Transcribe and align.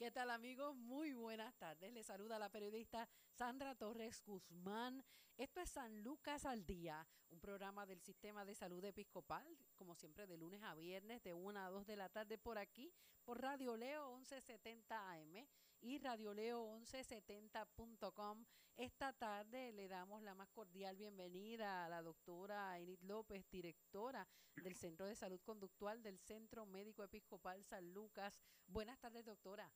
¿Qué 0.00 0.10
tal 0.10 0.30
amigos? 0.30 0.74
Muy 0.74 1.12
buenas 1.12 1.54
tardes. 1.58 1.92
Les 1.92 2.06
saluda 2.06 2.38
la 2.38 2.48
periodista 2.48 3.06
Sandra 3.34 3.74
Torres 3.74 4.22
Guzmán. 4.24 5.04
Esto 5.36 5.60
es 5.60 5.68
San 5.68 6.02
Lucas 6.02 6.46
al 6.46 6.64
Día, 6.64 7.06
un 7.28 7.38
programa 7.38 7.84
del 7.84 8.00
Sistema 8.00 8.46
de 8.46 8.54
Salud 8.54 8.82
Episcopal, 8.82 9.46
como 9.76 9.94
siempre 9.94 10.26
de 10.26 10.38
lunes 10.38 10.62
a 10.62 10.74
viernes 10.74 11.22
de 11.22 11.34
1 11.34 11.60
a 11.60 11.68
2 11.68 11.86
de 11.86 11.96
la 11.96 12.08
tarde 12.08 12.38
por 12.38 12.56
aquí, 12.56 12.94
por 13.26 13.42
Radio 13.42 13.76
Leo 13.76 14.16
1170 14.16 15.12
AM 15.12 15.46
y 15.82 15.98
radioleo1170.com. 15.98 18.46
Esta 18.78 19.12
tarde 19.12 19.72
le 19.72 19.88
damos 19.88 20.22
la 20.22 20.34
más 20.34 20.48
cordial 20.48 20.96
bienvenida 20.96 21.84
a 21.84 21.90
la 21.90 22.00
doctora 22.00 22.78
Enid 22.78 23.02
López, 23.02 23.44
directora 23.50 24.26
del 24.56 24.76
Centro 24.76 25.04
de 25.04 25.14
Salud 25.14 25.42
Conductual 25.42 26.02
del 26.02 26.18
Centro 26.18 26.64
Médico 26.64 27.04
Episcopal 27.04 27.62
San 27.64 27.92
Lucas. 27.92 28.40
Buenas 28.66 28.98
tardes, 28.98 29.26
doctora. 29.26 29.70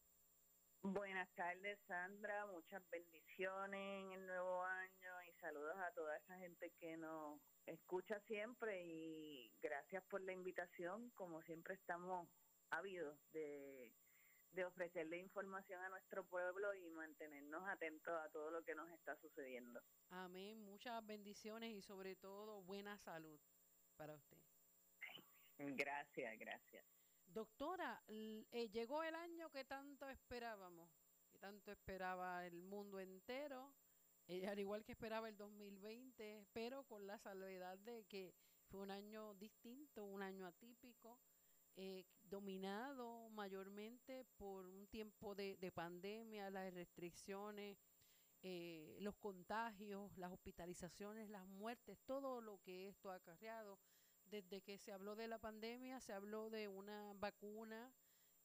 Buenas 0.87 1.35
tardes, 1.35 1.79
Sandra. 1.87 2.45
Muchas 2.45 2.83
bendiciones 2.91 4.05
en 4.05 4.13
el 4.13 4.27
nuevo 4.27 4.63
año 4.63 5.23
y 5.27 5.33
saludos 5.41 5.75
a 5.79 5.91
toda 5.93 6.15
esa 6.19 6.37
gente 6.37 6.71
que 6.79 6.99
nos 6.99 7.41
escucha 7.65 8.21
siempre 8.27 8.85
y 8.85 9.51
gracias 9.63 10.05
por 10.05 10.21
la 10.21 10.35
invitación. 10.35 11.09
Como 11.13 11.41
siempre 11.41 11.73
estamos 11.73 12.29
ávidos 12.69 13.19
de, 13.33 13.95
de 14.53 14.65
ofrecerle 14.67 15.17
información 15.17 15.81
a 15.81 15.89
nuestro 15.89 16.23
pueblo 16.27 16.75
y 16.75 16.91
mantenernos 16.91 17.67
atentos 17.67 18.13
a 18.23 18.29
todo 18.29 18.51
lo 18.51 18.63
que 18.63 18.75
nos 18.75 18.91
está 18.91 19.17
sucediendo. 19.17 19.81
Amén. 20.11 20.61
Muchas 20.61 21.03
bendiciones 21.07 21.71
y 21.71 21.81
sobre 21.81 22.15
todo 22.15 22.61
buena 22.61 22.99
salud 22.99 23.41
para 23.97 24.17
usted. 24.17 24.37
Gracias, 25.57 26.39
gracias. 26.39 26.85
Doctora, 27.35 28.01
eh, 28.07 28.69
llegó 28.73 29.03
el 29.03 29.17
año 29.17 29.51
que 29.51 29.65
tanto 29.65 30.09
esperábamos, 30.09 30.89
que 31.33 31.37
tanto 31.41 31.73
esperaba 31.73 32.47
el 32.47 32.63
mundo 32.63 33.01
entero, 33.01 33.75
eh, 34.29 34.47
al 34.47 34.61
igual 34.61 34.85
que 34.85 34.93
esperaba 34.93 35.29
el 35.29 35.37
2020, 35.37 36.47
pero 36.53 36.85
con 36.85 37.09
la 37.09 37.19
salvedad 37.19 37.77
de 37.79 38.05
que 38.05 38.37
fue 38.69 38.79
un 38.79 38.93
año 38.93 39.35
distinto, 39.35 40.05
un 40.05 40.23
año 40.23 40.47
atípico, 40.47 41.19
eh, 41.75 42.05
dominado 42.23 43.29
mayormente 43.31 44.25
por 44.37 44.65
un 44.65 44.87
tiempo 44.87 45.35
de, 45.35 45.57
de 45.57 45.73
pandemia, 45.73 46.51
las 46.51 46.73
restricciones, 46.73 47.77
los 49.01 49.17
contagios, 49.17 50.17
las 50.19 50.31
hospitalizaciones, 50.31 51.31
las 51.31 51.47
muertes, 51.49 51.99
todo 52.05 52.43
lo 52.43 52.61
que 52.61 52.89
esto 52.89 53.11
ha 53.11 53.15
acarreado 53.15 53.79
desde 54.31 54.63
que 54.63 54.79
se 54.79 54.93
habló 54.93 55.15
de 55.17 55.29
la 55.29 55.39
pandemia, 55.39 56.01
se 56.01 56.13
habló 56.13 56.51
de 56.51 56.69
una 56.69 57.13
vacuna 57.15 57.93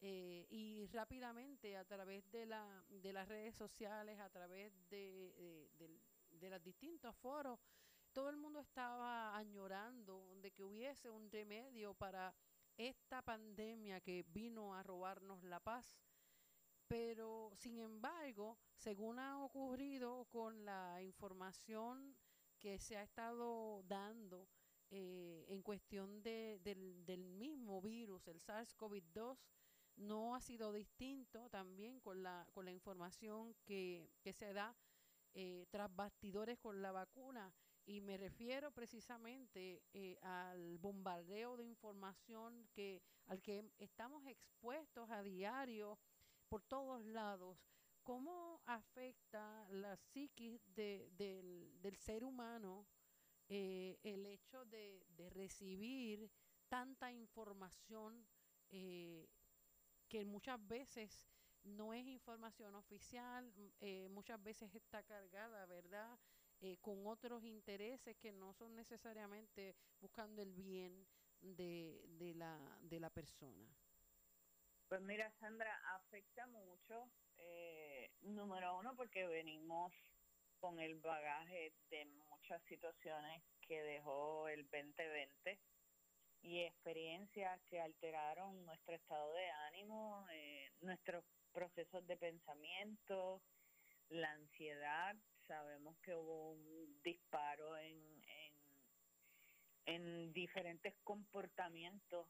eh, 0.02 0.46
y 0.50 0.88
rápidamente 0.88 1.76
a 1.76 1.84
través 1.84 2.30
de, 2.32 2.46
la, 2.46 2.86
de 2.90 3.12
las 3.12 3.28
redes 3.28 3.56
sociales, 3.56 4.20
a 4.20 4.30
través 4.30 4.74
de, 4.90 5.70
de, 5.78 6.50
los 6.50 6.64
distintos 6.64 7.16
foros, 7.18 7.60
todo 8.14 8.30
el 8.30 8.38
mundo 8.38 8.60
estaba 8.62 9.36
añorando 9.36 10.38
de 10.42 10.52
que 10.52 10.64
hubiese 10.64 11.10
un 11.10 11.30
remedio 11.30 11.94
para 11.94 12.34
esta 12.78 13.22
pandemia 13.22 14.00
que 14.00 14.24
vino 14.30 14.74
a 14.74 14.84
robarnos 14.84 15.44
la 15.44 15.60
paz. 15.60 16.00
Pero, 16.88 17.52
sin 17.56 17.78
embargo, 17.78 18.58
según 18.76 19.20
ha 19.20 19.44
ocurrido 19.44 20.26
con 20.32 20.66
la 20.66 21.04
información 21.04 22.16
que 22.58 22.80
se 22.80 22.98
ha 22.98 23.04
estado 23.04 23.84
dando, 23.84 24.48
eh, 24.92 25.46
en 25.50 25.62
cuestión 25.62 26.22
de, 26.24 26.60
del, 26.64 27.06
del, 27.06 27.24
mismo 27.26 27.82
virus, 27.82 28.28
el 28.28 28.40
SARS-CoV-2, 28.42 29.38
no 29.98 30.36
ha 30.36 30.42
sido 30.42 30.72
distinto 30.72 31.50
también 31.50 32.00
con 32.00 32.24
la, 32.24 32.48
con 32.54 32.66
la 32.66 32.72
información 32.72 33.54
que, 33.66 34.10
que 34.22 34.34
se 34.34 34.54
da 34.54 34.76
eh, 35.36 35.68
tras 35.70 35.94
bastidores 35.96 36.58
con 36.60 36.82
la 36.82 36.92
vacuna. 36.92 37.54
Y 37.86 38.02
me 38.02 38.18
refiero 38.18 38.72
precisamente 38.72 39.84
eh, 39.94 40.18
al 40.22 40.78
bombardeo 40.78 41.58
de 41.58 41.66
información 41.66 42.68
que, 42.72 43.02
al 43.28 43.42
que 43.42 43.72
estamos 43.80 44.26
expuestos 44.28 45.10
a 45.10 45.24
diario 45.24 45.98
por 46.50 46.62
todos 46.64 47.04
lados. 47.06 47.58
¿Cómo 48.04 48.62
afecta 48.66 49.68
la 49.72 49.96
psiquis 49.98 50.62
de, 50.76 51.10
del, 51.18 51.80
del 51.82 51.96
ser 51.98 52.24
humano? 52.24 52.86
Eh, 53.50 53.98
el 54.04 54.28
hecho 54.28 54.64
de, 54.66 55.04
de, 55.18 55.30
recibir 55.32 56.32
tanta 56.68 57.12
información 57.12 58.28
eh, 58.70 59.28
que 60.08 60.24
muchas 60.24 60.66
veces 60.68 61.28
no 61.64 61.94
es 61.94 62.06
información 62.06 62.76
oficial, 62.76 63.52
eh, 63.82 64.08
muchas 64.10 64.42
veces 64.44 64.74
está 64.76 65.02
cargada, 65.04 65.66
¿verdad? 65.66 66.20
Con 66.82 67.08
otros 67.08 67.44
intereses 67.44 68.18
que 68.18 68.34
no 68.34 68.54
son 68.54 68.76
necesariamente 68.76 69.76
buscando 70.00 70.42
el 70.42 70.52
bien 70.52 71.08
de, 71.40 72.06
de, 72.20 72.36
la, 72.36 72.78
de 72.82 73.00
la 73.00 73.10
persona. 73.10 73.66
Pues 74.90 75.02
mira, 75.02 75.32
Sandra, 75.40 75.74
afecta 75.96 76.46
mucho, 76.48 77.10
número 78.22 78.78
uno, 78.78 78.94
porque 78.96 79.26
venimos 79.26 79.94
con 80.60 80.80
el 80.80 81.00
bagaje 81.00 81.74
de 81.90 82.06
muchas 82.40 82.62
situaciones 82.64 83.44
que 83.68 83.82
dejó 83.82 84.48
el 84.48 84.64
2020 84.64 85.60
y 86.42 86.62
experiencias 86.62 87.60
que 87.70 87.82
alteraron 87.82 88.66
nuestro 88.66 88.96
estado 88.96 89.34
de 89.34 89.50
ánimo, 89.68 90.26
eh, 90.32 90.72
nuestros 90.82 91.26
procesos 91.52 92.06
de 92.08 92.16
pensamiento, 92.16 93.42
la 94.10 94.32
ansiedad. 94.32 95.16
Sabemos 95.48 95.98
que 96.00 96.16
hubo 96.16 96.52
un 96.52 97.02
disparo 97.04 97.78
en, 97.78 98.24
en, 98.24 98.54
en 99.86 100.34
diferentes 100.34 100.96
comportamientos 101.04 102.28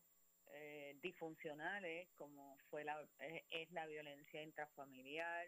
eh, 0.54 0.98
disfuncionales, 1.04 2.10
como 2.16 2.58
fue 2.72 2.84
la, 2.84 3.00
es, 3.20 3.44
es 3.52 3.72
la 3.72 3.86
violencia 3.86 4.42
intrafamiliar, 4.42 5.46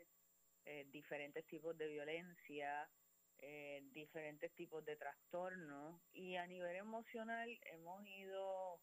eh, 0.66 0.86
diferentes 0.92 1.48
tipos 1.48 1.76
de 1.78 1.88
violencia, 1.88 2.88
eh, 3.42 3.82
diferentes 3.92 4.54
tipos 4.56 4.86
de 4.86 4.96
trastornos 4.96 6.00
y 6.14 6.36
a 6.36 6.48
nivel 6.48 6.76
emocional 6.76 7.50
hemos 7.66 8.06
ido 8.06 8.80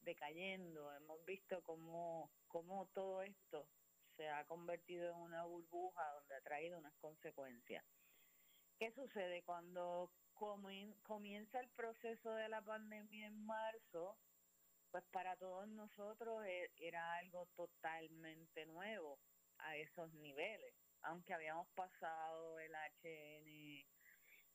decayendo, 0.00 0.92
hemos 0.94 1.24
visto 1.24 1.62
cómo, 1.62 2.30
cómo 2.48 2.86
todo 2.94 3.22
esto 3.22 3.68
se 4.16 4.28
ha 4.28 4.44
convertido 4.46 5.10
en 5.10 5.16
una 5.16 5.44
burbuja 5.44 6.02
donde 6.14 6.34
ha 6.34 6.40
traído 6.40 6.78
unas 6.78 6.94
consecuencias. 6.98 7.84
¿Qué 8.78 8.92
sucede 8.92 9.42
cuando 9.44 10.10
comienza 11.02 11.60
el 11.60 11.68
proceso 11.70 12.34
de 12.34 12.48
la 12.48 12.62
pandemia 12.62 13.26
en 13.26 13.46
marzo? 13.46 14.18
Pues 14.90 15.04
para 15.12 15.36
todos 15.36 15.68
nosotros 15.68 16.44
e, 16.46 16.70
era 16.76 17.14
algo 17.14 17.46
totalmente 17.54 18.66
nuevo 18.66 19.20
a 19.58 19.76
esos 19.76 20.12
niveles 20.14 20.74
aunque 21.02 21.32
habíamos 21.32 21.68
pasado 21.68 22.58
el 22.58 22.72
HN 22.74 23.86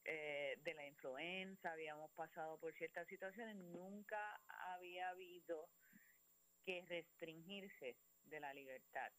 eh, 0.06 0.58
de 0.64 0.74
la 0.74 0.86
influenza, 0.86 1.72
habíamos 1.72 2.12
pasado 2.12 2.58
por 2.60 2.74
ciertas 2.74 3.08
situaciones, 3.08 3.56
nunca 3.56 4.40
había 4.74 5.10
habido 5.10 5.70
que 6.64 6.84
restringirse 6.88 7.98
de 8.26 8.40
la 8.40 8.54
libertad. 8.54 9.12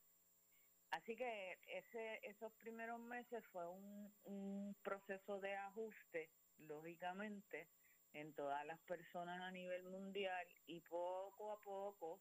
Así 0.90 1.16
que 1.16 1.58
ese, 1.66 2.20
esos 2.22 2.52
primeros 2.54 3.00
meses 3.00 3.44
fue 3.52 3.68
un, 3.68 4.14
un 4.24 4.76
proceso 4.82 5.40
de 5.40 5.54
ajuste, 5.54 6.30
lógicamente, 6.58 7.68
en 8.12 8.32
todas 8.34 8.64
las 8.64 8.80
personas 8.82 9.40
a 9.42 9.50
nivel 9.50 9.82
mundial 9.84 10.46
y 10.66 10.80
poco 10.82 11.52
a 11.52 11.60
poco, 11.60 12.20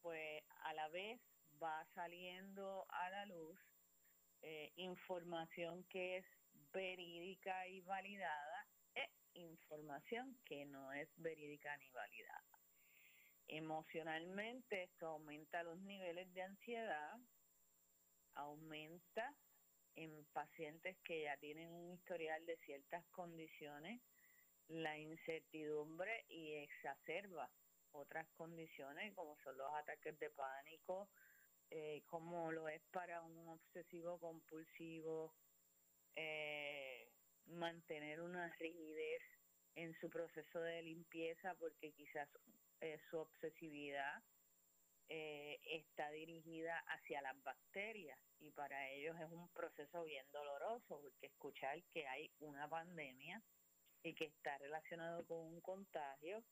pues 0.00 0.42
a 0.64 0.74
la 0.74 0.88
vez 0.88 1.20
va 1.62 1.84
saliendo 1.94 2.86
a 2.88 3.10
la 3.10 3.26
luz 3.26 3.58
eh, 4.42 4.72
información 4.76 5.84
que 5.84 6.18
es 6.18 6.26
verídica 6.72 7.66
y 7.68 7.80
validada 7.82 8.66
e 8.94 9.08
información 9.34 10.38
que 10.44 10.64
no 10.66 10.92
es 10.92 11.08
verídica 11.16 11.76
ni 11.76 11.90
validada. 11.90 12.58
Emocionalmente 13.48 14.84
esto 14.84 15.08
aumenta 15.08 15.62
los 15.62 15.78
niveles 15.78 16.32
de 16.32 16.42
ansiedad, 16.42 17.18
aumenta 18.34 19.34
en 19.94 20.24
pacientes 20.32 20.96
que 21.04 21.24
ya 21.24 21.36
tienen 21.36 21.68
un 21.70 21.92
historial 21.92 22.44
de 22.46 22.56
ciertas 22.58 23.04
condiciones 23.08 24.00
la 24.68 24.96
incertidumbre 24.98 26.24
y 26.28 26.54
exacerba 26.54 27.50
otras 27.92 28.26
condiciones 28.30 29.14
como 29.14 29.36
son 29.44 29.56
los 29.58 29.70
ataques 29.74 30.18
de 30.18 30.30
pánico, 30.30 31.10
eh, 31.70 32.02
como 32.06 32.50
lo 32.52 32.68
es 32.68 32.82
para 32.90 33.20
un 33.22 33.48
obsesivo 33.48 34.18
compulsivo, 34.18 35.34
mantener 37.62 38.20
una 38.20 38.48
rigidez 38.58 39.22
en 39.76 39.94
su 40.00 40.10
proceso 40.10 40.58
de 40.58 40.82
limpieza 40.82 41.54
porque 41.60 41.92
quizás 41.92 42.28
eh, 42.80 42.98
su 43.08 43.18
obsesividad 43.18 44.20
eh, 45.08 45.60
está 45.62 46.10
dirigida 46.10 46.76
hacia 46.88 47.22
las 47.22 47.40
bacterias 47.44 48.18
y 48.40 48.50
para 48.50 48.90
ellos 48.90 49.14
es 49.20 49.30
un 49.30 49.48
proceso 49.50 50.02
bien 50.02 50.26
doloroso 50.32 51.00
porque 51.00 51.26
escuchar 51.26 51.80
que 51.92 52.04
hay 52.08 52.32
una 52.40 52.68
pandemia 52.68 53.40
y 54.02 54.12
que 54.12 54.24
está 54.24 54.58
relacionado 54.58 55.24
con 55.26 55.38
un 55.38 55.60
contagio, 55.60 56.42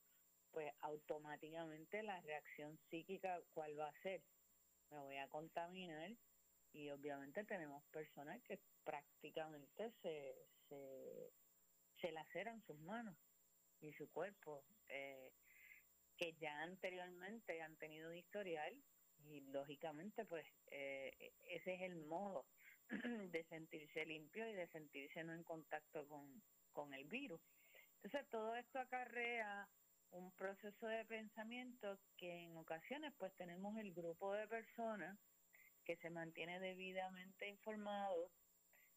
pues 0.51 0.71
automáticamente 0.79 2.03
la 2.03 2.21
reacción 2.21 2.79
psíquica, 2.89 3.41
¿cuál 3.53 3.77
va 3.77 3.89
a 3.89 4.01
ser? 4.01 4.21
Me 4.89 4.99
voy 4.99 5.17
a 5.17 5.27
contaminar 5.27 6.11
y 6.73 6.89
obviamente 6.89 7.43
tenemos 7.43 7.83
personas 7.85 8.41
que 8.43 8.59
prácticamente 8.83 9.91
se, 10.01 10.47
se, 10.69 11.33
se 11.99 12.11
laceran 12.11 12.61
sus 12.63 12.79
manos 12.79 13.15
y 13.81 13.93
su 13.93 14.09
cuerpo, 14.11 14.63
eh, 14.87 15.31
que 16.17 16.33
ya 16.33 16.61
anteriormente 16.61 17.61
han 17.61 17.75
tenido 17.77 18.09
un 18.09 18.17
historial 18.17 18.73
y 19.23 19.41
lógicamente 19.51 20.25
pues 20.25 20.45
eh, 20.67 21.33
ese 21.49 21.75
es 21.75 21.81
el 21.81 21.95
modo 21.95 22.45
de 22.89 23.43
sentirse 23.49 24.05
limpio 24.05 24.47
y 24.47 24.53
de 24.53 24.67
sentirse 24.67 25.23
no 25.23 25.33
en 25.33 25.43
contacto 25.43 26.07
con, 26.07 26.41
con 26.71 26.93
el 26.93 27.05
virus. 27.05 27.41
Entonces 27.95 28.29
todo 28.29 28.55
esto 28.55 28.79
acarrea 28.79 29.67
un 30.11 30.31
proceso 30.33 30.87
de 30.87 31.05
pensamiento 31.05 31.97
que 32.17 32.43
en 32.43 32.57
ocasiones 32.57 33.13
pues 33.17 33.33
tenemos 33.35 33.77
el 33.77 33.93
grupo 33.93 34.33
de 34.33 34.47
personas 34.47 35.17
que 35.91 35.97
se 35.97 36.09
mantiene 36.09 36.57
debidamente 36.61 37.49
informado 37.49 38.31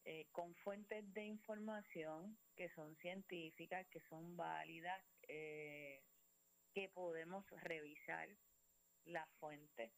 eh, 0.05 0.27
con 0.31 0.55
fuentes 0.55 1.13
de 1.13 1.25
información 1.25 2.39
que 2.55 2.69
son 2.69 2.95
científicas, 2.99 3.85
que 3.89 3.99
son 4.09 4.37
válidas, 4.37 5.03
eh, 5.27 6.01
que 6.73 6.89
podemos 6.91 7.45
revisar 7.63 8.29
las 9.07 9.29
fuentes 9.41 9.91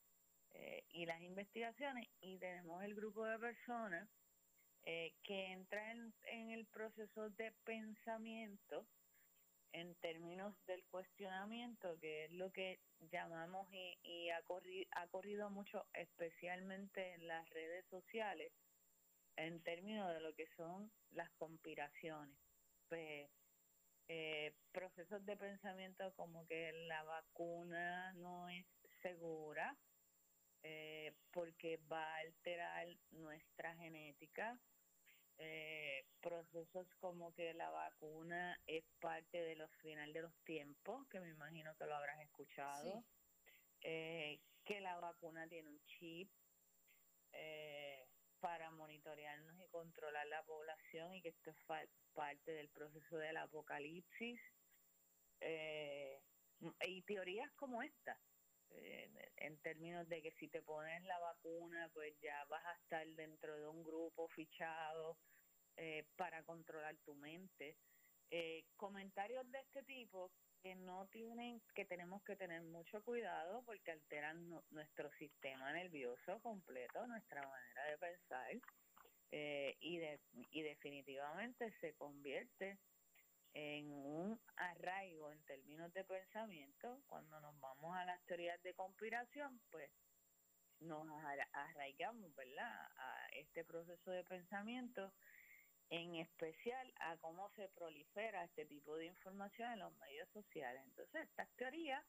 eh, 0.55 0.85
y 0.89 1.05
las 1.05 1.21
investigaciones. 1.21 2.09
Y 2.23 2.39
tenemos 2.39 2.83
el 2.83 2.95
grupo 2.95 3.27
de 3.27 3.39
personas 3.39 4.09
que 4.85 5.53
entran 5.53 6.15
en 6.23 6.53
el 6.53 6.65
proceso 6.67 7.29
de 7.31 7.53
pensamiento 7.65 8.87
en 9.73 9.95
términos 9.97 10.55
del 10.67 10.85
cuestionamiento, 10.85 11.99
que 12.01 12.25
es 12.25 12.33
lo 12.33 12.51
que 12.53 12.81
llamamos 13.11 13.69
y, 13.73 14.31
ha, 14.31 14.43
corrido, 14.43 14.87
ha 14.93 15.07
corrido 15.09 15.51
mucho, 15.51 15.87
especialmente 15.95 17.15
en 17.15 17.27
las 17.27 17.49
redes 17.51 17.85
sociales, 17.87 18.53
en 19.37 19.63
términos 19.63 20.13
de 20.13 20.21
lo 20.21 20.35
que 20.35 20.47
son 20.57 20.91
las 21.11 21.31
conspiraciones. 21.33 22.39
Pues, 22.89 23.29
eh, 24.09 24.55
procesos 24.71 25.25
de 25.27 25.37
pensamiento 25.37 26.13
como 26.15 26.47
que 26.47 26.73
la 26.87 27.03
vacuna 27.03 28.13
no 28.15 28.49
es 28.49 28.65
segura 29.03 29.77
eh, 30.63 31.13
porque 31.33 31.81
va 31.91 32.03
a 32.03 32.19
alterar 32.19 32.87
nuestra 33.11 33.75
genética, 33.77 34.59
eh, 35.39 36.05
procesos 36.21 36.87
como 36.99 37.33
que 37.35 37.53
la 37.55 37.71
vacuna 37.71 38.59
es 38.67 38.85
parte 39.01 39.39
de 39.43 39.57
los 39.57 39.71
finales 39.77 40.15
de 40.15 40.23
los 40.23 40.35
tiempos, 40.45 41.07
que 41.09 41.21
me 41.21 41.29
imagino 41.29 41.75
que 41.77 41.87
lo 41.87 41.95
habrás 41.95 42.21
escuchado, 42.21 43.05
eh, 43.83 44.41
que 44.65 44.81
la 44.81 44.99
vacuna 44.99 45.47
tiene 45.49 45.69
un 45.69 45.81
chip 45.85 46.31
eh, 47.33 48.09
para 48.41 48.71
monitorearnos 48.71 49.59
y 49.61 49.69
controlar 49.69 50.27
la 50.29 50.43
población 50.45 51.15
y 51.15 51.23
que 51.23 51.29
esto 51.29 51.51
es 51.51 51.57
parte 52.15 52.53
del 52.53 52.69
proceso 52.71 53.17
del 53.19 53.37
apocalipsis. 53.37 54.41
y 56.87 57.03
teorías 57.03 57.53
como 57.53 57.83
esta, 57.83 58.19
en 58.71 59.59
términos 59.59 60.09
de 60.09 60.23
que 60.23 60.33
si 60.33 60.49
te 60.49 60.63
pones 60.63 61.03
la 61.05 61.19
vacuna, 61.19 61.91
pues 61.93 62.15
ya 62.21 62.45
vas 62.47 62.65
a 62.65 62.75
estar 62.75 63.07
dentro 63.09 63.57
de 63.59 63.69
un 63.69 63.85
grupo 63.85 64.29
fichado 64.29 65.19
eh, 65.77 66.05
para 66.17 66.43
controlar 66.43 66.97
tu 67.05 67.15
mente. 67.15 67.77
Eh, 68.31 68.65
comentarios 68.77 69.49
de 69.51 69.61
este 69.61 69.83
tipo 69.85 70.33
que 70.63 70.75
no 70.75 71.07
tienen, 71.09 71.63
que 71.75 71.85
tenemos 71.85 72.23
que 72.25 72.35
tener 72.35 72.63
mucho 72.63 73.03
cuidado 73.05 73.63
porque 73.65 73.93
alteran 73.93 74.49
nuestro 74.71 75.13
sistema 75.13 75.73
nervioso 75.73 76.41
completo, 76.41 77.07
nuestra 77.07 77.47
manera 77.47 77.85
de 77.85 77.99
pensar 77.99 78.51
eh, 79.31 79.77
y, 79.81 79.99
de, 79.99 80.21
y 80.51 80.63
definitivamente 80.63 81.73
se 81.81 81.95
convierte 81.95 82.79
en 83.59 83.91
un 83.91 84.39
arraigo 84.57 85.33
en 85.33 85.43
términos 85.45 85.91
de 85.95 86.05
pensamiento, 86.05 87.01
cuando 87.07 87.41
nos 87.41 87.59
vamos 87.59 87.97
a 87.97 88.05
las 88.05 88.23
teorías 88.27 88.63
de 88.63 88.75
conspiración, 88.75 89.59
pues 89.71 89.91
nos 90.81 91.09
arraigamos, 91.53 92.35
¿verdad?, 92.35 92.87
a 92.99 93.29
este 93.33 93.65
proceso 93.65 94.11
de 94.11 94.25
pensamiento, 94.25 95.11
en 95.89 96.17
especial 96.17 96.93
a 97.01 97.17
cómo 97.17 97.49
se 97.57 97.71
prolifera 97.71 98.45
este 98.45 98.67
tipo 98.67 98.95
de 98.97 99.07
información 99.07 99.73
en 99.73 99.79
los 99.79 99.93
medios 99.95 100.29
sociales. 100.33 100.83
Entonces, 100.85 101.23
estas 101.23 101.49
teorías 101.57 102.05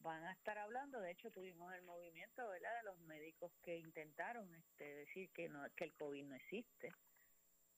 van 0.00 0.24
a 0.24 0.32
estar 0.32 0.58
hablando, 0.58 1.00
de 1.00 1.12
hecho 1.12 1.30
tuvimos 1.30 1.72
el 1.74 1.82
movimiento, 1.82 2.48
¿verdad?, 2.48 2.76
de 2.78 2.90
los 2.90 2.98
médicos 3.02 3.52
que 3.62 3.78
intentaron 3.78 4.52
este, 4.52 4.96
decir 4.96 5.30
que, 5.30 5.48
no, 5.48 5.64
que 5.76 5.84
el 5.84 5.94
COVID 5.94 6.24
no 6.24 6.34
existe. 6.34 6.92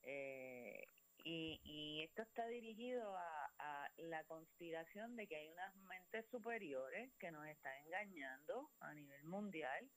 Eh, 0.01 0.87
y, 1.23 2.01
esto 2.03 2.23
está 2.23 2.47
dirigido 2.47 3.15
a, 3.15 3.89
la 3.97 4.23
conspiración 4.23 5.15
de 5.15 5.27
que 5.27 5.35
hay 5.35 5.49
unas 5.49 5.75
mentes 5.75 6.25
superiores 6.31 7.11
que 7.19 7.31
nos 7.31 7.45
están 7.45 7.73
engañando 7.85 8.69
a 8.79 8.93
nivel 8.93 9.23
mundial 9.25 9.89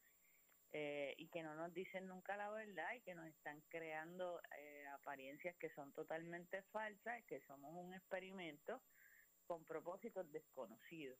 eh, 0.73 1.15
y 1.17 1.29
que 1.29 1.43
no 1.43 1.55
nos 1.55 1.73
dicen 1.73 2.07
nunca 2.07 2.37
la 2.37 2.51
verdad 2.51 2.93
y 2.95 3.01
que 3.01 3.15
nos 3.15 3.27
están 3.27 3.63
creando 3.69 4.41
eh, 4.59 4.85
apariencias 4.93 5.57
que 5.57 5.71
son 5.71 5.93
totalmente 5.93 6.63
falsas, 6.65 7.25
que 7.25 7.41
somos 7.47 7.75
un 7.75 7.95
experimento 7.95 8.83
con 9.47 9.65
propósitos 9.65 10.31
desconocidos. 10.33 11.19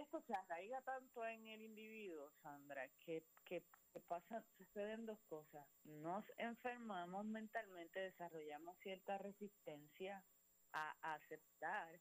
Esto 0.00 0.20
se 0.22 0.34
arraiga 0.34 0.82
tanto 0.82 1.24
en 1.24 1.46
el 1.46 1.62
individuo, 1.62 2.28
Sandra, 2.42 2.88
que, 3.04 3.22
que, 3.44 3.62
pasa, 4.08 4.42
suceden 4.56 5.06
dos 5.06 5.20
cosas. 5.28 5.64
Nos 5.84 6.24
enfermamos 6.36 7.24
mentalmente, 7.26 8.00
desarrollamos 8.00 8.76
cierta 8.78 9.18
resistencia 9.18 10.24
a, 10.72 11.14
aceptar 11.14 12.00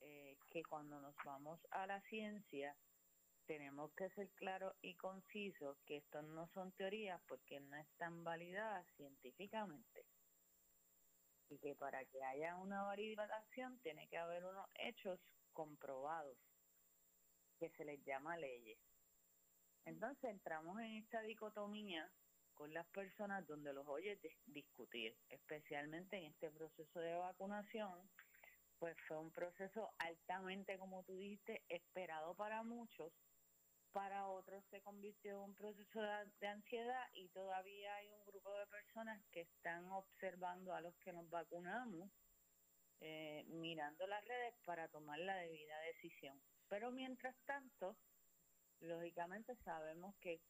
eh, 0.00 0.36
que 0.52 0.62
cuando 0.62 1.00
nos 1.00 1.16
vamos 1.24 1.58
a 1.70 1.86
la 1.88 2.00
ciencia 2.02 2.76
tenemos 3.46 3.92
que 3.94 4.08
ser 4.10 4.30
claros 4.36 4.76
y 4.82 4.94
concisos 4.94 5.76
que 5.84 5.96
estos 5.96 6.22
no 6.24 6.46
son 6.48 6.70
teorías 6.72 7.20
porque 7.26 7.58
no 7.58 7.76
están 7.76 8.22
validadas 8.22 8.86
científicamente. 8.96 10.06
Y 11.48 11.58
que 11.58 11.74
para 11.74 12.04
que 12.04 12.22
haya 12.22 12.56
una 12.56 12.84
validación 12.84 13.80
tiene 13.80 14.06
que 14.08 14.18
haber 14.18 14.44
unos 14.44 14.68
hechos 14.74 15.20
comprobados 15.52 16.36
que 17.58 17.70
se 17.70 17.84
les 17.84 18.02
llama 18.04 18.36
leyes. 18.36 18.78
Entonces 19.84 20.30
entramos 20.30 20.78
en 20.80 20.96
esta 20.96 21.20
dicotomía 21.22 22.10
con 22.54 22.72
las 22.72 22.86
personas 22.88 23.46
donde 23.46 23.72
los 23.72 23.86
oyes 23.86 24.18
discutir, 24.46 25.16
especialmente 25.28 26.16
en 26.16 26.24
este 26.24 26.50
proceso 26.50 27.00
de 27.00 27.14
vacunación, 27.14 28.10
pues 28.78 28.96
fue 29.06 29.18
un 29.18 29.30
proceso 29.30 29.90
altamente, 29.98 30.78
como 30.78 31.02
tú 31.04 31.16
dijiste, 31.16 31.62
esperado 31.68 32.34
para 32.34 32.62
muchos, 32.62 33.12
para 33.92 34.28
otros 34.28 34.62
se 34.70 34.82
convirtió 34.82 35.36
en 35.36 35.38
un 35.38 35.54
proceso 35.54 36.02
de, 36.02 36.46
ansiedad 36.46 37.08
y 37.14 37.28
todavía 37.28 37.94
hay 37.96 38.08
un 38.10 38.26
grupo 38.26 38.52
de 38.52 38.66
personas 38.66 39.22
que 39.32 39.42
están 39.42 39.90
observando 39.90 40.74
a 40.74 40.82
los 40.82 40.94
que 40.98 41.12
nos 41.12 41.28
vacunamos, 41.30 42.10
eh, 43.00 43.44
mirando 43.48 44.06
las 44.06 44.22
redes 44.24 44.54
para 44.64 44.88
tomar 44.88 45.18
la 45.20 45.36
debida 45.36 45.78
decisión. 45.80 46.38
Pero 46.68 46.90
mientras 46.90 47.36
tanto, 47.44 47.96
lógicamente 48.80 49.54
sabemos 49.64 50.14
que 50.16 50.40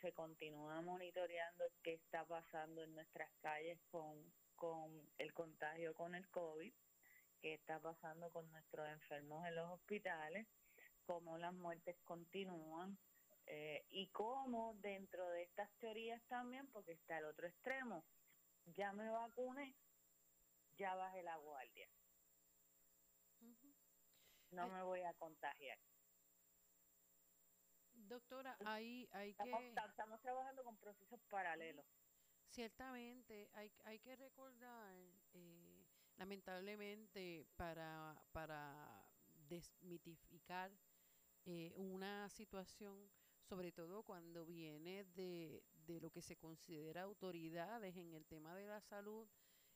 se 0.00 0.12
continúa 0.12 0.80
monitoreando 0.80 1.64
qué 1.82 1.94
está 1.94 2.24
pasando 2.24 2.82
en 2.82 2.94
nuestras 2.94 3.30
calles 3.40 3.78
con, 3.90 4.32
con 4.56 4.90
el 5.18 5.32
contagio 5.34 5.94
con 5.94 6.14
el 6.14 6.26
COVID, 6.30 6.72
qué 7.42 7.54
está 7.54 7.78
pasando 7.80 8.30
con 8.30 8.50
nuestros 8.50 8.88
enfermos 8.88 9.46
en 9.46 9.56
los 9.56 9.70
hospitales, 9.70 10.46
cómo 11.04 11.36
las 11.38 11.52
muertes 11.52 11.96
continúan 12.04 12.98
eh, 13.46 13.84
y 13.90 14.08
cómo 14.08 14.74
dentro 14.76 15.28
de 15.30 15.42
estas 15.42 15.70
teorías 15.78 16.22
también, 16.28 16.66
porque 16.68 16.92
está 16.92 17.18
el 17.18 17.26
otro 17.26 17.46
extremo, 17.46 18.04
ya 18.76 18.92
me 18.92 19.08
vacuné, 19.10 19.74
ya 20.76 20.94
bajé 20.94 21.22
la 21.22 21.36
guardia 21.36 21.88
no 24.52 24.68
me 24.68 24.82
voy 24.82 25.00
a 25.02 25.12
contagiar. 25.14 25.78
Doctora, 27.92 28.56
ahí 28.64 29.08
hay 29.12 29.34
que... 29.34 29.50
Estamos 29.88 30.20
trabajando 30.20 30.64
con 30.64 30.76
procesos 30.78 31.20
paralelos. 31.28 31.86
Ciertamente, 32.48 33.48
hay, 33.52 33.70
hay 33.84 34.00
que 34.00 34.16
recordar, 34.16 34.96
eh, 35.34 35.86
lamentablemente, 36.16 37.46
para, 37.56 38.20
para 38.32 39.06
desmitificar 39.48 40.72
eh, 41.46 41.72
una 41.76 42.28
situación, 42.28 43.08
sobre 43.42 43.70
todo 43.70 44.02
cuando 44.02 44.44
viene 44.44 45.04
de, 45.04 45.62
de, 45.86 46.00
lo 46.00 46.10
que 46.10 46.22
se 46.22 46.36
considera 46.36 47.02
autoridades 47.02 47.96
en 47.96 48.12
el 48.14 48.26
tema 48.26 48.54
de 48.54 48.66
la 48.66 48.80
salud, 48.80 49.28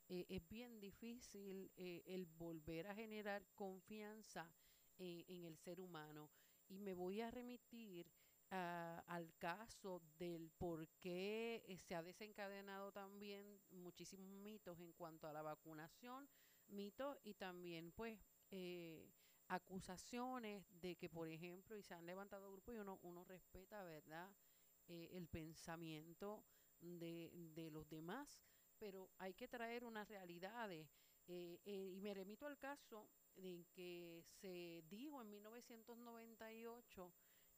eh, 0.08 0.26
es 0.28 0.46
bien 0.48 0.80
difícil 0.80 1.72
eh, 1.76 2.02
el 2.06 2.26
volver 2.26 2.88
a 2.88 2.94
generar 2.94 3.46
confianza 3.54 4.52
en 4.98 5.44
el 5.44 5.56
ser 5.58 5.80
humano. 5.80 6.30
Y 6.68 6.78
me 6.78 6.94
voy 6.94 7.20
a 7.20 7.30
remitir 7.30 8.10
al 8.50 9.34
caso 9.38 10.00
del 10.18 10.50
por 10.50 10.88
qué 11.00 11.64
se 11.78 11.94
ha 11.94 12.02
desencadenado 12.02 12.92
también 12.92 13.60
muchísimos 13.70 14.30
mitos 14.30 14.78
en 14.78 14.92
cuanto 14.92 15.26
a 15.26 15.32
la 15.32 15.42
vacunación, 15.42 16.28
mitos 16.68 17.18
y 17.24 17.34
también 17.34 17.92
pues 17.92 18.18
eh, 18.50 19.10
acusaciones 19.48 20.64
de 20.80 20.96
que, 20.96 21.08
por 21.08 21.28
ejemplo, 21.28 21.76
y 21.76 21.82
se 21.82 21.94
han 21.94 22.06
levantado 22.06 22.50
grupos 22.50 22.74
y 22.74 22.78
uno, 22.78 22.98
uno 23.02 23.24
respeta, 23.24 23.82
¿verdad?, 23.82 24.30
eh, 24.86 25.08
el 25.12 25.28
pensamiento 25.28 26.44
de, 26.80 27.30
de, 27.54 27.70
los 27.70 27.88
demás, 27.88 28.42
pero 28.78 29.10
hay 29.18 29.34
que 29.34 29.48
traer 29.48 29.84
unas 29.84 30.08
realidades. 30.08 30.88
Eh, 31.26 31.58
y 31.64 32.00
me 32.02 32.12
remito 32.12 32.46
al 32.46 32.58
caso 32.58 33.08
en 33.36 33.64
que 33.66 34.24
se 34.40 34.82
dijo 34.88 35.20
en 35.22 35.30
1998 35.30 37.12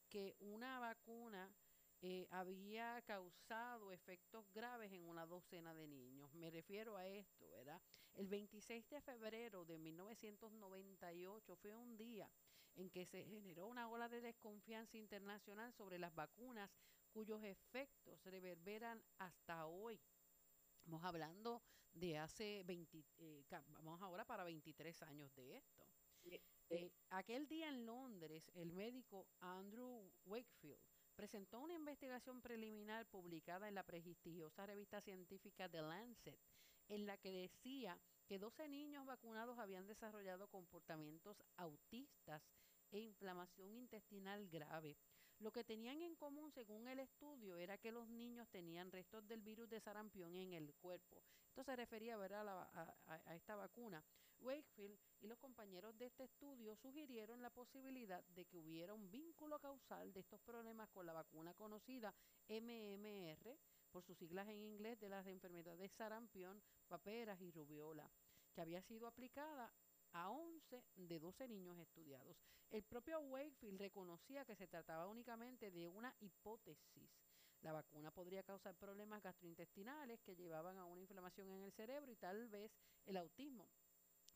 que 0.09 0.35
una 0.39 0.79
vacuna 0.79 1.53
eh, 2.01 2.27
había 2.29 3.01
causado 3.03 3.91
efectos 3.91 4.45
graves 4.53 4.91
en 4.91 5.03
una 5.07 5.25
docena 5.25 5.73
de 5.73 5.87
niños. 5.87 6.33
Me 6.33 6.51
refiero 6.51 6.95
a 6.95 7.07
esto, 7.07 7.49
¿verdad? 7.49 7.81
El 8.13 8.27
26 8.27 8.87
de 8.89 9.01
febrero 9.01 9.65
de 9.65 9.79
1998 9.79 11.55
fue 11.55 11.75
un 11.75 11.97
día 11.97 12.29
en 12.75 12.89
que 12.91 13.05
se 13.05 13.23
generó 13.25 13.67
una 13.67 13.89
ola 13.89 14.07
de 14.07 14.21
desconfianza 14.21 14.97
internacional 14.97 15.73
sobre 15.73 15.97
las 15.97 16.13
vacunas 16.13 16.69
cuyos 17.11 17.43
efectos 17.43 18.23
reverberan 18.25 19.03
hasta 19.17 19.65
hoy. 19.65 19.99
Estamos 20.77 21.03
hablando 21.03 21.63
de 21.99 22.17
hace 22.17 22.63
20, 22.63 23.03
eh, 23.17 23.43
vamos 23.69 24.01
ahora 24.01 24.25
para 24.25 24.43
23 24.43 25.01
años 25.03 25.33
de 25.35 25.57
esto. 25.57 25.85
Eh, 26.69 26.91
aquel 27.09 27.47
día 27.47 27.69
en 27.69 27.85
Londres, 27.85 28.51
el 28.53 28.71
médico 28.73 29.27
Andrew 29.39 30.11
Wakefield 30.25 30.79
presentó 31.15 31.59
una 31.59 31.73
investigación 31.73 32.41
preliminar 32.41 33.07
publicada 33.07 33.67
en 33.67 33.75
la 33.75 33.83
prestigiosa 33.83 34.65
revista 34.65 35.01
científica 35.01 35.69
The 35.69 35.81
Lancet, 35.81 36.39
en 36.89 37.05
la 37.05 37.17
que 37.17 37.31
decía 37.31 37.99
que 38.27 38.37
12 38.37 38.67
niños 38.67 39.05
vacunados 39.05 39.57
habían 39.57 39.87
desarrollado 39.87 40.47
comportamientos 40.47 41.41
autistas 41.55 42.43
e 42.91 42.99
inflamación 42.99 43.73
intestinal 43.73 44.47
grave. 44.47 44.97
Lo 45.39 45.51
que 45.51 45.63
tenían 45.63 46.01
en 46.01 46.15
común, 46.15 46.51
según 46.51 46.87
el 46.87 46.99
estudio, 46.99 47.57
era 47.57 47.77
que 47.77 47.91
los 47.91 48.07
niños 48.09 48.49
tenían 48.49 48.91
restos 48.91 49.27
del 49.27 49.41
virus 49.41 49.69
de 49.69 49.79
sarampión 49.79 50.33
en 50.35 50.53
el 50.53 50.73
cuerpo. 50.73 51.21
Esto 51.49 51.63
se 51.63 51.75
refería 51.75 52.15
a, 52.15 52.93
a, 53.05 53.35
esta 53.35 53.55
vacuna. 53.55 54.03
Wakefield 54.39 54.97
y 55.21 55.27
los 55.27 55.37
compañeros 55.37 55.97
de 55.97 56.07
este 56.07 56.23
estudio 56.23 56.75
sugirieron 56.75 57.41
la 57.41 57.49
posibilidad 57.51 58.23
de 58.29 58.45
que 58.45 58.57
hubiera 58.57 58.93
un 58.93 59.09
vínculo 59.11 59.59
causal 59.59 60.11
de 60.13 60.19
estos 60.19 60.39
problemas 60.41 60.89
con 60.89 61.05
la 61.05 61.13
vacuna 61.13 61.53
conocida 61.53 62.13
MMR, 62.47 63.57
por 63.91 64.03
sus 64.03 64.17
siglas 64.17 64.47
en 64.47 64.63
inglés, 64.63 64.99
de 64.99 65.09
las 65.09 65.25
enfermedades 65.27 65.79
de 65.79 65.89
sarampión, 65.89 66.61
paperas 66.87 67.39
y 67.41 67.51
rubiola, 67.51 68.09
que 68.53 68.61
había 68.61 68.81
sido 68.81 69.07
aplicada 69.07 69.71
a 70.17 70.31
11 70.31 70.83
de 70.95 71.19
12 71.19 71.47
niños 71.47 71.77
estudiados. 71.77 72.37
El 72.71 72.83
propio 72.83 73.19
Wakefield 73.19 73.79
reconocía 73.79 74.45
que 74.45 74.55
se 74.55 74.67
trataba 74.67 75.07
únicamente 75.07 75.69
de 75.69 75.87
una 75.87 76.13
hipótesis. 76.19 77.11
La 77.61 77.71
vacuna 77.71 78.11
podría 78.11 78.43
causar 78.43 78.75
problemas 78.75 79.21
gastrointestinales 79.21 80.21
que 80.21 80.35
llevaban 80.35 80.77
a 80.79 80.85
una 80.85 81.01
inflamación 81.01 81.49
en 81.51 81.63
el 81.63 81.71
cerebro 81.71 82.11
y 82.11 82.15
tal 82.15 82.49
vez 82.49 82.71
el 83.05 83.17
autismo. 83.17 83.69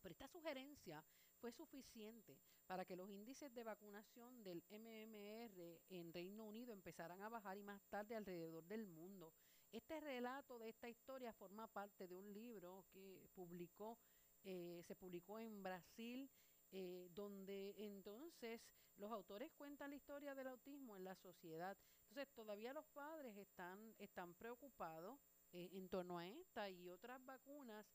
Pero 0.02 0.14
esta 0.14 0.28
sugerencia 0.28 1.04
fue 1.40 1.52
suficiente 1.52 2.38
para 2.68 2.86
que 2.86 2.96
los 2.96 3.10
índices 3.10 3.54
de 3.54 3.64
vacunación 3.64 4.44
del 4.44 4.64
MMR 4.70 5.82
en 5.90 6.14
Reino 6.14 6.46
Unido 6.46 6.74
empezaran 6.74 7.22
a 7.22 7.30
bajar 7.30 7.58
y 7.58 7.64
más 7.64 7.82
tarde 7.90 8.16
alrededor 8.16 8.64
del 8.66 8.86
mundo. 8.86 9.34
Este 9.72 10.00
relato 10.00 10.60
de 10.60 10.70
esta 10.70 10.90
historia 10.90 11.34
forma 11.34 11.68
parte 11.68 12.08
de 12.08 12.16
un 12.16 12.32
libro 12.34 12.86
que 12.92 13.28
publicó, 13.34 13.98
eh, 14.44 14.84
se 14.88 14.96
publicó 14.96 15.40
en 15.40 15.62
Brasil, 15.64 16.30
eh, 16.72 17.10
donde 17.14 17.74
entonces 17.78 18.62
los 18.98 19.12
autores 19.12 19.52
cuentan 19.54 19.90
la 19.90 19.96
historia 19.96 20.36
del 20.36 20.48
autismo 20.48 20.96
en 20.96 21.04
la 21.04 21.16
sociedad. 21.16 21.78
Entonces 22.10 22.34
todavía 22.34 22.74
los 22.74 22.86
padres 22.88 23.36
están, 23.38 23.96
están 23.98 24.34
preocupados 24.36 25.20
eh, 25.54 25.70
en 25.74 25.90
torno 25.90 26.18
a 26.18 26.28
esta 26.28 26.70
y 26.70 26.90
otras 26.90 27.24
vacunas 27.26 27.86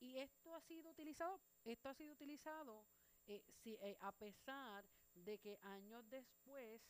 y 0.00 0.16
esto 0.16 0.54
ha 0.54 0.60
sido 0.62 0.90
utilizado, 0.90 1.40
esto 1.64 1.88
ha 1.88 1.94
sido 1.94 2.12
utilizado 2.12 2.86
eh, 3.26 3.44
eh, 3.64 3.96
a 4.00 4.12
pesar 4.12 4.84
de 5.14 5.38
que 5.38 5.58
años 5.62 6.08
después 6.08 6.82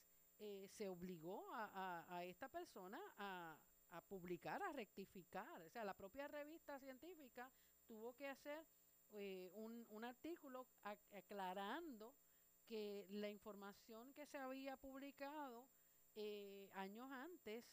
se 0.71 0.89
obligó 0.89 1.47
a, 1.53 2.25
esta 2.25 2.49
persona 2.49 3.01
a, 3.17 3.57
publicar, 4.09 4.61
a 4.61 4.73
rectificar. 4.73 5.63
O 5.63 5.71
sea, 5.71 5.85
la 5.85 5.95
propia 5.95 6.27
revista 6.27 6.81
científica 6.81 7.49
tuvo 7.87 8.13
que 8.13 8.27
hacer 8.27 8.67
un, 9.13 9.87
un 9.91 10.05
artículo 10.05 10.67
aclarando 11.13 12.15
que 12.65 13.07
la 13.11 13.29
información 13.29 14.13
que 14.15 14.27
se 14.27 14.39
había 14.39 14.77
publicado 14.77 15.69
años 16.73 17.11
antes, 17.11 17.65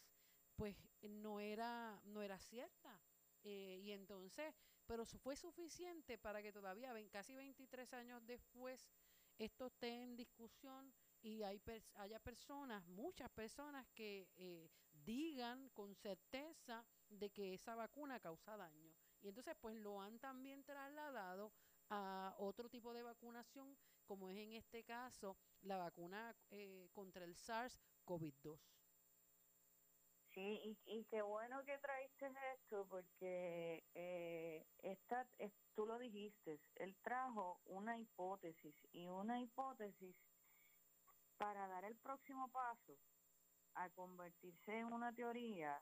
pues 0.56 0.76
no 1.02 1.40
era, 1.40 2.02
no 2.06 2.22
era 2.22 2.40
cierta. 2.40 3.00
y 3.44 3.92
entonces 3.92 4.54
pero 4.90 5.06
fue 5.06 5.36
suficiente 5.36 6.18
para 6.18 6.42
que 6.42 6.52
todavía 6.52 6.92
casi 7.12 7.36
23 7.36 7.94
años 7.94 8.26
después 8.26 8.90
esto 9.38 9.68
esté 9.68 10.02
en 10.02 10.16
discusión 10.16 10.92
y 11.22 11.44
hay 11.44 11.62
haya 11.94 12.20
personas, 12.20 12.84
muchas 12.88 13.30
personas 13.30 13.88
que 13.94 14.28
eh, 14.36 14.68
digan 14.92 15.70
con 15.70 15.94
certeza 15.94 16.84
de 17.08 17.30
que 17.30 17.54
esa 17.54 17.76
vacuna 17.76 18.20
causa 18.20 18.58
daño. 18.58 18.89
Y 19.22 19.30
entonces 19.30 19.56
pues 19.60 19.76
lo 19.76 20.02
han 20.02 20.20
también 20.20 20.64
trasladado 20.64 21.52
a 21.90 22.36
otro 22.38 22.70
tipo 22.70 22.94
de 22.94 23.04
vacunación, 23.04 23.78
como 24.06 24.30
es 24.30 24.38
en 24.38 24.54
este 24.54 24.84
caso 24.84 25.38
la 25.62 25.78
vacuna 25.78 26.36
eh, 26.52 26.90
contra 26.94 27.26
el 27.26 27.36
SARS-CoV-2. 27.36 28.60
Sí, 30.34 30.78
y, 30.86 31.06
qué 31.06 31.24
bueno 31.24 31.64
que 31.66 31.80
traíste 31.80 32.32
esto, 32.54 32.86
porque 32.88 33.84
eh, 33.96 34.64
esta, 34.84 35.28
tú 35.74 35.88
lo 35.88 35.98
dijiste, 35.98 36.60
él 36.76 36.96
trajo 37.02 37.60
una 37.66 37.98
hipótesis 37.98 38.76
y 38.92 39.08
una 39.08 39.42
hipótesis 39.42 40.16
para 41.38 41.68
dar 41.68 41.84
el 41.86 41.96
próximo 41.96 42.48
paso 42.50 43.00
a 43.74 43.90
convertirse 43.90 44.78
en 44.78 44.94
una 44.94 45.12
teoría, 45.14 45.82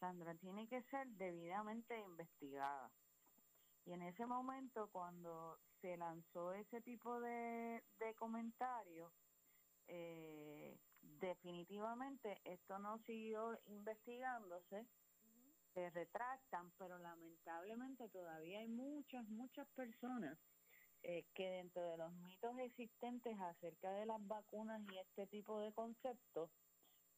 Sandra 0.00 0.34
tiene 0.34 0.66
que 0.66 0.82
ser 0.84 1.06
debidamente 1.08 1.98
investigada. 2.00 2.90
Y 3.84 3.92
en 3.92 4.02
ese 4.02 4.26
momento, 4.26 4.88
cuando 4.90 5.58
se 5.80 5.96
lanzó 5.96 6.52
ese 6.52 6.80
tipo 6.80 7.20
de, 7.20 7.82
de 7.98 8.14
comentarios, 8.14 9.12
eh, 9.88 10.78
definitivamente 11.00 12.40
esto 12.44 12.78
no 12.78 12.98
siguió 13.00 13.58
investigándose, 13.66 14.86
se 15.74 15.90
retractan, 15.90 16.72
pero 16.78 16.98
lamentablemente 16.98 18.08
todavía 18.08 18.60
hay 18.60 18.68
muchas, 18.68 19.26
muchas 19.28 19.68
personas 19.68 20.38
eh, 21.02 21.24
que 21.34 21.48
dentro 21.48 21.82
de 21.82 21.96
los 21.96 22.12
mitos 22.14 22.58
existentes 22.58 23.38
acerca 23.40 23.92
de 23.92 24.06
las 24.06 24.26
vacunas 24.26 24.82
y 24.92 24.98
este 24.98 25.26
tipo 25.26 25.60
de 25.60 25.72
conceptos 25.72 26.50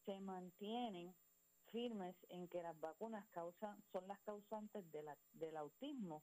se 0.05 0.21
mantienen 0.21 1.15
firmes 1.73 2.15
en 2.29 2.49
que 2.49 2.63
las 2.63 2.79
vacunas 2.79 3.27
causan 3.31 3.83
son 3.91 4.07
las 4.07 4.21
causantes 4.21 4.85
de 4.93 5.03
del 5.33 5.57
autismo 5.57 6.23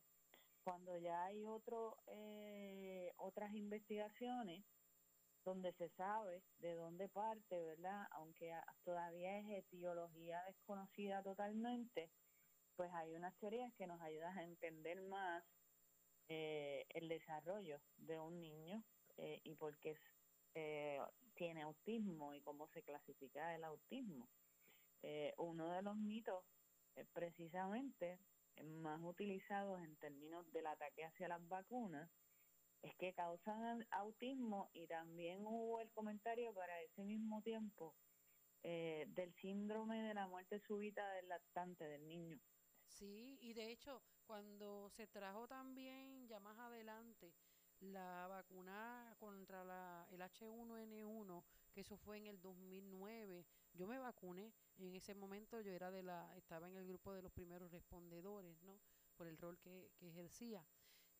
cuando 0.63 0.98
ya 0.98 1.25
hay 1.25 1.44
otro 1.46 1.98
eh, 2.08 3.12
otras 3.18 3.53
investigaciones 3.53 4.63
donde 5.44 5.74
se 5.74 5.89
sabe 5.89 6.44
de 6.60 6.75
dónde 6.75 7.10
parte, 7.10 7.63
¿verdad? 7.63 8.08
Aunque 8.12 8.53
todavía 8.84 9.39
es 9.39 9.65
etiología 9.65 10.44
desconocida 10.46 11.24
totalmente, 11.24 12.12
pues 12.75 12.91
hay 12.94 13.13
unas 13.13 13.36
teorías 13.39 13.74
que 13.74 13.88
nos 13.88 14.01
ayudan 14.01 14.38
a 14.38 14.44
entender 14.44 15.01
más 15.01 15.44
eh, 16.27 16.86
el 16.89 17.10
desarrollo 17.10 17.82
de 17.98 18.20
un 18.20 18.39
niño 18.39 18.84
eh, 19.18 19.41
y 19.44 19.56
por 19.56 19.77
qué 19.79 19.98
eh, 20.53 21.00
tiene 21.36 21.63
autismo 21.63 22.34
y 22.34 22.41
cómo 22.41 22.68
se 22.70 22.84
clasifica 22.84 23.56
el 23.56 23.63
autismo. 23.63 24.29
Uno 25.38 25.70
de 25.70 25.82
los 25.82 25.96
mitos 25.96 26.44
precisamente 27.13 28.20
más 28.63 29.00
utilizados 29.03 29.82
en 29.82 29.96
términos 29.98 30.51
del 30.51 30.68
ataque 30.68 31.06
hacia 31.06 31.27
las 31.27 31.48
vacunas 31.48 32.10
es 32.82 32.96
que 32.96 33.13
causan 33.13 33.86
autismo 33.91 34.70
y 34.74 34.88
también 34.88 35.46
hubo 35.46 35.82
el 35.82 35.91
comentario 35.91 36.53
para 36.53 36.82
ese 36.82 37.03
mismo 37.03 37.41
tiempo 37.41 37.96
eh, 38.63 39.06
del 39.10 39.34
síndrome 39.34 40.01
de 40.03 40.13
la 40.13 40.27
muerte 40.27 40.60
súbita 40.60 41.10
del 41.13 41.27
lactante 41.27 41.86
del 41.86 42.08
niño. 42.08 42.39
Sí, 42.86 43.38
y 43.41 43.53
de 43.53 43.72
hecho, 43.72 44.01
cuando 44.25 44.89
se 44.89 45.08
trajo 45.08 45.48
también 45.48 46.27
ya 46.27 46.39
más 46.39 46.58
adelante 46.60 47.34
la 47.79 48.27
vacuna 48.27 49.15
contra 49.20 49.63
la, 49.63 50.08
el 50.12 50.22
H1N1, 50.22 51.44
que 51.72 51.82
eso 51.82 51.98
fue 51.98 52.18
en 52.18 52.28
el 52.28 52.42
2009, 52.42 53.46
yo 53.74 53.88
me 53.88 53.98
vacuné, 53.98 54.54
en 54.78 54.96
ese 54.96 55.14
momento 55.16 55.62
yo 55.62 55.72
era 55.72 55.92
de 55.92 56.04
la, 56.04 56.36
estaba 56.38 56.68
en 56.68 56.78
el 56.78 56.88
grupo 56.88 57.14
de 57.14 57.22
los 57.22 57.32
primeros 57.32 57.72
respondedores, 57.72 58.62
¿no? 58.62 58.80
Por 59.16 59.28
el 59.28 59.38
rol 59.38 59.60
que, 59.60 59.92
que 59.98 60.10
ejercía. 60.10 60.66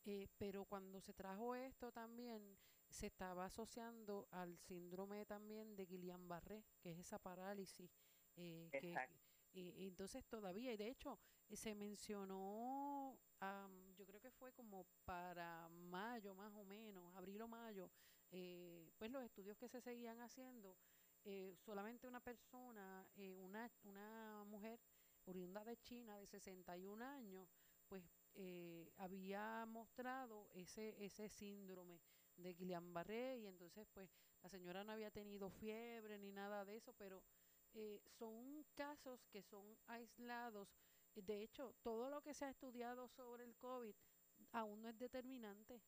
Eh, 0.06 0.28
pero 0.38 0.66
cuando 0.66 1.02
se 1.02 1.14
trajo 1.14 1.56
esto 1.56 1.92
también 1.92 2.58
se 2.90 3.08
estaba 3.08 3.46
asociando 3.46 4.28
al 4.32 4.58
síndrome 4.58 5.26
también 5.26 5.76
de 5.76 5.86
Guillain-Barré, 5.86 6.64
que 6.80 6.92
es 6.92 7.00
esa 7.00 7.20
parálisis. 7.20 7.92
Eh, 8.36 8.70
que, 8.72 8.96
entonces 9.88 10.26
todavía, 10.26 10.74
y 10.74 10.78
de 10.78 10.90
hecho 10.90 11.20
se 11.52 11.74
mencionó, 11.76 13.18
yo 13.96 14.06
creo 14.06 14.22
que 14.22 14.32
fue 14.32 14.54
como 14.54 14.86
para 15.06 15.68
mayo 15.70 16.36
más 16.36 16.54
o 16.54 16.64
menos, 16.64 17.14
abril 17.16 17.42
o 17.42 17.48
mayo, 17.48 17.90
eh, 18.32 18.92
pues 18.98 19.12
los 19.12 19.24
estudios 19.24 19.58
que 19.58 19.68
se 19.68 19.82
seguían 19.82 20.20
haciendo, 20.22 20.76
solamente 21.58 22.08
una 22.08 22.22
persona, 22.22 23.06
una, 23.18 23.70
una 23.84 24.44
mujer 24.46 24.80
oriunda 25.26 25.64
de 25.64 25.78
China 25.78 26.18
de 26.18 26.26
61 26.26 27.06
años, 27.06 27.48
pues 27.88 28.04
eh, 28.36 28.92
había 28.98 29.66
mostrado 29.66 30.50
ese, 30.54 30.96
ese 31.04 31.30
síndrome 31.30 32.00
de 32.38 32.56
Guillain-Barré 32.56 33.40
y 33.40 33.48
entonces 33.48 33.88
pues 33.94 34.10
la 34.42 34.50
señora 34.50 34.84
no 34.84 34.94
había 34.94 35.12
tenido 35.12 35.50
fiebre 35.50 36.18
ni 36.20 36.32
nada 36.32 36.64
de 36.64 36.78
eso, 36.78 36.94
pero 36.94 37.24
eh, 37.74 38.02
son 38.18 38.64
casos 38.76 39.26
que 39.28 39.42
son 39.42 39.78
aislados. 39.88 40.70
De 41.16 41.44
hecho, 41.44 41.76
todo 41.82 42.10
lo 42.10 42.22
que 42.22 42.34
se 42.34 42.46
ha 42.46 42.50
estudiado 42.50 43.08
sobre 43.10 43.44
el 43.44 43.56
COVID 43.58 43.96
aún 44.54 44.82
no 44.82 44.90
es 44.90 44.98
determinante, 44.98 45.82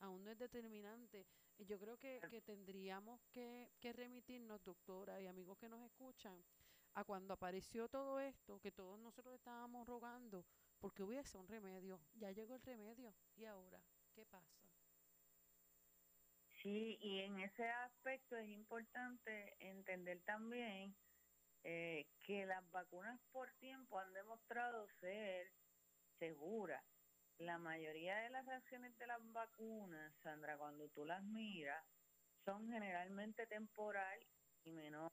aún 0.00 0.24
no 0.24 0.30
es 0.30 0.38
determinante. 0.38 1.26
Yo 1.58 1.78
creo 1.78 1.98
que, 1.98 2.20
que 2.30 2.40
tendríamos 2.40 3.20
que, 3.30 3.70
que 3.80 3.92
remitirnos, 3.92 4.62
doctora 4.62 5.20
y 5.20 5.26
amigos 5.26 5.58
que 5.58 5.68
nos 5.68 5.82
escuchan, 5.82 6.44
a 6.94 7.04
cuando 7.04 7.34
apareció 7.34 7.88
todo 7.88 8.20
esto, 8.20 8.58
que 8.60 8.72
todos 8.72 8.98
nosotros 8.98 9.34
estábamos 9.34 9.86
rogando 9.86 10.44
porque 10.80 11.02
hubiese 11.02 11.38
un 11.38 11.48
remedio. 11.48 12.00
Ya 12.14 12.30
llegó 12.32 12.54
el 12.54 12.62
remedio. 12.62 13.14
¿Y 13.36 13.44
ahora 13.44 13.80
qué 14.14 14.24
pasa? 14.26 14.68
Sí, 16.62 16.98
y 17.00 17.20
en 17.20 17.38
ese 17.38 17.68
aspecto 17.68 18.36
es 18.36 18.48
importante 18.48 19.56
entender 19.60 20.20
también 20.24 20.96
eh, 21.62 22.06
que 22.26 22.46
las 22.46 22.68
vacunas 22.70 23.20
por 23.30 23.52
tiempo 23.54 23.98
han 23.98 24.12
demostrado 24.12 24.88
ser 25.00 25.52
seguras. 26.18 26.84
La 27.38 27.58
mayoría 27.58 28.16
de 28.18 28.30
las 28.30 28.44
reacciones 28.46 28.96
de 28.98 29.06
las 29.06 29.20
vacunas, 29.32 30.12
Sandra, 30.22 30.58
cuando 30.58 30.88
tú 30.88 31.04
las 31.04 31.22
miras, 31.22 31.84
son 32.44 32.68
generalmente 32.68 33.46
temporal 33.46 34.18
y 34.64 34.72
menor. 34.72 35.10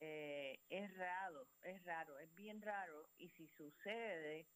Eh, 0.00 0.60
es 0.68 0.94
raro, 0.96 1.48
es 1.62 1.82
raro, 1.84 2.18
es 2.18 2.34
bien 2.34 2.60
raro. 2.60 3.08
Y 3.16 3.30
si 3.30 3.48
sucede, 3.48 4.46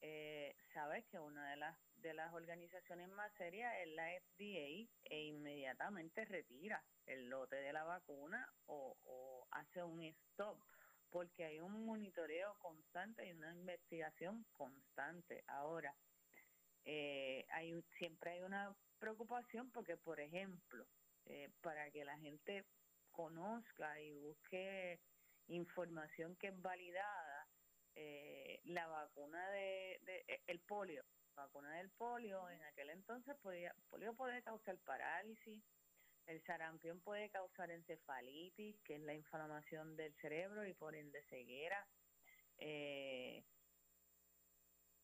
eh, 0.00 0.56
sabes 0.72 1.04
que 1.06 1.18
una 1.18 1.50
de 1.50 1.56
las 1.56 1.76
de 2.00 2.14
las 2.14 2.32
organizaciones 2.32 3.08
más 3.10 3.32
serias 3.34 3.72
es 3.82 3.88
la 3.88 4.08
FDA 4.08 4.88
e 5.04 5.24
inmediatamente 5.24 6.24
retira 6.24 6.82
el 7.06 7.28
lote 7.28 7.56
de 7.56 7.72
la 7.72 7.84
vacuna 7.84 8.48
o, 8.66 8.96
hace 9.50 9.82
un 9.82 10.02
stop 10.02 10.58
porque 11.10 11.44
hay 11.44 11.60
un 11.60 11.84
monitoreo 11.84 12.56
constante 12.58 13.26
y 13.26 13.32
una 13.32 13.52
investigación 13.52 14.44
constante. 14.52 15.44
Ahora, 15.48 15.94
eh, 16.84 17.46
hay 17.50 17.82
siempre 17.98 18.32
hay 18.32 18.42
una 18.42 18.74
preocupación 18.98 19.70
porque, 19.70 19.96
por 19.96 20.20
ejemplo, 20.20 20.86
eh, 21.26 21.50
para 21.60 21.90
que 21.90 22.04
la 22.04 22.18
gente 22.18 22.64
conozca 23.10 24.00
y 24.00 24.12
busque 24.12 25.00
información 25.48 26.36
que 26.36 26.48
es 26.48 26.62
validada, 26.62 27.48
eh, 27.94 28.60
la 28.64 28.86
vacuna 28.86 29.50
de, 29.50 30.00
eh, 30.06 30.40
el 30.46 30.60
polio, 30.60 31.04
vacuna 31.34 31.76
del 31.76 31.90
polio 31.90 32.48
en 32.50 32.62
aquel 32.62 32.90
entonces 32.90 33.36
podía, 33.42 33.74
polio 33.88 34.14
puede 34.14 34.42
causar 34.42 34.78
parálisis, 34.78 35.62
el 36.30 36.42
sarampión 36.44 37.00
puede 37.00 37.28
causar 37.30 37.70
encefalitis, 37.70 38.80
que 38.84 38.94
es 38.94 39.00
la 39.02 39.14
inflamación 39.14 39.96
del 39.96 40.14
cerebro 40.20 40.64
y 40.64 40.74
por 40.74 40.94
ende 40.94 41.22
ceguera. 41.28 41.86
Eh, 42.58 43.44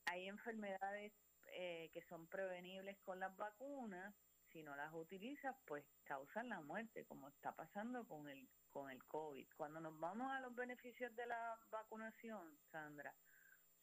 hay 0.05 0.29
enfermedades 0.29 1.13
eh, 1.49 1.91
que 1.93 2.03
son 2.03 2.29
prevenibles 2.29 2.97
con 3.01 3.19
las 3.19 3.37
vacunas, 3.37 4.15
si 4.53 4.63
no 4.63 4.77
las 4.77 4.93
utilizas, 4.95 5.57
pues 5.67 5.85
causan 6.05 6.49
la 6.49 6.61
muerte, 6.61 7.05
como 7.07 7.29
está 7.29 7.53
pasando 7.53 8.07
con 8.07 8.29
el 8.29 8.49
con 8.71 8.91
el 8.91 9.03
COVID. 9.05 9.49
Cuando 9.57 9.81
nos 9.81 9.99
vamos 9.99 10.31
a 10.31 10.41
los 10.41 10.55
beneficios 10.55 11.15
de 11.17 11.27
la 11.27 11.59
vacunación, 11.71 12.59
Sandra, 12.71 13.15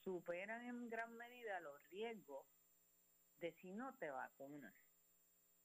superan 0.04 0.64
en 0.66 0.88
gran 0.88 1.16
medida 1.18 1.60
los 1.62 1.82
riesgos 1.90 2.46
de 3.40 3.52
si 3.54 3.74
no 3.74 3.96
te 3.96 4.12
vacunas. 4.12 4.76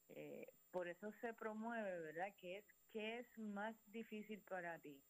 Eh, 0.08 0.46
por 0.70 0.88
eso 0.88 1.12
se 1.20 1.34
promueve, 1.34 2.00
¿verdad? 2.00 2.34
Que 2.40 2.58
es, 2.58 2.64
que 2.92 3.18
es 3.20 3.38
más 3.38 3.76
difícil 3.86 4.42
para 4.42 4.78
ti? 4.80 5.04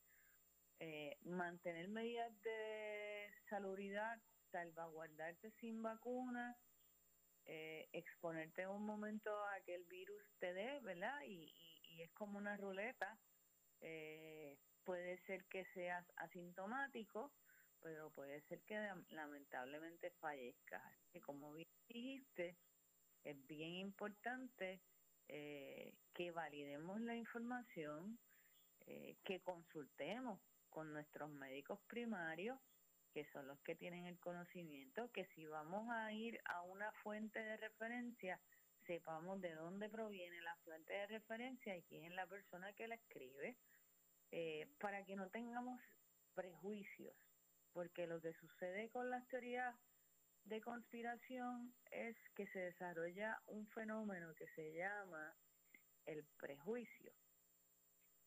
Eh, 0.81 1.17
mantener 1.23 1.89
medidas 1.89 2.33
de 2.43 3.31
salubridad, 3.51 4.19
salvaguardarte 4.53 5.53
sin 5.61 5.83
vacuna, 5.83 6.57
eh, 7.47 7.89
exponerte 7.93 8.67
un 8.69 8.85
momento 8.85 9.31
a 9.47 9.61
que 9.63 9.75
el 9.75 9.85
virus 9.87 10.23
te 10.39 10.53
dé, 10.53 10.81
¿verdad? 10.81 11.23
Y, 11.27 11.53
y 11.83 12.03
es 12.03 12.13
como 12.13 12.39
una 12.39 12.57
ruleta 12.57 13.19
eh, 13.81 14.59
puede 14.85 15.19
ser 15.27 15.45
que 15.47 15.65
seas 15.75 16.07
asintomático, 16.17 17.33
pero 17.81 18.11
puede 18.13 18.43
ser 18.49 18.63
que 18.65 18.77
lamentablemente 19.11 20.11
fallezcas. 20.21 20.83
que 21.13 21.21
como 21.21 21.53
bien 21.55 21.67
dijiste, 21.89 22.59
es 23.25 23.47
bien 23.47 23.75
importante 23.75 24.81
eh, 25.29 25.95
que 26.15 26.31
validemos 26.31 27.01
la 27.01 27.15
información, 27.15 28.19
eh, 28.87 29.17
que 29.25 29.41
consultemos 29.41 30.41
con 30.71 30.93
nuestros 30.93 31.31
médicos 31.31 31.81
primarios, 31.87 32.59
que 33.13 33.25
son 33.33 33.47
los 33.47 33.59
que 33.61 33.75
tienen 33.75 34.07
el 34.07 34.19
conocimiento, 34.19 35.11
que 35.13 35.27
si 35.35 35.47
vamos 35.47 35.89
a 35.91 36.13
ir 36.13 36.41
a 36.45 36.63
una 36.63 36.93
fuente 37.03 37.39
de 37.43 37.57
referencia, 37.57 38.41
sepamos 38.87 39.41
de 39.41 39.55
dónde 39.55 39.89
proviene 39.89 40.41
la 40.41 40.57
fuente 40.65 40.93
de 40.93 41.07
referencia 41.07 41.77
y 41.77 41.83
quién 41.83 42.05
es 42.05 42.13
la 42.13 42.27
persona 42.27 42.73
que 42.73 42.89
la 42.89 42.95
escribe, 42.95 43.57
eh, 44.31 44.67
para 44.79 45.05
que 45.05 45.17
no 45.17 45.29
tengamos 45.31 45.81
prejuicios, 46.35 47.15
porque 47.73 48.07
lo 48.07 48.21
que 48.21 48.33
sucede 48.35 48.89
con 48.91 49.11
las 49.11 49.27
teorías 49.29 49.75
de 50.49 50.61
conspiración 50.63 51.75
es 51.91 52.17
que 52.35 52.47
se 52.49 52.59
desarrolla 52.61 53.41
un 53.47 53.67
fenómeno 53.69 54.35
que 54.35 54.47
se 54.49 54.73
llama 54.73 55.35
el 56.07 56.25
prejuicio. 56.39 57.13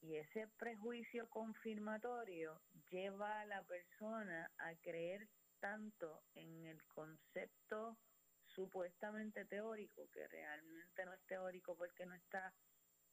Y 0.01 0.15
ese 0.15 0.47
prejuicio 0.57 1.27
confirmatorio 1.29 2.61
lleva 2.89 3.41
a 3.41 3.45
la 3.45 3.63
persona 3.63 4.51
a 4.57 4.75
creer 4.75 5.27
tanto 5.59 6.23
en 6.33 6.65
el 6.65 6.83
concepto 6.87 7.97
supuestamente 8.47 9.45
teórico, 9.45 10.09
que 10.11 10.27
realmente 10.27 11.05
no 11.05 11.13
es 11.13 11.21
teórico 11.25 11.75
porque 11.75 12.05
no 12.05 12.15
está 12.15 12.53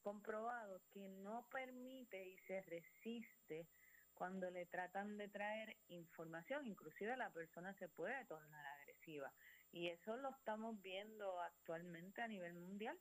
comprobado, 0.01 0.81
que 0.91 1.07
no 1.09 1.47
permite 1.51 2.27
y 2.27 2.37
se 2.39 2.61
resiste 2.61 3.67
cuando 4.19 4.51
le 4.51 4.65
tratan 4.65 5.17
de 5.17 5.29
traer 5.29 5.77
información, 5.87 6.67
inclusive 6.67 7.15
la 7.15 7.31
persona 7.31 7.73
se 7.75 7.87
puede 7.87 8.25
tornar 8.25 8.65
agresiva. 8.65 9.31
Y 9.71 9.87
eso 9.87 10.17
lo 10.17 10.29
estamos 10.31 10.79
viendo 10.81 11.39
actualmente 11.39 12.21
a 12.21 12.27
nivel 12.27 12.53
mundial. 12.53 12.99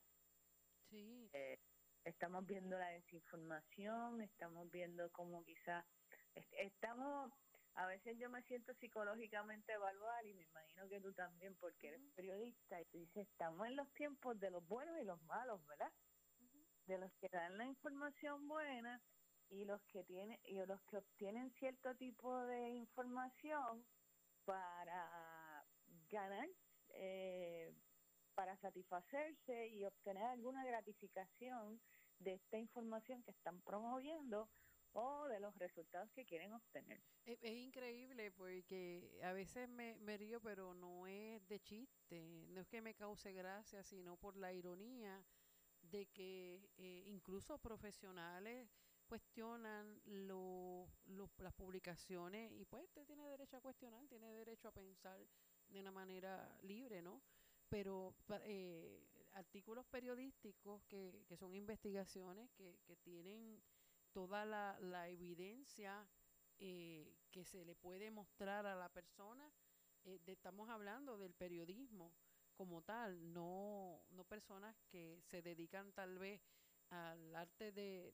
Sí. 0.88 1.28
Eh, 1.33 1.59
estamos 2.04 2.46
viendo 2.46 2.78
la 2.78 2.90
desinformación, 2.90 4.22
estamos 4.22 4.70
viendo 4.70 5.11
cómo 5.11 5.44
quizás 5.44 5.85
estamos 6.52 7.33
a 7.74 7.87
veces 7.87 8.16
yo 8.18 8.31
me 8.31 8.42
siento 8.44 8.72
psicológicamente 8.74 9.72
evaluar 9.72 10.24
y 10.24 10.35
me 10.35 10.44
imagino 10.44 10.88
que 10.88 11.00
tú 11.00 11.12
también 11.14 11.57
porque 11.57 11.88
eres 11.88 12.00
periodista 12.14 12.81
y 12.81 12.85
tú 12.87 12.98
dices, 12.98 13.28
estamos 13.28 13.66
en 13.66 13.76
los 13.76 13.92
tiempos 13.94 14.38
de 14.38 14.50
los 14.50 14.66
buenos 14.66 14.96
y 15.00 15.04
los 15.04 15.20
malos, 15.22 15.64
¿verdad? 15.66 15.92
De 16.87 16.98
los 16.98 17.12
que 17.14 17.28
dan 17.28 17.59
la 17.59 17.66
información 17.66 18.46
buena 18.48 19.00
y 19.51 19.65
los 19.65 19.83
que 19.87 20.05
tienen 20.05 20.39
y 20.45 20.55
los 20.67 20.81
que 20.83 20.99
obtienen 20.99 21.51
cierto 21.53 21.95
tipo 21.97 22.37
de 22.47 22.71
información 22.71 23.85
para 24.45 25.65
ganar 26.11 26.49
eh, 26.91 27.75
para 28.35 28.57
satisfacerse 28.57 29.69
y 29.69 29.85
obtener 29.85 30.23
alguna 30.25 30.65
gratificación 30.65 31.81
de 32.21 32.35
esta 32.35 32.59
información 32.59 33.23
que 33.23 33.33
están 33.33 33.61
promoviendo 33.63 34.49
o 34.93 35.27
de 35.27 35.41
los 35.41 35.57
resultados 35.59 36.11
que 36.13 36.25
quieren 36.25 36.53
obtener. 36.53 37.01
Es, 37.25 37.43
increíble 37.43 38.31
porque 38.33 39.21
a 39.23 39.33
veces 39.33 39.69
me, 39.69 39.97
me, 39.99 40.17
río, 40.17 40.41
pero 40.41 40.75
no 40.75 41.07
es 41.07 41.47
de 41.49 41.61
chiste, 41.61 42.47
no 42.49 42.61
es 42.61 42.69
que 42.69 42.81
me 42.81 42.95
cause 42.95 43.33
gracia, 43.33 43.83
sino 43.83 44.17
por 44.17 44.37
la 44.37 44.53
ironía 44.53 45.25
de 45.83 46.07
que 46.07 46.71
eh, 46.77 47.05
incluso 47.07 47.59
profesionales 47.59 48.69
cuestionan 49.09 50.01
lo, 50.05 50.88
las 51.38 51.55
publicaciones 51.55 52.53
y 52.53 52.64
pues 52.64 52.85
usted 52.85 53.07
tiene 53.07 53.27
derecho 53.29 53.57
a 53.57 53.61
cuestionar, 53.61 54.07
tiene 54.07 54.31
derecho 54.33 54.68
a 54.68 54.73
pensar 54.73 55.18
de 55.68 55.81
una 55.81 55.90
manera 55.90 56.59
libre, 56.62 57.03
¿no? 57.03 57.23
Pero 57.68 58.14
eh, 58.44 59.03
artículos 59.33 59.87
periodísticos 59.87 60.83
que, 60.85 61.25
que 61.27 61.37
son 61.37 61.55
investigaciones 61.55 62.51
que, 62.51 62.79
que 62.87 62.97
tienen 62.97 63.62
toda 64.12 64.44
la, 64.44 64.79
la 64.81 65.09
evidencia 65.09 66.07
eh, 66.59 67.14
que 67.31 67.44
se 67.44 67.64
le 67.64 67.75
puede 67.75 68.11
mostrar 68.11 68.66
a 68.66 68.75
la 68.75 68.88
persona, 68.88 69.51
eh, 70.05 70.21
estamos 70.27 70.68
hablando 70.68 71.16
del 71.16 71.35
periodismo 71.35 72.12
como 72.55 72.83
tal, 72.83 73.33
no, 73.33 74.03
no 74.11 74.25
personas 74.25 74.75
que 74.88 75.21
se 75.23 75.42
dedican 75.42 75.92
tal 75.92 76.18
vez 76.18 76.40
al 76.90 77.37
arte 77.37 77.71
de, 77.71 78.12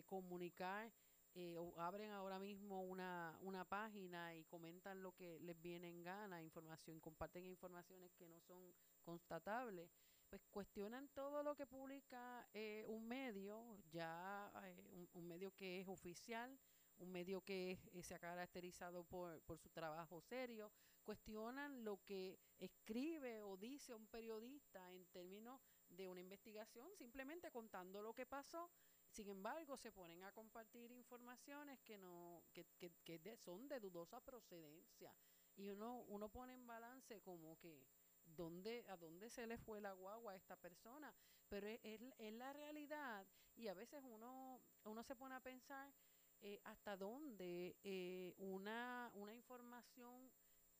comunicar 0.00 0.90
eh, 1.34 1.56
abren 1.78 2.10
ahora 2.10 2.38
mismo 2.38 2.82
una, 2.82 3.38
una 3.42 3.64
página 3.64 4.34
y 4.34 4.44
comentan 4.44 5.02
lo 5.02 5.12
que 5.12 5.38
les 5.40 5.60
viene 5.60 5.88
en 5.88 6.02
gana, 6.02 6.42
información, 6.42 7.00
comparten 7.00 7.46
informaciones 7.46 8.12
que 8.14 8.28
no 8.28 8.40
son 8.40 8.74
constatables 9.02 9.90
pues 10.32 10.46
cuestionan 10.50 11.08
todo 11.08 11.42
lo 11.42 11.54
que 11.54 11.66
publica 11.66 12.48
eh, 12.54 12.86
un 12.88 13.06
medio, 13.06 13.76
ya 13.90 14.50
eh, 14.64 15.06
un, 15.12 15.28
medio 15.28 15.54
que 15.54 15.80
es 15.80 15.86
oficial, 15.86 16.58
un 16.96 17.12
medio 17.12 17.42
que 17.42 17.72
eh, 17.92 18.02
se 18.02 18.14
ha 18.14 18.18
caracterizado 18.18 19.04
por, 19.04 19.42
por 19.42 19.58
su 19.58 19.68
trabajo 19.68 20.22
serio, 20.22 20.72
cuestionan 21.02 21.84
lo 21.84 21.98
que 22.06 22.38
escribe 22.58 23.42
o 23.42 23.58
dice 23.58 23.92
un 23.94 24.06
periodista 24.06 24.90
en 24.90 25.04
términos 25.08 25.60
de 25.90 26.08
una 26.08 26.22
investigación, 26.22 26.88
simplemente 26.96 27.50
contando 27.50 28.00
lo 28.00 28.14
que 28.14 28.24
pasó. 28.24 28.70
Sin 29.12 29.28
embargo, 29.28 29.76
se 29.76 29.92
ponen 29.92 30.22
a 30.24 30.32
compartir 30.32 30.90
informaciones 30.90 31.80
que 31.82 31.98
no 31.98 32.42
que, 32.52 32.66
que, 32.78 32.90
que 33.04 33.36
son 33.36 33.68
de 33.68 33.78
dudosa 33.78 34.20
procedencia 34.20 35.14
y 35.54 35.68
uno 35.68 36.04
uno 36.08 36.28
pone 36.30 36.54
en 36.54 36.66
balance 36.66 37.20
como 37.20 37.58
que 37.58 37.86
dónde, 38.24 38.84
a 38.88 38.96
dónde 38.96 39.30
se 39.30 39.46
le 39.46 39.58
fue 39.58 39.80
la 39.80 39.92
guagua 39.92 40.32
a 40.32 40.36
esta 40.36 40.56
persona. 40.56 41.14
Pero 41.48 41.66
es, 41.66 41.80
es, 41.82 42.32
la 42.32 42.52
realidad 42.52 43.26
y 43.54 43.68
a 43.68 43.74
veces 43.74 44.02
uno, 44.02 44.60
uno 44.84 45.02
se 45.02 45.14
pone 45.14 45.34
a 45.34 45.40
pensar 45.40 45.92
eh, 46.40 46.60
hasta 46.64 46.96
dónde 46.96 47.76
eh, 47.84 48.34
una, 48.38 49.10
una 49.14 49.34
información 49.34 50.30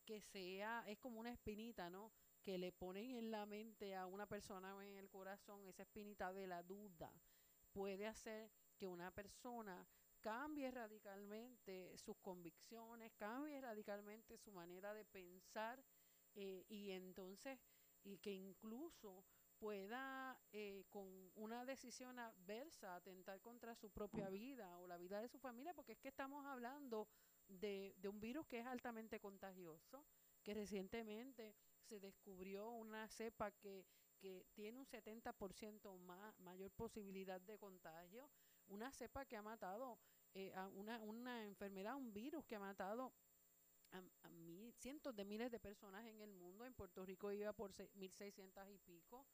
que 0.04 0.20
sea, 0.20 0.82
es 0.88 0.98
como 0.98 1.20
una 1.20 1.30
espinita, 1.30 1.90
¿no? 1.90 2.10
Que 2.42 2.58
le 2.58 2.72
ponen 2.72 3.12
en 3.12 3.30
la 3.30 3.46
mente 3.46 3.94
a 3.94 4.06
una 4.06 4.26
persona 4.26 4.74
o 4.74 4.82
en 4.82 4.96
el 4.96 5.08
corazón, 5.08 5.64
esa 5.68 5.82
espinita 5.82 6.32
de 6.32 6.48
la 6.48 6.62
duda, 6.62 7.12
puede 7.72 8.06
hacer 8.06 8.50
que 8.76 8.86
una 8.86 9.10
persona 9.10 9.86
cambie 10.20 10.70
radicalmente 10.70 11.96
sus 11.98 12.16
convicciones, 12.18 13.12
cambie 13.16 13.60
radicalmente 13.60 14.38
su 14.38 14.52
manera 14.52 14.94
de 14.94 15.04
pensar 15.04 15.82
eh, 16.34 16.64
y 16.68 16.90
entonces, 16.90 17.58
y 18.04 18.18
que 18.18 18.32
incluso 18.32 19.24
pueda 19.58 20.40
eh, 20.52 20.84
con 20.88 21.30
una 21.34 21.64
decisión 21.64 22.18
adversa 22.18 22.96
atentar 22.96 23.40
contra 23.40 23.74
su 23.76 23.90
propia 23.90 24.28
vida 24.28 24.76
o 24.78 24.86
la 24.86 24.96
vida 24.96 25.20
de 25.20 25.28
su 25.28 25.38
familia, 25.38 25.74
porque 25.74 25.92
es 25.92 25.98
que 25.98 26.08
estamos 26.08 26.44
hablando 26.46 27.08
de, 27.46 27.94
de 27.98 28.08
un 28.08 28.20
virus 28.20 28.46
que 28.46 28.60
es 28.60 28.66
altamente 28.66 29.20
contagioso, 29.20 30.04
que 30.42 30.54
recientemente 30.54 31.54
se 31.80 32.00
descubrió 32.00 32.70
una 32.70 33.08
cepa 33.08 33.52
que, 33.52 33.86
que 34.22 34.46
tiene 34.54 34.78
un 34.78 34.86
70% 34.86 35.98
más, 35.98 36.38
mayor 36.38 36.70
posibilidad 36.70 37.40
de 37.40 37.58
contagio, 37.58 38.30
una 38.68 38.92
cepa 38.92 39.24
que 39.26 39.36
ha 39.36 39.42
matado 39.42 39.98
eh, 40.32 40.52
a 40.54 40.68
una, 40.68 41.00
una 41.00 41.44
enfermedad, 41.44 41.96
un 41.96 42.12
virus 42.12 42.46
que 42.46 42.54
ha 42.54 42.60
matado 42.60 43.12
a, 43.90 44.00
cientos 44.78 45.14
de 45.14 45.24
miles 45.24 45.50
de 45.50 45.58
personas 45.58 46.06
en 46.06 46.20
el 46.20 46.32
mundo. 46.32 46.64
En 46.64 46.72
Puerto 46.72 47.04
Rico 47.04 47.32
iba 47.32 47.52
por 47.52 47.72
1.600 47.72 48.72
y 48.72 48.78
pico. 48.78 49.26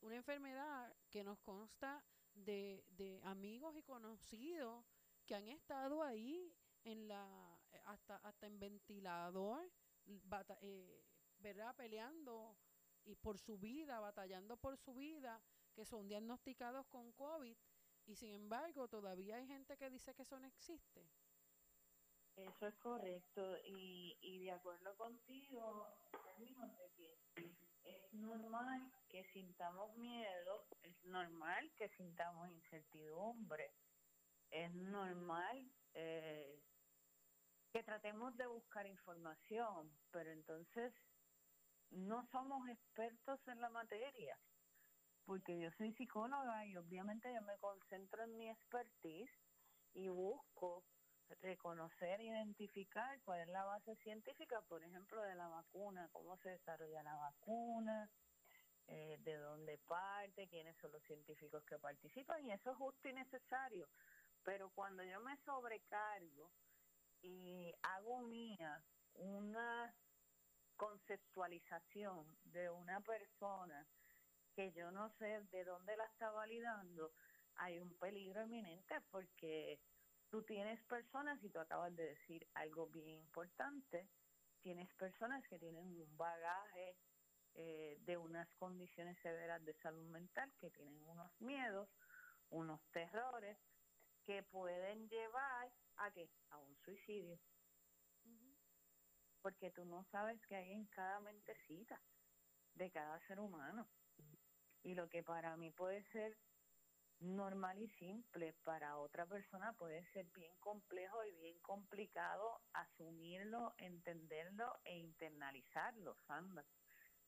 Una 0.00 0.16
enfermedad 0.16 0.94
que 1.10 1.24
nos 1.24 1.40
consta 1.40 2.02
de, 2.32 2.84
de 2.90 3.20
amigos 3.24 3.76
y 3.76 3.82
conocidos 3.82 4.84
que 5.26 5.34
han 5.34 5.48
estado 5.48 6.02
ahí 6.04 6.54
en 6.84 7.08
la 7.08 7.60
hasta 7.84 8.16
hasta 8.16 8.46
en 8.46 8.58
ventilador 8.58 9.70
eh, 10.62 11.04
verdad 11.38 11.76
peleando 11.76 12.56
y 13.04 13.14
por 13.16 13.38
su 13.38 13.58
vida 13.58 14.00
batallando 14.00 14.56
por 14.56 14.76
su 14.76 14.94
vida 14.94 15.40
que 15.74 15.84
son 15.84 16.08
diagnosticados 16.08 16.86
con 16.86 17.12
covid 17.12 17.56
y 18.06 18.16
sin 18.16 18.32
embargo 18.32 18.88
todavía 18.88 19.36
hay 19.36 19.46
gente 19.46 19.76
que 19.76 19.90
dice 19.90 20.14
que 20.14 20.22
eso 20.22 20.38
no 20.38 20.46
existe. 20.46 21.08
Eso 22.36 22.66
es 22.66 22.74
correcto 22.76 23.56
y, 23.66 24.16
y 24.20 24.44
de 24.44 24.52
acuerdo 24.52 24.96
contigo, 24.96 25.86
es 27.84 28.12
normal 28.14 28.92
que 29.08 29.24
sintamos 29.32 29.94
miedo, 29.96 30.66
es 30.82 31.04
normal 31.04 31.70
que 31.76 31.88
sintamos 31.90 32.48
incertidumbre, 32.50 33.72
es 34.50 34.72
normal 34.74 35.70
eh, 35.94 36.60
que 37.72 37.82
tratemos 37.82 38.36
de 38.36 38.46
buscar 38.46 38.86
información, 38.86 39.92
pero 40.10 40.30
entonces 40.30 40.92
no 41.90 42.26
somos 42.30 42.68
expertos 42.68 43.40
en 43.48 43.60
la 43.60 43.70
materia, 43.70 44.38
porque 45.24 45.58
yo 45.58 45.70
soy 45.72 45.92
psicóloga 45.94 46.66
y 46.66 46.76
obviamente 46.76 47.32
yo 47.32 47.42
me 47.42 47.58
concentro 47.58 48.24
en 48.24 48.36
mi 48.36 48.48
expertise 48.48 49.30
y 49.94 50.08
busco 50.08 50.84
reconocer, 51.42 52.20
identificar 52.20 53.20
cuál 53.22 53.40
es 53.40 53.48
la 53.48 53.64
base 53.64 53.94
científica, 53.96 54.60
por 54.62 54.82
ejemplo, 54.82 55.22
de 55.22 55.34
la 55.34 55.48
vacuna, 55.48 56.08
cómo 56.12 56.36
se 56.38 56.50
desarrolla 56.50 57.02
la 57.02 57.16
vacuna, 57.16 58.10
eh, 58.88 59.16
de 59.20 59.36
dónde 59.36 59.78
parte, 59.86 60.48
quiénes 60.48 60.76
son 60.78 60.90
los 60.92 61.02
científicos 61.04 61.64
que 61.64 61.78
participan, 61.78 62.44
y 62.44 62.52
eso 62.52 62.72
es 62.72 62.76
justo 62.76 63.08
y 63.08 63.12
necesario. 63.12 63.88
Pero 64.42 64.70
cuando 64.70 65.04
yo 65.04 65.20
me 65.20 65.36
sobrecargo 65.44 66.50
y 67.22 67.72
hago 67.82 68.22
mía 68.22 68.82
una 69.14 69.94
conceptualización 70.80 72.24
de 72.44 72.70
una 72.70 73.02
persona 73.02 73.86
que 74.54 74.72
yo 74.72 74.90
no 74.90 75.10
sé 75.18 75.42
de 75.52 75.62
dónde 75.64 75.94
la 75.94 76.06
está 76.06 76.30
validando, 76.30 77.12
hay 77.56 77.78
un 77.78 77.92
peligro 77.98 78.40
eminente 78.40 78.94
porque 79.10 79.78
tú 80.30 80.42
tienes 80.42 80.82
personas, 80.84 81.38
y 81.44 81.50
tú 81.50 81.58
acabas 81.58 81.94
de 81.94 82.06
decir 82.14 82.48
algo 82.54 82.86
bien 82.86 83.10
importante, 83.10 84.08
tienes 84.62 84.90
personas 84.94 85.46
que 85.48 85.58
tienen 85.58 85.84
un 85.84 86.16
bagaje 86.16 86.96
eh, 87.56 87.98
de 88.00 88.16
unas 88.16 88.48
condiciones 88.54 89.18
severas 89.20 89.62
de 89.66 89.74
salud 89.82 90.08
mental, 90.08 90.50
que 90.58 90.70
tienen 90.70 91.02
unos 91.02 91.30
miedos, 91.42 91.90
unos 92.48 92.80
terrores, 92.90 93.58
que 94.24 94.42
pueden 94.44 95.10
llevar 95.10 95.70
a 95.98 96.10
qué? 96.12 96.30
A 96.48 96.58
un 96.58 96.74
suicidio. 96.78 97.38
Porque 99.42 99.70
tú 99.70 99.84
no 99.84 100.04
sabes 100.10 100.40
qué 100.46 100.56
hay 100.56 100.72
en 100.72 100.86
cada 100.86 101.20
mentecita 101.20 102.00
de 102.74 102.90
cada 102.90 103.18
ser 103.26 103.40
humano. 103.40 103.88
Y 104.82 104.94
lo 104.94 105.08
que 105.08 105.22
para 105.22 105.56
mí 105.56 105.70
puede 105.70 106.02
ser 106.10 106.36
normal 107.20 107.78
y 107.82 107.88
simple, 107.90 108.54
para 108.64 108.96
otra 108.96 109.26
persona 109.26 109.74
puede 109.74 110.04
ser 110.12 110.26
bien 110.34 110.56
complejo 110.58 111.24
y 111.24 111.32
bien 111.32 111.58
complicado 111.60 112.62
asumirlo, 112.72 113.74
entenderlo 113.78 114.78
e 114.84 114.96
internalizarlo, 114.96 116.16
Sandra. 116.26 116.64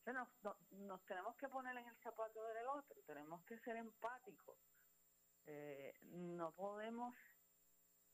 nos, 0.06 0.28
nos 0.70 1.04
tenemos 1.04 1.36
que 1.36 1.48
poner 1.48 1.76
en 1.76 1.86
el 1.86 1.96
zapato 1.98 2.42
del 2.48 2.66
otro, 2.68 3.02
tenemos 3.02 3.44
que 3.44 3.58
ser 3.60 3.76
empáticos. 3.76 4.58
Eh, 5.44 5.92
no 6.02 6.52
podemos 6.52 7.14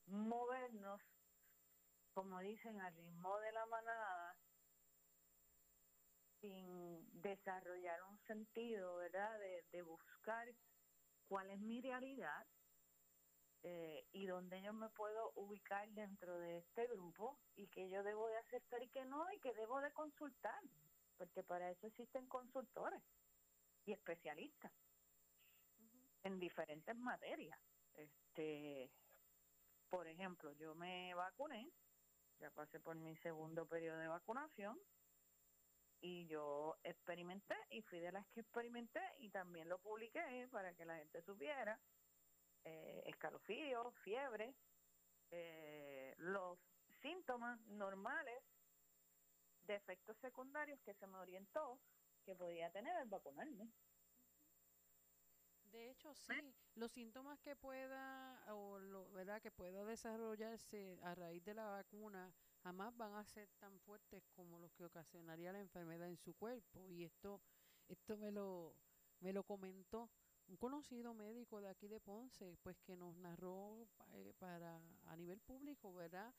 movernos, 0.07 1.01
como 2.19 2.41
dicen, 2.41 2.81
al 2.81 2.97
ritmo 2.97 3.39
de 3.39 3.53
la 3.53 3.65
manada 3.67 4.37
sin 6.41 7.23
desarrollar 7.23 8.03
un 8.11 8.19
sentido, 8.27 8.97
¿verdad?, 8.97 9.39
de, 9.39 9.63
de 9.71 9.83
buscar 9.83 10.49
cuál 11.29 11.49
es 11.51 11.61
mi 11.61 11.81
realidad 11.81 12.45
eh, 13.63 14.05
y 14.11 14.27
dónde 14.27 14.61
yo 14.63 14.73
me 14.73 14.89
puedo 14.91 15.31
ubicar 15.37 15.89
dentro 15.91 16.39
de 16.41 16.59
este 16.59 16.89
grupo 16.89 17.39
y 17.55 17.69
qué 17.69 17.89
yo 17.89 18.03
debo 18.03 18.27
de 18.29 18.39
aceptar 18.39 18.83
y 18.83 18.89
qué 18.91 19.05
no 19.05 19.25
y 19.33 19.39
qué 19.39 19.55
debo 19.55 19.81
de 19.81 19.93
consultar. 19.93 20.61
porque 21.19 21.45
para 21.45 21.71
eso 21.71 21.87
existen 21.87 22.27
consultores 22.27 23.03
y 23.87 23.93
especialistas 23.93 24.73
en 26.25 26.41
diferentes 26.41 26.97
materias. 26.97 27.61
Este, 27.95 28.91
por 29.89 30.09
ejemplo, 30.09 30.53
yo 30.55 30.75
me 30.75 31.15
vacuné, 31.15 31.71
ya 32.39 32.51
pasé 32.51 32.81
por 32.81 32.97
mi 32.97 33.17
segundo 33.17 33.67
periodo 33.67 33.99
de 33.99 34.09
vacunación 34.09 34.79
y 36.01 36.27
yo 36.27 36.77
experimenté 36.85 37.57
y 37.71 37.83
fui 37.83 37.99
de 37.99 38.13
las 38.13 38.27
que 38.29 38.41
experimenté 38.41 39.01
y 39.19 39.31
también 39.31 39.69
lo 39.69 39.79
publiqué 39.79 40.49
para 40.51 40.75
que 40.75 40.85
la 40.85 40.97
gente 40.97 41.23
supiera 41.23 41.79
eh, 42.65 43.03
escalofrío, 43.07 43.91
fiebre, 44.03 44.55
eh, 45.31 46.15
los 46.19 46.59
síntomas 47.03 47.61
normales 47.67 48.43
de 49.63 49.75
efectos 49.75 50.17
secundarios 50.19 50.81
que 50.81 50.95
se 50.95 51.07
me 51.07 51.19
orientó 51.19 51.81
que 52.25 52.35
podía 52.35 52.71
tener 52.71 52.97
al 52.97 53.09
vacunarme. 53.09 53.69
De 55.73 55.91
hecho, 55.91 56.15
sí, 56.15 56.55
los 56.75 56.91
síntomas 56.93 57.41
que 57.41 57.55
pueda 57.55 58.43
o 58.55 58.79
lo, 58.79 59.11
verdad 59.11 59.41
que 59.43 59.51
pueda 59.51 59.85
desarrollarse 59.85 60.99
a 61.03 61.15
raíz 61.15 61.45
de 61.45 61.55
la 61.55 61.67
vacuna 61.67 62.33
jamás 62.63 62.97
van 62.97 63.15
a 63.15 63.25
ser 63.25 63.49
tan 63.59 63.79
fuertes 63.81 64.29
como 64.31 64.59
los 64.59 64.73
que 64.73 64.85
ocasionaría 64.85 65.53
la 65.53 65.61
enfermedad 65.61 66.09
en 66.09 66.17
su 66.17 66.35
cuerpo. 66.35 66.89
Y 66.89 67.05
esto 67.05 67.41
esto 67.89 68.17
me 68.17 68.31
lo 68.31 68.75
me 69.21 69.33
lo 69.33 69.43
comentó 69.43 70.11
un 70.49 70.57
conocido 70.57 71.13
médico 71.13 71.61
de 71.61 71.69
aquí 71.69 71.89
de 71.89 72.01
Ponce, 72.01 72.57
pues 72.63 72.81
que 72.81 72.97
nos 72.97 73.15
narró 73.17 73.87
eh, 74.13 74.33
para 74.39 74.81
a 75.07 75.17
nivel 75.17 75.41
público, 75.41 75.93
¿verdad? 75.93 76.33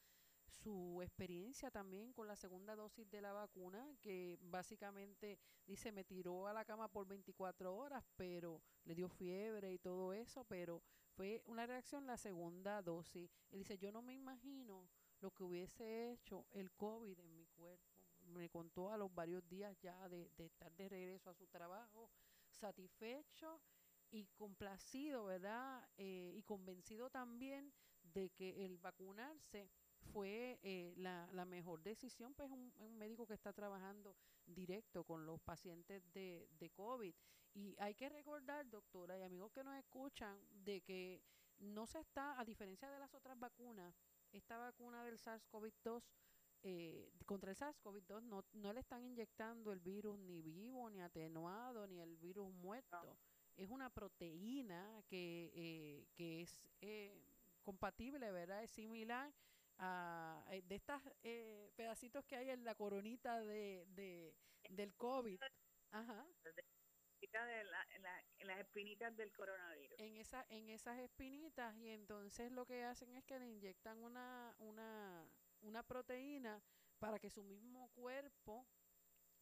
Su 0.49 1.01
experiencia 1.01 1.71
también 1.71 2.11
con 2.11 2.27
la 2.27 2.35
segunda 2.35 2.75
dosis 2.75 3.09
de 3.09 3.21
la 3.21 3.31
vacuna, 3.33 3.87
que 4.01 4.37
básicamente 4.41 5.37
dice 5.65 5.91
me 5.91 6.03
tiró 6.03 6.47
a 6.47 6.53
la 6.53 6.65
cama 6.65 6.87
por 6.87 7.07
24 7.07 7.75
horas, 7.75 8.03
pero 8.15 8.61
le 8.85 8.95
dio 8.95 9.07
fiebre 9.09 9.71
y 9.71 9.79
todo 9.79 10.13
eso, 10.13 10.43
pero 10.45 10.81
fue 11.11 11.43
una 11.45 11.65
reacción 11.65 12.05
la 12.05 12.17
segunda 12.17 12.81
dosis. 12.81 13.29
Él 13.51 13.59
dice, 13.59 13.77
yo 13.77 13.91
no 13.91 14.01
me 14.01 14.13
imagino 14.13 14.89
lo 15.21 15.31
que 15.31 15.43
hubiese 15.43 16.11
hecho 16.11 16.45
el 16.51 16.71
COVID 16.71 17.19
en 17.19 17.35
mi 17.35 17.45
cuerpo. 17.47 18.03
Me 18.21 18.49
contó 18.49 18.91
a 18.91 18.97
los 18.97 19.13
varios 19.13 19.47
días 19.47 19.77
ya 19.79 20.07
de, 20.09 20.29
de 20.37 20.45
estar 20.45 20.71
de 20.75 20.89
regreso 20.89 21.29
a 21.29 21.33
su 21.33 21.47
trabajo, 21.47 22.09
satisfecho 22.49 23.61
y 24.11 24.27
complacido, 24.27 25.25
¿verdad? 25.25 25.87
Eh, 25.97 26.33
y 26.35 26.43
convencido 26.43 27.09
también 27.09 27.71
de 28.01 28.29
que 28.31 28.65
el 28.65 28.77
vacunarse 28.77 29.69
fue 30.13 30.59
eh, 30.63 30.93
la, 30.97 31.29
la, 31.33 31.45
mejor 31.45 31.81
decisión, 31.83 32.33
pues 32.33 32.49
un, 32.49 32.73
un, 32.77 32.97
médico 32.97 33.25
que 33.25 33.33
está 33.33 33.53
trabajando 33.53 34.15
directo 34.45 35.03
con 35.03 35.25
los 35.25 35.39
pacientes 35.41 36.03
de, 36.13 36.47
de 36.59 36.69
COVID. 36.71 37.13
Y 37.53 37.75
hay 37.79 37.95
que 37.95 38.09
recordar, 38.09 38.69
doctora 38.69 39.17
y 39.17 39.23
amigos 39.23 39.51
que 39.51 39.63
nos 39.63 39.75
escuchan, 39.75 40.39
de 40.63 40.81
que 40.81 41.21
no 41.59 41.87
se 41.87 41.99
está, 41.99 42.39
a 42.39 42.45
diferencia 42.45 42.89
de 42.89 42.99
las 42.99 43.13
otras 43.13 43.37
vacunas, 43.37 43.95
esta 44.31 44.57
vacuna 44.57 45.03
del 45.03 45.17
SARS-CoV-2, 45.17 46.03
eh, 46.61 47.11
contra 47.25 47.51
el 47.51 47.57
SARS-CoV-2 47.57 48.23
no, 48.23 48.43
no 48.53 48.73
le 48.73 48.81
están 48.81 49.03
inyectando 49.03 49.71
el 49.71 49.79
virus 49.79 50.19
ni 50.19 50.41
vivo, 50.41 50.89
ni 50.89 51.01
atenuado, 51.01 51.87
ni 51.87 51.99
el 51.99 52.17
virus 52.17 52.51
muerto 52.53 53.17
es 53.59 53.69
una 53.69 53.89
proteína 53.89 55.03
que, 55.07 55.51
eh, 55.53 56.07
que 56.15 56.41
es 56.41 56.57
eh, 56.79 57.21
compatible, 57.61 58.31
¿verdad? 58.31 58.63
Es 58.63 58.71
similar 58.71 59.33
a 59.79 60.45
eh, 60.51 60.61
de 60.61 60.75
estas 60.75 61.01
eh, 61.23 61.71
pedacitos 61.75 62.25
que 62.25 62.35
hay 62.35 62.49
en 62.49 62.63
la 62.63 62.75
coronita 62.75 63.41
de, 63.41 63.85
de 63.89 64.35
del 64.69 64.93
COVID. 64.95 65.39
Ajá. 65.91 66.27
De 67.21 67.63
la, 67.63 67.85
las 68.39 68.59
espinitas 68.59 69.15
del 69.15 69.31
coronavirus. 69.31 69.99
En, 69.99 70.15
esa, 70.17 70.45
en 70.49 70.69
esas 70.69 70.97
espinitas 70.99 71.75
y 71.77 71.89
entonces 71.89 72.51
lo 72.51 72.65
que 72.65 72.83
hacen 72.83 73.15
es 73.15 73.23
que 73.23 73.39
le 73.39 73.47
inyectan 73.47 74.01
una, 74.03 74.55
una, 74.57 75.29
una 75.61 75.83
proteína 75.83 76.61
para 76.97 77.19
que 77.19 77.29
su 77.29 77.43
mismo 77.43 77.89
cuerpo, 77.89 78.67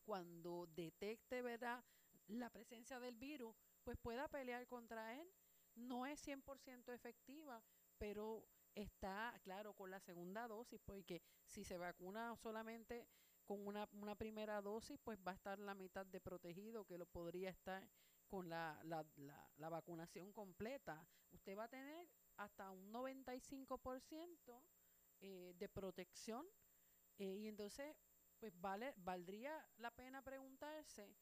cuando 0.04 0.68
detecte 0.68 1.42
¿verdad? 1.42 1.84
la 2.28 2.50
presencia 2.50 3.00
del 3.00 3.16
virus, 3.16 3.56
pues 3.84 3.98
pueda 3.98 4.28
pelear 4.28 4.68
contra 4.68 5.16
él. 5.16 5.28
No 5.76 6.06
es 6.06 6.26
100% 6.28 6.94
efectiva, 6.94 7.64
pero 7.98 8.48
está, 8.82 9.40
claro, 9.44 9.74
con 9.74 9.92
la 9.92 10.00
segunda 10.00 10.48
dosis, 10.48 10.80
porque 10.86 11.22
si 11.46 11.64
se 11.64 11.78
vacuna 11.78 12.36
solamente 12.38 13.08
con 13.46 13.66
una, 13.66 13.88
una 13.94 14.16
primera 14.16 14.62
dosis, 14.62 15.00
pues 15.04 15.20
va 15.26 15.32
a 15.32 15.36
estar 15.36 15.60
la 15.60 15.74
mitad 15.74 16.06
de 16.06 16.20
protegido 16.20 16.86
que 16.86 16.98
lo 16.98 17.06
podría 17.06 17.50
estar 17.50 17.88
con 18.28 18.50
la, 18.50 18.80
la, 18.84 19.06
la, 19.16 19.50
la 19.58 19.70
vacunación 19.70 20.32
completa. 20.34 21.08
Usted 21.32 21.58
va 21.58 21.64
a 21.66 21.70
tener 21.70 22.08
hasta 22.36 22.70
un 22.72 22.92
95% 22.92 24.62
eh, 25.20 25.54
de 25.58 25.70
protección 25.70 26.46
eh, 27.18 27.36
y 27.36 27.48
entonces 27.48 27.96
pues 28.40 28.54
vale 28.60 28.94
valdría 28.98 29.66
la 29.78 29.90
pena 29.90 30.22
preguntarse 30.22 31.16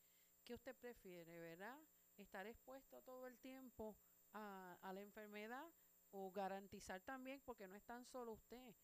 qué 0.44 0.56
usted 0.56 0.76
prefiere, 0.76 1.40
¿verdad? 1.40 1.80
estar 2.18 2.46
expuesto 2.48 3.02
todo 3.02 3.28
el 3.28 3.38
tiempo 3.40 3.96
a, 4.34 4.78
a 4.82 4.94
la 4.94 5.02
enfermedad 5.02 5.66
o 6.12 6.32
garantizar 6.32 7.02
también, 7.02 7.42
porque 7.42 7.68
no 7.68 7.76
es 7.76 7.84
tan 7.84 8.06
solo 8.06 8.34
usted. 8.34 8.76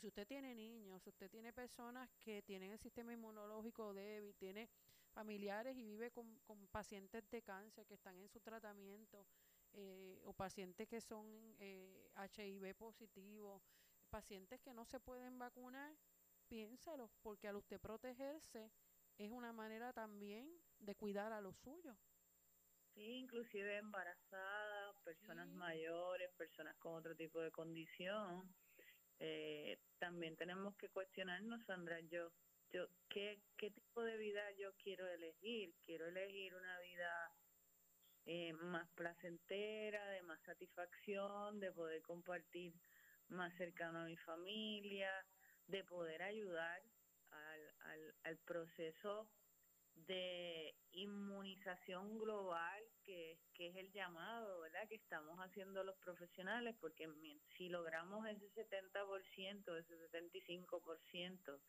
Si 0.00 0.06
usted 0.08 0.26
tiene 0.26 0.54
niños, 0.54 1.02
si 1.02 1.10
usted 1.10 1.30
tiene 1.30 1.52
personas 1.52 2.10
que 2.20 2.42
tienen 2.42 2.72
el 2.72 2.78
sistema 2.78 3.12
inmunológico 3.12 3.94
débil, 3.94 4.34
tiene 4.36 4.68
familiares 5.14 5.76
y 5.76 5.84
vive 5.84 6.10
con, 6.10 6.38
con 6.40 6.68
pacientes 6.68 7.28
de 7.30 7.42
cáncer 7.42 7.86
que 7.86 7.94
están 7.94 8.18
en 8.18 8.28
su 8.28 8.40
tratamiento, 8.40 9.26
eh, 9.72 10.20
o 10.24 10.32
pacientes 10.32 10.88
que 10.88 11.00
son 11.00 11.54
eh, 11.58 12.10
HIV 12.14 12.74
positivos, 12.76 13.62
pacientes 14.10 14.60
que 14.60 14.72
no 14.74 14.84
se 14.84 15.00
pueden 15.00 15.38
vacunar, 15.38 15.96
piénselo, 16.48 17.10
porque 17.22 17.48
al 17.48 17.56
usted 17.56 17.80
protegerse 17.80 18.70
es 19.18 19.30
una 19.30 19.52
manera 19.52 19.92
también 19.92 20.60
de 20.78 20.94
cuidar 20.94 21.32
a 21.32 21.40
los 21.40 21.56
suyos. 21.56 21.96
Sí, 22.94 23.02
inclusive 23.18 23.76
embarazadas, 23.76 24.65
personas 25.06 25.48
mayores, 25.50 26.32
personas 26.36 26.76
con 26.78 26.94
otro 26.94 27.14
tipo 27.14 27.40
de 27.40 27.52
condición. 27.52 28.42
Eh, 29.20 29.78
también 29.98 30.36
tenemos 30.36 30.76
que 30.76 30.88
cuestionarnos, 30.88 31.64
Sandra, 31.64 32.00
yo, 32.00 32.32
yo 32.72 32.88
¿qué, 33.08 33.40
¿qué 33.56 33.70
tipo 33.70 34.02
de 34.02 34.16
vida 34.16 34.42
yo 34.58 34.74
quiero 34.82 35.06
elegir? 35.06 35.72
Quiero 35.84 36.08
elegir 36.08 36.54
una 36.56 36.80
vida 36.80 37.32
eh, 38.24 38.52
más 38.54 38.88
placentera, 38.96 40.10
de 40.10 40.22
más 40.22 40.42
satisfacción, 40.42 41.60
de 41.60 41.70
poder 41.70 42.02
compartir 42.02 42.74
más 43.28 43.54
cercano 43.56 44.00
a 44.00 44.06
mi 44.06 44.16
familia, 44.16 45.10
de 45.68 45.84
poder 45.84 46.20
ayudar 46.22 46.82
al, 47.30 47.74
al, 47.92 48.14
al 48.24 48.38
proceso 48.38 49.30
de 49.96 50.74
inmunización 50.92 52.18
global, 52.18 52.82
que, 53.02 53.38
que 53.54 53.68
es 53.68 53.76
el 53.76 53.92
llamado, 53.92 54.60
¿verdad? 54.60 54.88
Que 54.88 54.96
estamos 54.96 55.38
haciendo 55.38 55.82
los 55.84 55.96
profesionales, 55.98 56.76
porque 56.80 57.08
si 57.56 57.68
logramos 57.68 58.26
ese 58.28 58.48
70%, 58.52 59.78
ese 59.78 60.10
75%, 60.10 61.60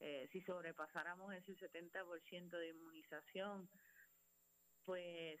eh, 0.00 0.28
si 0.32 0.40
sobrepasáramos 0.42 1.34
ese 1.34 1.56
70% 1.56 2.50
de 2.50 2.68
inmunización, 2.68 3.68
pues 4.84 5.40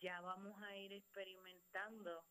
ya 0.00 0.20
vamos 0.20 0.60
a 0.62 0.76
ir 0.76 0.92
experimentando 0.92 2.24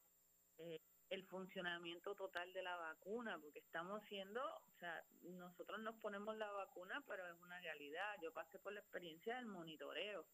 eh, 0.58 0.82
el 1.10 1.26
funcionamiento 1.28 2.16
total 2.16 2.52
de 2.54 2.64
la 2.64 2.76
vacuna, 2.76 3.38
porque 3.40 3.60
estamos 3.60 4.02
siendo, 4.08 4.42
o 4.42 4.74
sea, 4.80 5.04
nosotros 5.22 5.80
nos 5.82 5.96
ponemos 5.98 6.36
la 6.38 6.52
vacuna, 6.52 7.04
pero 7.08 7.28
es 7.28 7.40
una 7.42 7.60
realidad. 7.60 8.18
Yo 8.22 8.34
pasé 8.34 8.60
por 8.60 8.74
la 8.74 8.80
experiencia 8.80 9.36
del 9.36 9.46
monitoreo. 9.46 10.26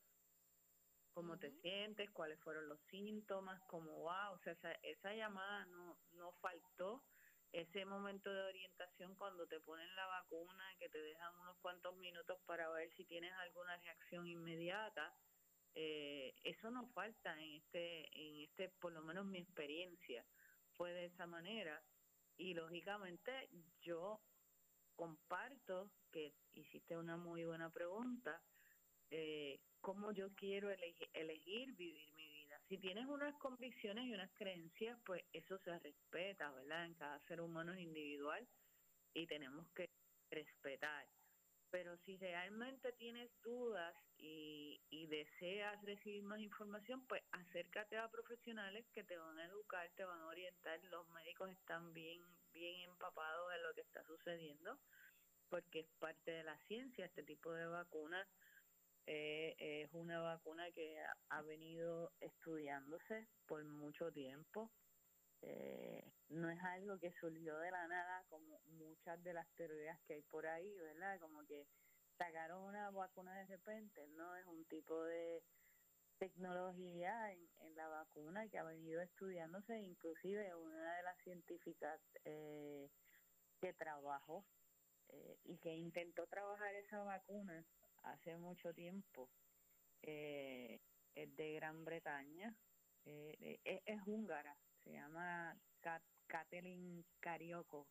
Cómo 1.14 1.34
uh 1.34 1.36
-huh. 1.36 1.40
te 1.40 1.52
sientes, 1.62 2.10
cuáles 2.12 2.40
fueron 2.40 2.70
los 2.70 2.80
síntomas, 2.90 3.62
cómo 3.68 4.04
va, 4.04 4.32
o 4.32 4.40
sea, 4.40 4.54
esa, 4.54 4.72
esa 4.84 5.14
llamada 5.14 5.66
no, 5.66 5.98
no 6.14 6.32
faltó. 6.42 7.04
Ese 7.52 7.84
momento 7.84 8.32
de 8.32 8.44
orientación 8.44 9.14
cuando 9.16 9.46
te 9.46 9.60
ponen 9.60 9.94
la 9.98 10.08
vacuna, 10.08 10.64
que 10.80 10.88
te 10.88 11.02
dejan 11.02 11.36
unos 11.42 11.58
cuantos 11.58 11.94
minutos 11.98 12.40
para 12.46 12.70
ver 12.70 12.90
si 12.94 13.04
tienes 13.04 13.34
alguna 13.34 13.76
reacción 13.76 14.26
inmediata, 14.26 15.14
eh, 15.76 16.34
eso 16.44 16.70
no 16.72 16.88
falta 16.90 17.34
en 17.40 17.62
este, 17.62 18.08
en 18.18 18.44
este, 18.44 18.70
por 18.80 18.92
lo 18.92 19.02
menos 19.02 19.26
mi 19.26 19.40
experiencia 19.40 20.26
fue 20.74 20.94
de 20.94 21.06
esa 21.06 21.26
manera. 21.28 21.82
Y 22.38 22.54
lógicamente 22.54 23.50
yo 23.82 24.22
comparto 24.96 25.92
que 26.12 26.34
hiciste 26.54 26.98
una 26.98 27.18
muy 27.18 27.46
buena 27.46 27.70
pregunta 27.70 28.42
eh, 29.10 29.60
cómo 29.80 30.12
yo 30.12 30.34
quiero 30.36 30.70
elegir, 30.70 31.10
elegir 31.14 31.74
vivir 31.76 32.14
mi 32.14 32.30
vida 32.30 32.62
si 32.68 32.78
tienes 32.78 33.08
unas 33.08 33.36
convicciones 33.40 34.06
y 34.06 34.14
unas 34.14 34.32
creencias 34.34 35.00
pues 35.06 35.24
eso 35.34 35.58
se 35.60 35.78
respeta 35.80 36.52
verdad 36.52 36.86
en 36.86 36.94
cada 36.96 37.20
ser 37.22 37.42
humano 37.42 37.74
es 37.74 37.80
individual 37.80 38.48
y 39.14 39.26
tenemos 39.28 39.68
que 39.72 39.90
respetar 40.30 41.08
pero 41.72 41.98
si 42.06 42.18
realmente 42.18 42.92
tienes 42.94 43.32
dudas 43.42 43.96
y, 44.18 44.82
y, 44.90 45.08
deseas 45.08 45.82
recibir 45.84 46.24
más 46.24 46.40
información, 46.40 47.06
pues 47.08 47.24
acércate 47.32 47.98
a 47.98 48.10
profesionales 48.10 48.86
que 48.94 49.04
te 49.04 49.18
van 49.18 49.40
a 49.40 49.46
educar, 49.46 49.90
te 49.96 50.04
van 50.04 50.20
a 50.22 50.28
orientar. 50.28 50.84
Los 50.84 51.08
médicos 51.10 51.50
están 51.50 51.94
bien, 51.94 52.22
bien 52.54 52.82
empapados 52.82 53.52
de 53.52 53.62
lo 53.62 53.74
que 53.74 53.82
está 53.82 54.04
sucediendo, 54.04 54.78
porque 55.50 55.80
es 55.80 55.88
parte 56.00 56.32
de 56.32 56.44
la 56.44 56.58
ciencia. 56.68 57.06
Este 57.06 57.24
tipo 57.24 57.52
de 57.54 57.66
vacuna 57.66 58.28
eh, 59.08 59.56
es 59.58 59.94
una 59.94 60.20
vacuna 60.20 60.70
que 60.72 61.02
ha 61.30 61.42
venido 61.42 62.12
estudiándose 62.20 63.28
por 63.48 63.64
mucho 63.64 64.12
tiempo 64.12 64.72
eh, 65.42 66.14
no 66.30 66.50
es 66.50 66.60
algo 66.64 67.00
que 67.00 67.12
surgió 67.14 67.58
de 67.60 67.72
la 67.72 67.88
nada 67.88 68.24
como 68.30 68.60
muchas 68.66 69.22
de 69.24 69.34
las 69.34 69.48
teorías 69.56 70.00
que 70.06 70.16
hay 70.16 70.24
por 70.24 70.46
ahí, 70.48 70.76
¿verdad? 70.78 71.20
Como 71.20 71.46
que 71.46 71.68
sacaron 72.18 72.64
una 72.64 72.92
vacuna 72.92 73.38
de 73.40 73.46
repente, 73.48 74.08
¿no? 74.10 74.36
Es 74.38 74.46
un 74.46 74.66
tipo 74.66 75.04
de 75.04 75.44
tecnología 76.18 77.32
en, 77.32 77.50
en 77.60 77.76
la 77.76 77.88
vacuna 77.88 78.48
que 78.50 78.60
ha 78.60 78.64
venido 78.64 79.02
estudiándose, 79.02 79.80
inclusive 79.80 80.56
una 80.56 80.96
de 80.98 81.04
las 81.04 81.18
científicas 81.24 82.02
eh, 82.26 82.90
que 83.62 83.74
trabajó 83.74 84.46
eh, 85.10 85.40
y 85.44 85.60
que 85.60 85.74
intentó 85.76 86.28
trabajar 86.28 86.76
esa 86.76 87.04
vacuna 87.04 87.66
hace 88.04 88.38
mucho 88.38 88.74
tiempo, 88.74 89.32
eh, 90.02 90.82
es 91.16 91.36
de 91.36 91.54
Gran 91.56 91.86
Bretaña, 91.86 92.56
eh, 93.06 93.60
es, 93.64 93.82
es 93.86 94.02
húngara, 94.06 94.60
se 94.84 94.92
llama 94.92 95.58
Kathleen 96.28 97.06
Carioko. 97.20 97.88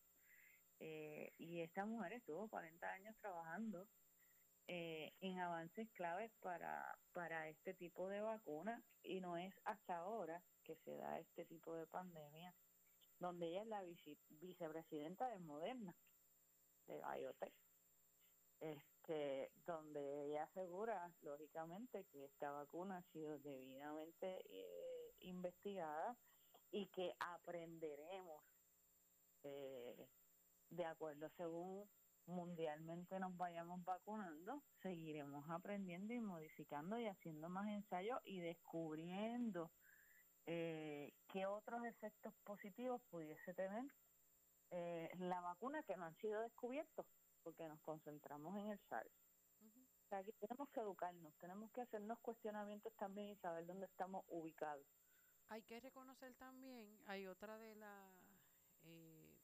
Eh, 0.78 1.32
y 1.36 1.60
esta 1.60 1.84
mujer 1.84 2.14
estuvo 2.14 2.48
40 2.48 2.90
años 2.90 3.14
trabajando 3.20 3.86
eh, 4.66 5.12
en 5.20 5.38
avances 5.40 5.90
claves 5.92 6.32
para, 6.40 6.98
para 7.12 7.48
este 7.48 7.74
tipo 7.74 8.08
de 8.08 8.20
vacunas 8.20 8.82
y 9.02 9.20
no 9.20 9.36
es 9.36 9.52
hasta 9.64 9.98
ahora 9.98 10.42
que 10.64 10.76
se 10.76 10.96
da 10.96 11.18
este 11.18 11.44
tipo 11.44 11.74
de 11.74 11.86
pandemia, 11.86 12.54
donde 13.18 13.48
ella 13.48 13.62
es 13.62 13.66
la 13.66 13.82
vicepresidenta 14.28 15.28
de 15.28 15.40
Moderna, 15.40 15.94
de 16.86 16.98
Biotech, 16.98 17.52
este, 18.60 19.50
donde 19.66 20.26
ella 20.26 20.44
asegura, 20.44 21.12
lógicamente, 21.22 22.04
que 22.12 22.24
esta 22.26 22.52
vacuna 22.52 22.98
ha 22.98 23.12
sido 23.12 23.38
debidamente 23.38 24.40
eh, 24.48 25.14
investigada 25.20 26.16
y 26.70 26.86
que 26.88 27.14
aprenderemos 27.18 28.44
eh, 29.42 30.08
de 30.70 30.84
acuerdo 30.84 31.28
según 31.36 31.88
mundialmente 32.26 33.18
nos 33.18 33.36
vayamos 33.36 33.84
vacunando, 33.84 34.62
seguiremos 34.82 35.48
aprendiendo 35.50 36.14
y 36.14 36.20
modificando 36.20 36.98
y 36.98 37.06
haciendo 37.06 37.48
más 37.48 37.68
ensayos 37.68 38.20
y 38.24 38.40
descubriendo 38.40 39.70
eh, 40.46 41.12
qué 41.28 41.46
otros 41.46 41.84
efectos 41.84 42.32
positivos 42.44 43.00
pudiese 43.10 43.54
tener 43.54 43.84
eh, 44.70 45.10
la 45.18 45.40
vacuna 45.40 45.82
que 45.82 45.96
no 45.96 46.04
han 46.04 46.16
sido 46.16 46.40
descubiertos, 46.40 47.06
porque 47.42 47.66
nos 47.66 47.80
concentramos 47.80 48.56
en 48.56 48.70
el 48.70 48.78
SARS. 48.88 49.10
O 50.04 50.08
sea, 50.08 50.18
aquí 50.18 50.32
tenemos 50.40 50.68
que 50.70 50.80
educarnos, 50.80 51.34
tenemos 51.38 51.70
que 51.72 51.80
hacernos 51.82 52.18
cuestionamientos 52.20 52.92
también 52.94 53.28
y 53.28 53.36
saber 53.36 53.66
dónde 53.66 53.86
estamos 53.86 54.24
ubicados 54.28 54.86
hay 55.50 55.62
que 55.62 55.80
reconocer 55.80 56.34
también, 56.34 56.98
hay 57.06 57.26
otra 57.26 57.58
de 57.58 57.74
la 57.74 58.10
eh, 58.84 59.36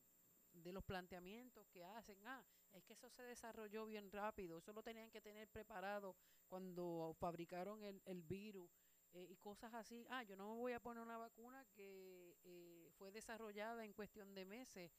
de 0.53 0.73
los 0.73 0.85
planteamientos 0.85 1.69
que 1.69 1.85
hacen, 1.85 2.17
ah, 2.27 2.43
es 2.73 2.85
que 2.85 2.95
eso 2.95 3.11
se 3.11 3.23
desarrolló 3.23 3.85
bien 3.87 4.11
rápido, 4.11 4.59
eso 4.59 4.73
lo 4.73 4.83
tenían 4.83 5.11
que 5.11 5.21
tener 5.21 5.49
preparado 5.49 6.17
cuando 6.49 7.15
fabricaron 7.19 7.83
el, 7.83 8.01
el 8.07 8.23
virus 8.23 8.71
eh, 9.13 9.27
y 9.29 9.37
cosas 9.37 9.75
así, 9.75 10.07
ah, 10.11 10.23
yo 10.23 10.37
no 10.37 10.49
me 10.49 10.61
voy 10.61 10.73
a 10.73 10.81
poner 10.81 11.03
una 11.03 11.19
vacuna 11.19 11.65
que 11.75 12.39
eh, 12.45 12.89
fue 12.97 13.11
desarrollada 13.11 13.85
en 13.85 13.93
cuestión 13.93 14.35
de 14.35 14.45
meses. 14.47 14.93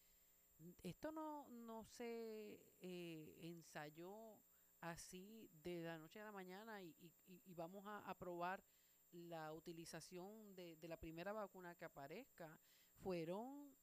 Esto 0.81 1.11
no, 1.11 1.47
no 1.49 1.85
se 1.85 2.59
ensayó 2.81 4.39
así 4.81 5.49
de 5.63 5.83
la 5.83 5.99
noche 5.99 6.19
a 6.19 6.25
la 6.25 6.31
mañana 6.31 6.81
y, 6.81 6.95
y, 6.99 7.41
y 7.45 7.53
vamos 7.53 7.85
a, 7.85 7.99
a 7.99 8.15
probar 8.15 8.63
la 9.11 9.53
utilización 9.53 10.55
de, 10.55 10.75
de 10.77 10.87
la 10.87 10.97
primera 10.97 11.33
vacuna 11.33 11.75
que 11.75 11.85
aparezca, 11.85 12.59
fueron 12.95 13.75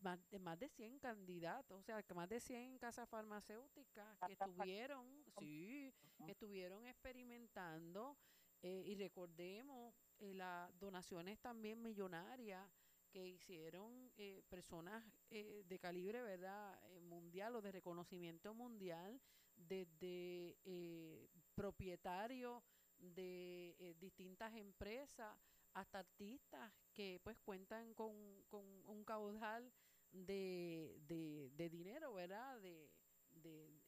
más 0.00 0.18
de, 0.30 0.38
más 0.38 0.58
de 0.58 0.68
100 0.68 0.98
candidatos, 0.98 1.78
o 1.78 1.82
sea, 1.82 2.02
más 2.14 2.28
de 2.28 2.40
100 2.40 2.78
casas 2.78 3.08
farmacéuticas 3.08 4.18
que 4.26 4.32
estuvieron, 4.32 5.24
sí, 5.38 5.92
que 6.24 6.32
estuvieron 6.32 6.86
experimentando 6.86 8.16
eh, 8.62 8.84
y 8.86 8.94
recordemos 8.94 9.94
eh, 10.18 10.34
las 10.34 10.76
donaciones 10.78 11.38
también 11.40 11.82
millonarias 11.82 12.68
que 13.10 13.26
hicieron 13.26 14.10
eh, 14.16 14.42
personas 14.48 15.04
eh, 15.30 15.62
de 15.66 15.78
calibre, 15.78 16.22
¿verdad?, 16.22 16.78
eh, 16.90 17.00
mundial 17.00 17.56
o 17.56 17.62
de 17.62 17.72
reconocimiento 17.72 18.54
mundial, 18.54 19.20
desde 19.56 20.58
eh, 20.64 21.28
propietarios 21.54 22.62
de 22.98 23.76
eh, 23.78 23.94
distintas 23.98 24.54
empresas 24.54 25.36
hasta 25.74 25.98
artistas 25.98 26.72
que 26.94 27.20
pues 27.22 27.38
cuentan 27.40 27.92
con, 27.94 28.42
con 28.48 28.64
un 28.86 29.04
caudal 29.04 29.70
de, 30.10 30.98
de, 31.06 31.50
de 31.54 31.68
dinero, 31.68 32.14
¿verdad? 32.14 32.60
De, 32.60 32.90
de, 33.30 33.80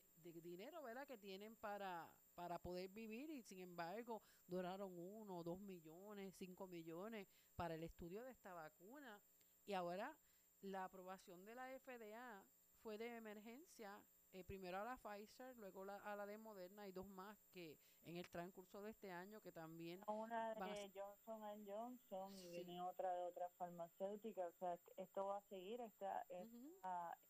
dinero, 0.42 0.83
¿verdad? 0.83 1.07
Que 1.07 1.16
tienen 1.16 1.57
para, 1.57 2.12
para 2.35 2.59
poder 2.59 2.90
vivir 2.90 3.31
y 3.31 3.42
sin 3.42 3.61
embargo 3.61 4.23
duraron 4.47 4.92
uno, 4.99 5.42
dos 5.42 5.59
millones, 5.59 6.35
cinco 6.37 6.66
millones 6.66 7.27
para 7.57 7.75
el 7.75 7.83
estudio 7.83 8.23
de 8.23 8.33
esta 8.33 8.53
vacuna. 8.53 9.21
Y 9.64 9.73
ahora 9.73 10.14
la 10.61 10.85
aprobación 10.85 11.44
de 11.44 11.55
la 11.55 11.68
FDA 11.79 12.44
fue 12.83 12.99
de 12.99 13.16
emergencia 13.16 14.03
eh, 14.33 14.45
primero 14.45 14.79
a 14.79 14.85
la 14.85 14.97
Pfizer, 14.97 15.57
luego 15.57 15.85
la, 15.85 15.97
a 15.97 16.17
la 16.17 16.27
de 16.27 16.38
Moderna 16.38 16.87
y 16.87 16.93
dos 16.93 17.07
más 17.09 17.38
que 17.51 17.79
en 18.05 18.17
el 18.17 18.29
transcurso 18.29 18.83
de 18.83 18.91
este 18.91 19.11
año 19.11 19.41
que 19.41 19.53
también... 19.53 20.01
Una 20.07 20.55
de 20.55 20.91
Johnson 20.95 21.67
Johnson 21.67 22.38
y 22.38 22.49
viene 22.49 22.81
otra 22.81 23.12
de 23.14 23.25
otra 23.27 23.49
farmacéutica, 23.59 24.47
o 24.47 24.53
sea, 24.53 24.79
esto 24.97 25.27
va 25.27 25.38
a 25.38 25.43
seguir, 25.43 25.81
esta, 25.81 26.27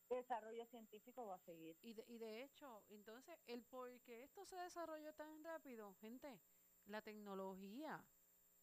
desarrollo 0.08 0.66
científico 0.66 1.26
va 1.26 1.36
a 1.36 1.40
seguir. 1.40 1.76
Y 1.82 1.94
de, 1.94 2.04
y 2.06 2.18
de 2.18 2.44
hecho, 2.44 2.84
entonces, 2.88 3.36
el 3.46 3.64
por 3.64 4.00
qué 4.02 4.24
esto 4.24 4.44
se 4.44 4.56
desarrolló 4.56 5.12
tan 5.14 5.42
rápido, 5.42 5.94
gente, 5.94 6.40
la 6.86 7.02
tecnología 7.02 8.04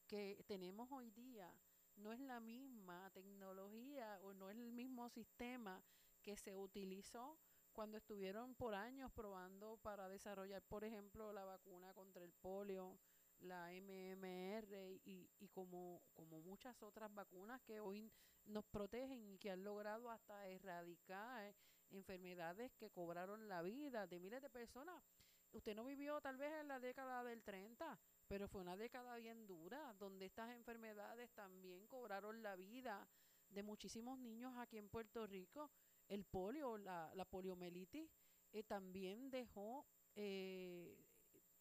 que 0.08 0.44
tenemos 0.48 0.92
hoy 0.92 1.12
día 1.12 1.54
no 1.96 2.12
es 2.12 2.20
la 2.20 2.40
misma 2.40 3.10
tecnología 3.12 4.20
o 4.24 4.34
no 4.34 4.50
es 4.50 4.58
el 4.58 4.72
mismo 4.72 5.10
sistema 5.10 5.84
que 6.22 6.36
se 6.36 6.56
utilizó 6.56 7.38
cuando 7.76 7.98
estuvieron 7.98 8.56
por 8.56 8.74
años 8.74 9.12
probando 9.12 9.78
para 9.84 10.08
desarrollar, 10.08 10.64
por 10.64 10.86
ejemplo, 10.86 11.34
la 11.34 11.44
vacuna 11.44 11.94
contra 11.94 12.24
el 12.24 12.32
polio, 12.32 12.98
la 13.42 13.70
MMR 13.70 15.02
y, 15.04 15.50
como 15.52 16.02
muchas 16.44 16.82
otras 16.82 17.14
vacunas 17.14 17.62
que 17.62 17.82
hoy 17.82 18.12
nos 18.46 18.64
protegen 18.66 19.30
y 19.30 19.38
que 19.38 19.52
han 19.52 19.64
logrado 19.64 20.10
hasta 20.10 20.48
erradicar 20.48 21.54
enfermedades 21.92 22.72
que 22.76 22.90
cobraron 22.90 23.48
la 23.50 23.62
vida 23.62 24.08
de 24.08 24.20
miles 24.20 24.42
de 24.42 24.50
personas. 24.50 25.04
Usted 25.52 25.76
no 25.76 25.84
vivió 25.84 26.20
tal 26.22 26.38
vez 26.38 26.54
en 26.54 26.68
la 26.68 26.80
década 26.80 27.24
del 27.24 27.44
30, 27.44 28.00
pero 28.28 28.48
fue 28.48 28.62
una 28.62 28.78
década 28.78 29.18
bien 29.18 29.48
dura, 29.48 29.94
donde 30.00 30.26
estas 30.26 30.50
enfermedades 30.52 31.30
también 31.32 31.88
cobraron 31.88 32.42
la 32.42 32.56
vida 32.56 33.08
de 33.50 33.64
muchísimos 33.64 34.18
niños 34.18 34.54
aquí 34.58 34.78
en 34.78 34.90
Puerto 34.90 35.28
Rico 35.28 35.70
el 36.08 36.24
polio, 36.26 36.78
la, 36.78 37.26
poliomielitis, 37.30 38.10
eh, 38.52 38.64
también 38.64 39.30
dejó 39.30 39.86
eh, 40.16 40.98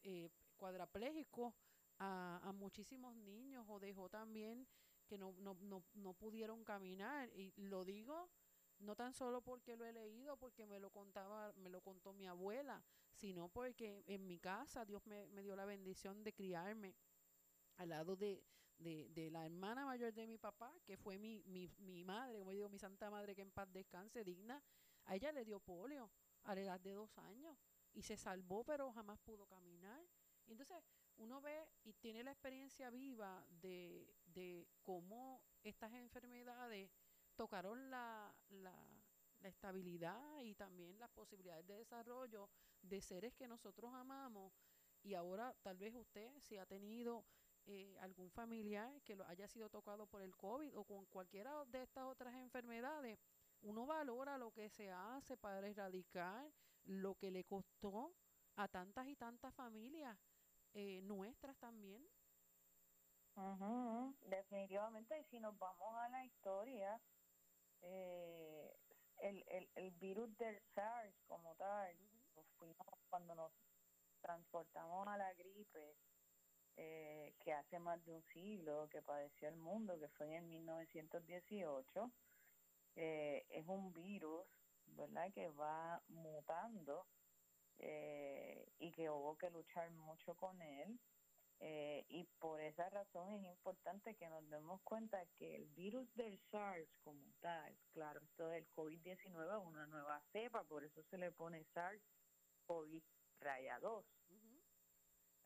eh, 0.03 0.31
cuadraplégicos 0.57 1.55
a, 1.99 2.41
a, 2.43 2.53
muchísimos 2.53 3.17
niños 3.17 3.65
o 3.69 3.79
dejó 3.79 4.09
también 4.09 4.67
que 5.07 5.19
no, 5.19 5.33
no, 5.39 5.57
no, 5.61 5.85
no 5.95 6.13
pudieron 6.15 6.65
caminar. 6.65 7.31
Y 7.35 7.53
lo 7.57 7.85
digo 7.85 8.31
no 8.81 8.97
tan 8.97 9.15
solo 9.15 9.41
porque 9.41 9.77
lo 9.77 9.85
he 9.85 9.93
leído, 9.93 10.37
porque 10.37 10.67
me 10.67 10.79
lo 10.79 10.91
contaba, 10.91 11.53
me 11.57 11.71
lo 11.71 11.81
contó 11.81 12.13
mi 12.13 12.27
abuela, 12.27 12.83
sino 13.13 13.49
porque 13.49 14.03
en 14.07 14.27
mi 14.27 14.39
casa 14.39 14.85
Dios 14.85 15.07
me, 15.07 15.27
me 15.29 15.43
dio 15.43 15.57
la 15.57 15.65
bendición 15.65 16.23
de 16.25 16.33
criarme 16.33 16.95
al 17.77 17.91
lado 17.91 18.17
de, 18.17 18.43
de, 18.79 19.09
de, 19.11 19.31
la 19.31 19.47
hermana 19.47 19.85
mayor 19.85 20.13
de 20.13 20.27
mi 20.27 20.39
papá, 20.39 20.75
que 20.85 20.97
fue 20.97 21.19
mi, 21.19 21.43
mi, 21.47 21.69
mi 21.79 22.05
madre, 22.05 22.39
como 22.39 22.51
digo, 22.51 22.69
mi 22.69 22.79
santa 22.79 23.11
madre 23.11 23.35
que 23.35 23.43
en 23.43 23.51
paz 23.51 23.73
descanse, 23.73 24.25
digna, 24.25 24.63
a 25.05 25.15
ella 25.15 25.33
le 25.33 25.45
dio 25.45 25.61
polio 25.61 26.11
a 26.45 26.55
la 26.55 26.61
edad 26.61 26.81
de 26.81 26.93
dos 26.93 27.17
años 27.19 27.57
y 27.93 28.03
se 28.03 28.17
salvó, 28.17 28.65
pero 28.65 28.93
jamás 28.93 29.19
pudo 29.21 29.47
caminar. 29.47 30.05
Y 30.47 30.53
entonces 30.53 30.83
uno 31.17 31.41
ve 31.41 31.69
y 31.85 31.95
tiene 31.95 32.23
la 32.23 32.33
experiencia 32.33 32.91
viva 32.91 33.47
de, 33.49 34.15
de 34.27 34.69
cómo 34.83 35.43
estas 35.63 35.93
enfermedades 35.93 36.91
tocaron 37.37 37.91
la, 37.91 38.35
la, 38.49 38.75
la 39.41 39.49
estabilidad 39.49 40.41
y 40.41 40.55
también 40.55 40.99
las 40.99 41.11
posibilidades 41.11 41.67
de 41.67 41.79
desarrollo 41.79 42.51
de 42.83 43.01
seres 43.01 43.35
que 43.35 43.49
nosotros 43.49 43.93
amamos. 43.95 44.53
Y 45.03 45.15
ahora 45.15 45.55
tal 45.63 45.77
vez 45.77 45.95
usted, 45.95 46.31
si 46.41 46.57
ha 46.57 46.67
tenido 46.67 47.25
eh, 47.67 47.97
algún 48.01 48.31
familiar 48.31 49.01
que 49.03 49.17
lo 49.17 49.25
haya 49.27 49.49
sido 49.49 49.69
tocado 49.71 50.07
por 50.07 50.23
el 50.23 50.37
COVID 50.37 50.77
o 50.77 50.85
con 50.85 51.07
cualquiera 51.07 51.65
de 51.67 51.83
estas 51.83 52.05
otras 52.05 52.35
enfermedades, 52.35 53.19
uno 53.63 53.87
valora 53.87 54.37
lo 54.39 54.51
que 54.53 54.69
se 54.69 54.91
hace 54.91 55.37
para 55.37 55.67
erradicar 55.67 56.51
lo 56.85 57.15
que 57.15 57.31
le 57.31 57.45
costó 57.45 58.15
a 58.57 58.69
tantas 58.69 59.07
y 59.09 59.17
tantas 59.17 59.55
familias 59.55 60.19
eh, 60.75 61.01
nuestras 61.03 61.57
también. 61.59 62.07
Definitivamente, 64.21 65.19
y 65.19 65.25
si 65.25 65.41
nos 65.41 65.59
vamos 65.59 65.95
a 65.97 66.09
la 66.09 66.25
historia, 66.25 67.01
eh, 67.83 68.77
el, 69.19 69.45
el, 69.49 69.69
el 69.75 69.91
virus 69.93 70.37
del 70.37 70.61
SARS 70.75 71.15
como 71.27 71.55
tal, 71.57 71.97
cuando 73.09 73.35
nos 73.35 73.53
transportamos 74.21 75.07
a 75.09 75.17
la 75.17 75.33
gripe, 75.35 75.97
eh, 76.77 77.35
que 77.41 77.53
hace 77.53 77.79
más 77.79 78.05
de 78.05 78.13
un 78.13 78.23
siglo 78.33 78.89
que 78.91 79.03
padeció 79.03 79.49
el 79.49 79.57
mundo, 79.57 79.99
que 79.99 80.09
fue 80.09 80.37
en 80.37 80.49
1918, 80.49 82.11
eh, 82.97 83.45
es 83.49 83.67
un 83.67 83.93
virus, 83.93 84.47
¿verdad?, 84.87 85.33
que 85.33 85.49
va 85.49 86.03
mutando 86.09 87.07
eh, 87.79 88.69
y 88.79 88.93
que 88.93 89.11
hubo 89.11 89.37
que 89.37 89.51
luchar 89.51 89.91
mucho 89.91 90.35
con 90.35 90.61
él. 90.63 90.99
Eh, 91.61 92.05
y 92.09 92.25
por 92.41 92.61
esa 92.61 92.91
razón 92.91 93.33
es 93.33 93.45
importante 93.45 94.17
que 94.17 94.29
nos 94.29 94.49
demos 94.51 94.83
cuenta 94.83 95.25
que 95.37 95.55
el 95.55 95.69
virus 95.69 96.13
del 96.15 96.37
SARS 96.51 96.89
como 96.99 97.33
tal, 97.41 97.79
claro, 97.93 98.21
esto 98.21 98.49
del 98.49 98.69
COVID-19 98.73 99.61
es 99.61 99.65
una 99.65 99.87
nueva 99.87 100.21
cepa, 100.33 100.65
por 100.65 100.83
eso 100.85 101.01
se 101.05 101.17
le 101.17 101.31
pone 101.31 101.65
SARS-CoV-2 101.75 104.05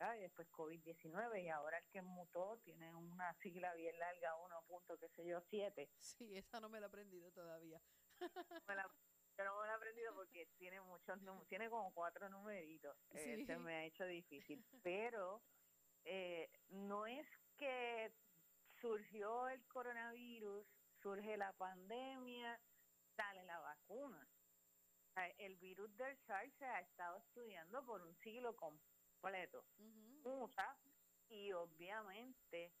y 0.01 0.21
después 0.21 0.49
COVID-19 0.51 1.43
y 1.43 1.49
ahora 1.49 1.77
el 1.77 1.85
que 1.89 2.01
mutó 2.01 2.57
tiene 2.63 2.93
una 2.95 3.33
sigla 3.33 3.73
bien 3.73 3.99
larga, 3.99 4.33
1. 4.35 4.63
Punto, 4.65 4.97
qué 4.97 5.09
sé 5.09 5.25
yo, 5.27 5.41
7. 5.41 5.89
Sí, 5.97 6.37
esa 6.37 6.61
no 6.61 6.69
me 6.69 6.79
la 6.79 6.85
he 6.85 6.87
aprendido 6.87 7.29
todavía. 7.31 7.81
No 8.21 8.61
me 8.67 8.75
la 8.75 8.83
he 8.83 9.75
aprendido 9.75 10.13
porque 10.15 10.47
tiene 10.57 10.81
muchos 10.81 11.19
tiene 11.47 11.69
como 11.69 11.93
cuatro 11.93 12.29
numeritos. 12.29 12.97
Eh, 13.11 13.45
se 13.45 13.57
me 13.57 13.75
ha 13.75 13.85
hecho 13.85 14.05
difícil, 14.05 14.65
pero 14.81 15.41
eh, 16.05 16.49
no 16.69 17.05
es 17.05 17.27
que 17.57 18.13
surgió 18.81 19.49
el 19.49 19.65
coronavirus, 19.67 20.65
surge 21.01 21.37
la 21.37 21.53
pandemia, 21.53 22.59
sale 23.15 23.43
la 23.43 23.59
vacuna. 23.59 24.27
El 25.37 25.57
virus 25.57 25.93
del 25.97 26.17
SARS 26.19 26.53
se 26.57 26.65
ha 26.65 26.79
estado 26.79 27.17
estudiando 27.17 27.85
por 27.85 28.01
un 28.01 28.15
siglo 28.15 28.55
completo 28.55 28.98
completo. 29.19 29.65
y 31.29 31.51
obviamente, 31.53 32.73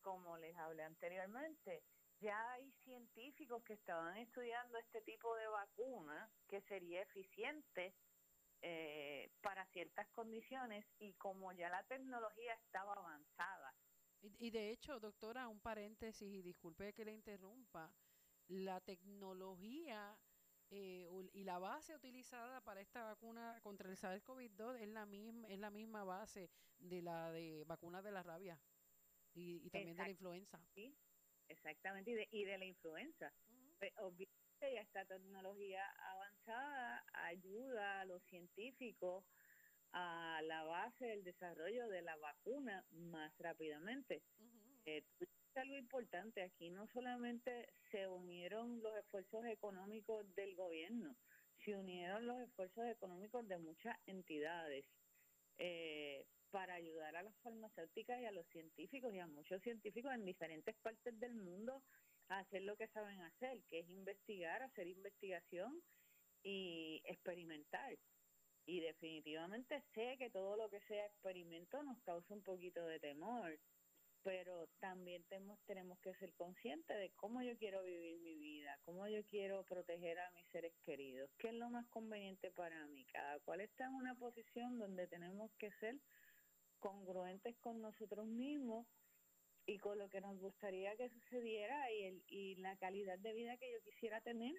como 0.00 0.36
les 0.38 0.56
hablé 0.56 0.84
anteriormente, 0.84 1.82
ya 2.20 2.52
hay 2.52 2.70
científicos 2.84 3.62
que 3.64 3.74
estaban 3.74 4.16
estudiando 4.16 4.78
este 4.78 5.02
tipo 5.02 5.34
de 5.36 5.48
vacuna 5.48 6.30
que 6.48 6.60
sería 6.62 7.02
eficiente 7.02 7.94
eh, 8.62 9.30
para 9.42 9.66
ciertas 9.66 10.08
condiciones 10.08 10.86
y 10.98 11.14
como 11.14 11.52
ya 11.52 11.68
la 11.68 11.82
tecnología 11.84 12.54
estaba 12.54 12.94
avanzada. 12.94 13.74
Y, 14.22 14.34
y 14.38 14.50
de 14.50 14.70
hecho, 14.70 14.98
doctora, 15.00 15.48
un 15.48 15.60
paréntesis 15.60 16.32
y 16.32 16.42
disculpe 16.42 16.92
que 16.94 17.04
le 17.04 17.12
interrumpa, 17.12 17.92
la 18.48 18.80
tecnología 18.80 20.16
eh, 20.70 21.08
y 21.32 21.44
la 21.44 21.58
base 21.58 21.94
utilizada 21.94 22.60
para 22.62 22.80
esta 22.80 23.04
vacuna 23.04 23.58
contra 23.62 23.88
el 23.88 23.96
SARS-CoV-2 23.96 24.80
es 24.80 24.88
la 24.88 25.06
misma 25.06 25.48
es 25.48 25.58
la 25.58 25.70
misma 25.70 26.04
base 26.04 26.50
de 26.78 27.02
la 27.02 27.30
de 27.30 27.64
vacuna 27.66 28.02
de 28.02 28.10
la 28.10 28.22
rabia 28.22 28.58
y, 29.34 29.70
también 29.70 29.96
de 29.96 30.02
la 30.02 30.10
influenza. 30.10 30.58
Sí, 30.74 30.96
exactamente, 31.48 32.10
y 32.10 32.14
de, 32.14 32.28
y 32.30 32.44
de 32.44 32.58
la 32.58 32.64
influenza. 32.64 33.32
Pues, 33.78 33.92
obviamente 33.98 34.34
ya 34.60 34.80
esta 34.80 35.04
tecnología 35.04 35.82
avanzada 36.12 37.04
ayuda 37.12 38.00
a 38.00 38.04
los 38.06 38.22
científicos 38.24 39.24
a 39.92 40.40
la 40.42 40.64
base 40.64 41.06
del 41.06 41.22
desarrollo 41.22 41.88
de 41.88 42.02
la 42.02 42.16
vacuna 42.16 42.84
más 42.90 43.36
rápidamente 43.38 44.22
algo 45.56 45.76
importante, 45.76 46.42
aquí 46.42 46.70
no 46.70 46.86
solamente 46.88 47.68
se 47.90 48.06
unieron 48.08 48.82
los 48.82 48.96
esfuerzos 48.96 49.44
económicos 49.46 50.26
del 50.34 50.54
gobierno, 50.54 51.16
se 51.64 51.76
unieron 51.76 52.26
los 52.26 52.38
esfuerzos 52.40 52.86
económicos 52.86 53.46
de 53.48 53.58
muchas 53.58 53.96
entidades 54.06 54.84
eh, 55.58 56.26
para 56.50 56.74
ayudar 56.74 57.16
a 57.16 57.22
las 57.22 57.36
farmacéuticas 57.42 58.20
y 58.20 58.26
a 58.26 58.32
los 58.32 58.46
científicos 58.48 59.12
y 59.14 59.18
a 59.18 59.26
muchos 59.26 59.62
científicos 59.62 60.14
en 60.14 60.24
diferentes 60.24 60.76
partes 60.76 61.18
del 61.18 61.34
mundo 61.34 61.82
a 62.28 62.38
hacer 62.40 62.62
lo 62.62 62.76
que 62.76 62.88
saben 62.88 63.20
hacer, 63.22 63.62
que 63.68 63.80
es 63.80 63.88
investigar, 63.88 64.62
hacer 64.62 64.86
investigación 64.86 65.82
y 66.42 67.02
experimentar. 67.04 67.96
Y 68.66 68.80
definitivamente 68.80 69.82
sé 69.94 70.16
que 70.18 70.30
todo 70.30 70.56
lo 70.56 70.68
que 70.68 70.80
sea 70.82 71.06
experimento 71.06 71.82
nos 71.82 72.00
causa 72.02 72.34
un 72.34 72.42
poquito 72.42 72.84
de 72.84 72.98
temor 72.98 73.58
pero 74.26 74.66
también 74.80 75.22
tenemos, 75.28 75.56
tenemos 75.66 76.00
que 76.00 76.12
ser 76.14 76.34
conscientes 76.34 76.98
de 76.98 77.12
cómo 77.14 77.42
yo 77.42 77.56
quiero 77.58 77.84
vivir 77.84 78.18
mi 78.18 78.36
vida, 78.36 78.76
cómo 78.82 79.06
yo 79.06 79.24
quiero 79.26 79.62
proteger 79.62 80.18
a 80.18 80.32
mis 80.32 80.44
seres 80.48 80.74
queridos, 80.82 81.30
qué 81.38 81.50
es 81.50 81.54
lo 81.54 81.70
más 81.70 81.86
conveniente 81.90 82.50
para 82.50 82.88
mí. 82.88 83.06
Cada 83.12 83.38
cual 83.38 83.60
está 83.60 83.84
en 83.84 83.94
una 83.94 84.16
posición 84.16 84.80
donde 84.80 85.06
tenemos 85.06 85.52
que 85.60 85.70
ser 85.78 86.00
congruentes 86.80 87.56
con 87.58 87.80
nosotros 87.80 88.26
mismos 88.26 88.88
y 89.64 89.78
con 89.78 89.96
lo 89.96 90.08
que 90.08 90.20
nos 90.20 90.36
gustaría 90.40 90.96
que 90.96 91.08
sucediera 91.08 91.92
y, 91.92 92.02
el, 92.02 92.24
y 92.26 92.56
la 92.56 92.76
calidad 92.78 93.20
de 93.20 93.32
vida 93.32 93.56
que 93.58 93.70
yo 93.72 93.80
quisiera 93.84 94.20
tener. 94.22 94.54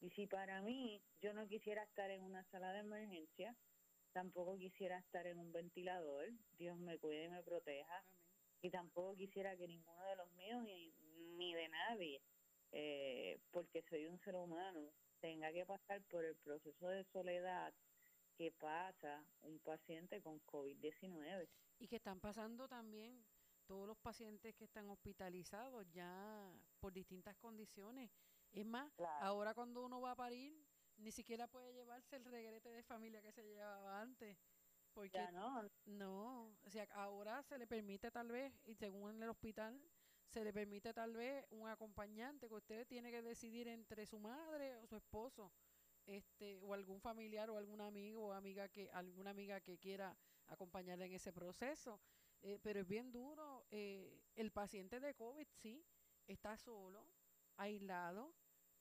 Y 0.00 0.10
si 0.10 0.28
para 0.28 0.62
mí 0.62 1.02
yo 1.20 1.34
no 1.34 1.48
quisiera 1.48 1.82
estar 1.82 2.08
en 2.12 2.22
una 2.22 2.44
sala 2.52 2.72
de 2.72 2.80
emergencia, 2.80 3.56
tampoco 4.12 4.56
quisiera 4.56 4.96
estar 5.00 5.26
en 5.26 5.38
un 5.38 5.50
ventilador, 5.50 6.28
Dios 6.56 6.78
me 6.78 6.98
cuide 6.98 7.24
y 7.24 7.30
me 7.30 7.42
proteja 7.42 8.04
y 8.62 8.70
tampoco 8.70 9.16
quisiera 9.16 9.56
que 9.56 9.66
ninguno 9.66 10.04
de 10.04 10.16
los 10.16 10.30
míos 10.32 10.62
ni, 10.62 11.54
de 11.54 11.68
nadie, 11.68 12.22
eh, 12.72 13.38
porque 13.50 13.82
soy 13.82 14.06
un 14.06 14.18
ser 14.20 14.34
humano, 14.34 14.92
tenga 15.20 15.52
que 15.52 15.66
pasar 15.66 16.02
por 16.04 16.24
el 16.24 16.36
proceso 16.36 16.88
de 16.88 17.04
soledad 17.04 17.72
que 18.36 18.52
pasa 18.52 19.24
un 19.42 19.58
paciente 19.60 20.20
con 20.20 20.40
COVID-19. 20.42 21.48
Y 21.78 21.88
que 21.88 21.96
están 21.96 22.20
pasando 22.20 22.68
también 22.68 23.24
todos 23.66 23.86
los 23.86 23.98
pacientes 23.98 24.54
que 24.54 24.64
están 24.64 24.88
hospitalizados 24.88 25.86
ya 25.92 26.52
por 26.80 26.92
distintas 26.92 27.36
condiciones. 27.36 28.10
Es 28.52 28.64
más, 28.64 28.90
ahora 29.20 29.54
cuando 29.54 29.84
uno 29.84 30.00
va 30.00 30.12
a 30.12 30.16
parir, 30.16 30.56
ni 30.98 31.12
siquiera 31.12 31.46
puede 31.46 31.72
llevarse 31.72 32.16
el 32.16 32.24
regrete 32.24 32.70
de 32.70 32.82
familia 32.82 33.20
que 33.20 33.32
se 33.32 33.44
llevaba 33.44 34.00
antes. 34.00 34.38
Porque 34.96 35.30
no. 35.30 35.70
No, 35.84 36.56
o 36.64 36.70
sea, 36.70 36.88
ahora 36.94 37.42
se 37.42 37.58
le 37.58 37.66
permite 37.66 38.10
tal 38.10 38.28
vez, 38.28 38.50
y 38.64 38.74
según 38.74 39.22
el 39.22 39.28
hospital, 39.28 39.78
se 40.26 40.42
le 40.42 40.54
permite 40.54 40.94
tal 40.94 41.12
vez 41.12 41.44
un 41.50 41.68
acompañante 41.68 42.48
que 42.48 42.54
usted 42.54 42.86
tiene 42.86 43.10
que 43.10 43.20
decidir 43.20 43.68
entre 43.68 44.06
su 44.06 44.18
madre 44.18 44.74
o 44.76 44.86
su 44.86 44.96
esposo, 44.96 45.52
este, 46.06 46.56
o 46.62 46.72
algún 46.72 47.02
familiar 47.02 47.50
o 47.50 47.58
algún 47.58 47.82
amigo 47.82 48.28
o 48.28 48.32
amiga 48.32 48.70
que, 48.70 48.88
alguna 48.90 49.30
amiga 49.30 49.60
que 49.60 49.76
quiera 49.76 50.16
acompañarle 50.46 51.04
en 51.04 51.12
ese 51.12 51.30
proceso. 51.30 52.00
Eh, 52.40 52.58
pero 52.62 52.80
es 52.80 52.88
bien 52.88 53.12
duro. 53.12 53.66
Eh, 53.70 54.22
el 54.34 54.50
paciente 54.50 54.98
de 54.98 55.14
COVID 55.14 55.46
sí 55.60 55.84
está 56.26 56.56
solo, 56.56 57.06
aislado, 57.58 58.32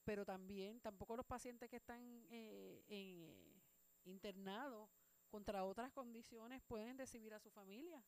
pero 0.05 0.24
también 0.24 0.80
tampoco 0.80 1.18
los 1.18 1.26
pacientes 1.26 1.70
que 1.70 1.76
están 1.76 2.26
eh, 2.30 2.86
en, 2.88 3.61
internados 4.05 4.89
contra 5.36 5.66
otras 5.66 5.92
condiciones 5.92 6.62
pueden 6.64 6.98
recibir 6.98 7.34
a 7.34 7.42
su 7.42 7.52
familia. 7.52 8.02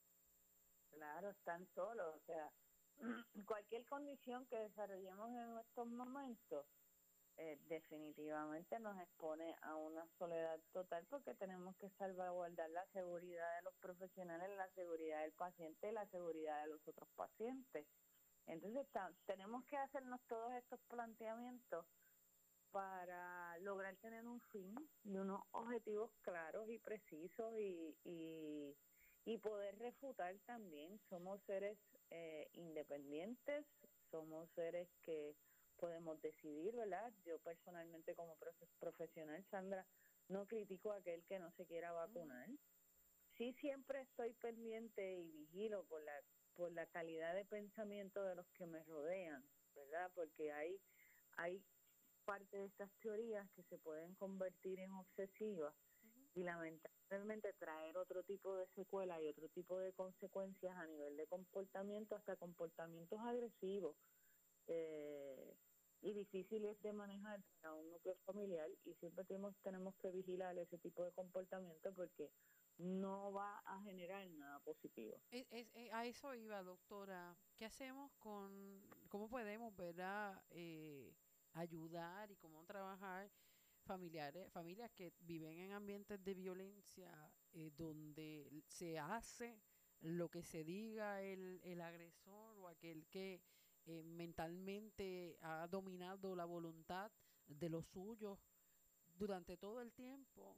Claro, 0.91 1.29
están 1.29 1.67
solos, 1.75 2.15
o 2.15 2.19
sea, 2.21 2.49
cualquier 3.45 3.85
condición 3.85 4.45
que 4.45 4.55
desarrollemos 4.55 5.29
en 5.31 5.57
estos 5.57 5.87
momentos 5.87 6.65
eh, 7.35 7.59
definitivamente 7.67 8.79
nos 8.79 8.97
expone 8.97 9.53
a 9.61 9.75
una 9.75 10.07
soledad 10.17 10.57
total 10.71 11.05
porque 11.09 11.35
tenemos 11.35 11.75
que 11.75 11.89
salvaguardar 11.99 12.69
la 12.69 12.85
seguridad 12.93 13.57
de 13.57 13.63
los 13.63 13.75
profesionales, 13.81 14.49
la 14.55 14.69
seguridad 14.69 15.21
del 15.23 15.33
paciente 15.33 15.89
y 15.89 15.91
la 15.91 16.07
seguridad 16.07 16.61
de 16.61 16.69
los 16.69 16.87
otros 16.87 17.09
pacientes. 17.17 17.85
Entonces 18.45 18.87
tenemos 19.25 19.65
que 19.65 19.75
hacernos 19.75 20.21
todos 20.29 20.53
estos 20.53 20.79
planteamientos 20.87 21.85
para 22.77 23.57
lograr 23.61 23.95
tener 23.95 24.27
un 24.27 24.39
fin 24.51 24.75
y 25.03 25.17
unos 25.17 25.41
objetivos 25.49 26.11
claros 26.21 26.69
y 26.69 26.77
precisos 26.77 27.57
y, 27.57 27.97
y, 29.25 29.37
poder 29.39 29.79
refutar 29.79 30.37
también. 30.45 30.99
Somos 31.09 31.41
seres 31.47 31.79
eh, 32.11 32.47
independientes, 32.53 33.65
somos 34.11 34.47
seres 34.51 34.87
que 35.01 35.35
podemos 35.77 36.21
decidir, 36.21 36.75
¿verdad? 36.75 37.11
Yo 37.25 37.39
personalmente 37.39 38.13
como 38.13 38.37
profesional, 38.79 39.43
Sandra, 39.49 39.83
no 40.27 40.45
critico 40.45 40.91
a 40.91 40.97
aquel 40.97 41.23
que 41.25 41.39
no 41.39 41.51
se 41.53 41.65
quiera 41.65 41.91
vacunar. 41.93 42.47
Sí 43.37 43.53
siempre 43.53 44.01
estoy 44.01 44.33
pendiente 44.33 45.17
y 45.17 45.31
vigilo 45.31 45.83
por 45.85 46.03
la, 46.03 46.13
por 46.53 46.71
la 46.73 46.85
calidad 46.85 47.33
de 47.33 47.45
pensamiento 47.45 48.23
de 48.23 48.35
los 48.35 48.47
que 48.49 48.67
me 48.67 48.83
rodean, 48.83 49.43
¿verdad? 49.73 50.11
Porque 50.13 50.51
hay, 50.51 50.79
hay 51.37 51.63
parte 52.27 52.57
de 52.57 52.65
estas 52.65 52.91
teorías 52.99 53.49
que 53.55 53.63
se 53.63 53.77
pueden 53.77 54.13
convertir 54.15 54.79
en 54.81 54.91
obsesivas 54.91 55.73
y 56.35 56.43
lamentablemente 56.43 57.53
traer 57.53 57.97
otro 57.97 58.21
tipo 58.23 58.53
de 58.57 58.67
secuela 58.75 59.19
y 59.21 59.27
otro 59.29 59.47
tipo 59.49 59.79
de 59.79 59.93
consecuencias 59.93 60.75
a 60.75 60.85
nivel 60.85 61.15
de 61.15 61.25
comportamiento, 61.27 62.15
hasta 62.15 62.35
comportamientos 62.35 63.19
agresivos. 63.21 63.95
Eh, 64.67 65.55
y 66.01 66.13
difíciles 66.13 66.79
de 66.83 66.93
manejar 66.93 67.41
para 67.61 67.73
un 67.73 67.89
núcleo 67.89 68.15
familiar 68.25 68.69
y 68.85 68.93
siempre 68.95 69.25
tenemos, 69.25 69.55
tenemos 69.63 69.95
que 69.95 70.11
vigilar 70.11 70.55
ese 70.57 70.77
tipo 70.77 71.03
de 71.03 71.11
comportamiento 71.13 71.91
porque 71.95 72.29
no 72.77 73.31
va 73.31 73.57
a 73.65 73.81
generar 73.81 74.27
nada 74.27 74.59
positivo. 74.59 75.19
Eh, 75.31 75.89
a 75.91 76.05
eso 76.05 76.35
iba, 76.35 76.61
doctora. 76.61 77.35
¿Qué 77.55 77.65
hacemos 77.65 78.11
con, 78.19 78.83
cómo 79.09 79.27
podemos, 79.29 79.75
verdad, 79.75 80.39
eh, 80.51 81.15
ayudar 81.57 82.31
y 82.31 82.35
cómo 82.37 82.65
trabajar 82.65 83.29
familiares, 83.83 84.51
familias 84.51 84.91
que 84.91 85.13
viven 85.21 85.59
en 85.59 85.71
ambientes 85.71 86.23
de 86.23 86.33
violencia 86.33 87.11
eh, 87.53 87.71
donde 87.75 88.63
se 88.67 88.99
hace 88.99 89.59
lo 90.01 90.29
que 90.29 90.43
se 90.43 90.63
diga 90.63 91.21
el, 91.21 91.59
el 91.63 91.81
agresor 91.81 92.57
o 92.59 92.67
aquel 92.67 93.07
que 93.07 93.41
eh, 93.85 94.03
mentalmente 94.03 95.37
ha 95.41 95.67
dominado 95.67 96.35
la 96.35 96.45
voluntad 96.45 97.11
de 97.47 97.69
los 97.69 97.85
suyos 97.87 98.37
durante 99.15 99.57
todo 99.57 99.81
el 99.81 99.93
tiempo. 99.93 100.57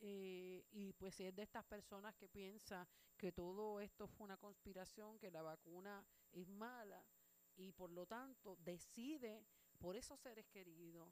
Eh, 0.00 0.64
y 0.72 0.92
pues 0.94 1.20
es 1.20 1.34
de 1.36 1.42
estas 1.42 1.64
personas 1.64 2.16
que 2.16 2.28
piensa 2.28 2.88
que 3.16 3.32
todo 3.32 3.80
esto 3.80 4.08
fue 4.08 4.24
una 4.24 4.38
conspiración, 4.38 5.18
que 5.18 5.30
la 5.30 5.42
vacuna 5.42 6.04
es 6.32 6.48
mala 6.48 7.04
y 7.56 7.72
por 7.72 7.90
lo 7.90 8.06
tanto 8.06 8.56
decide 8.56 9.44
por 9.80 9.96
esos 9.96 10.20
seres 10.20 10.46
queridos 10.46 11.08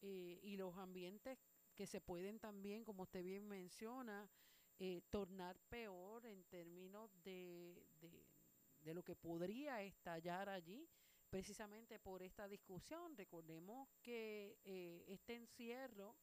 eh, 0.00 0.40
y 0.42 0.56
los 0.56 0.76
ambientes 0.78 1.38
que 1.74 1.86
se 1.86 2.00
pueden 2.00 2.38
también, 2.38 2.84
como 2.84 3.02
usted 3.02 3.22
bien 3.22 3.46
menciona, 3.46 4.30
tornar 5.10 5.58
peor 5.68 6.24
en 6.24 6.44
términos 6.44 7.10
de, 7.24 7.84
de 8.80 8.94
lo 8.94 9.02
que 9.02 9.16
podría 9.16 9.82
estallar 9.82 10.48
allí 10.48 10.88
precisamente 11.28 11.98
por 11.98 12.22
esta 12.22 12.48
discusión. 12.48 13.16
Recordemos 13.16 13.88
que 14.02 14.58
eh, 14.64 15.04
este 15.08 15.34
encierro 15.34 16.16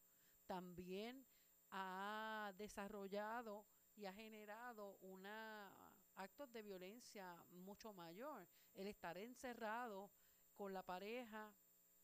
también 0.46 1.24
ha 1.70 2.52
desarrollado 2.56 3.66
y 3.94 4.06
ha 4.06 4.12
generado 4.12 4.98
una 5.00 5.72
actos 6.16 6.50
de 6.52 6.62
violencia 6.62 7.44
mucho 7.50 7.92
mayor. 7.92 8.46
El 8.74 8.86
estar 8.86 9.18
encerrado 9.18 10.10
con 10.54 10.72
la 10.72 10.82
pareja 10.82 11.54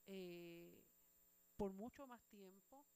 eh, 0.06 0.84
por 1.56 1.72
mucho 1.72 2.06
más 2.06 2.24
tiempo 2.26 2.86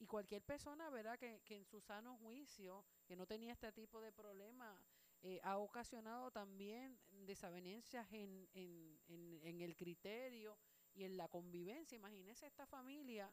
y 0.00 0.06
cualquier 0.06 0.42
persona 0.42 0.88
verá 0.88 1.18
que, 1.18 1.42
en 1.48 1.64
su 1.66 1.80
sano 1.80 2.16
juicio, 2.16 2.86
que 3.06 3.16
no 3.16 3.26
tenía 3.26 3.52
este 3.52 3.70
tipo 3.70 4.00
de 4.00 4.10
problema, 4.12 4.82
eh, 5.22 5.40
ha 5.42 5.58
ocasionado 5.58 6.30
también 6.30 6.98
desavenencias 7.10 8.10
en, 8.10 8.48
en, 8.54 8.98
en, 9.42 9.60
el 9.60 9.76
criterio 9.76 10.58
y 10.94 11.04
en 11.04 11.18
la 11.18 11.28
convivencia. 11.28 11.96
Imagínese 11.96 12.46
esta 12.46 12.66
familia 12.66 13.30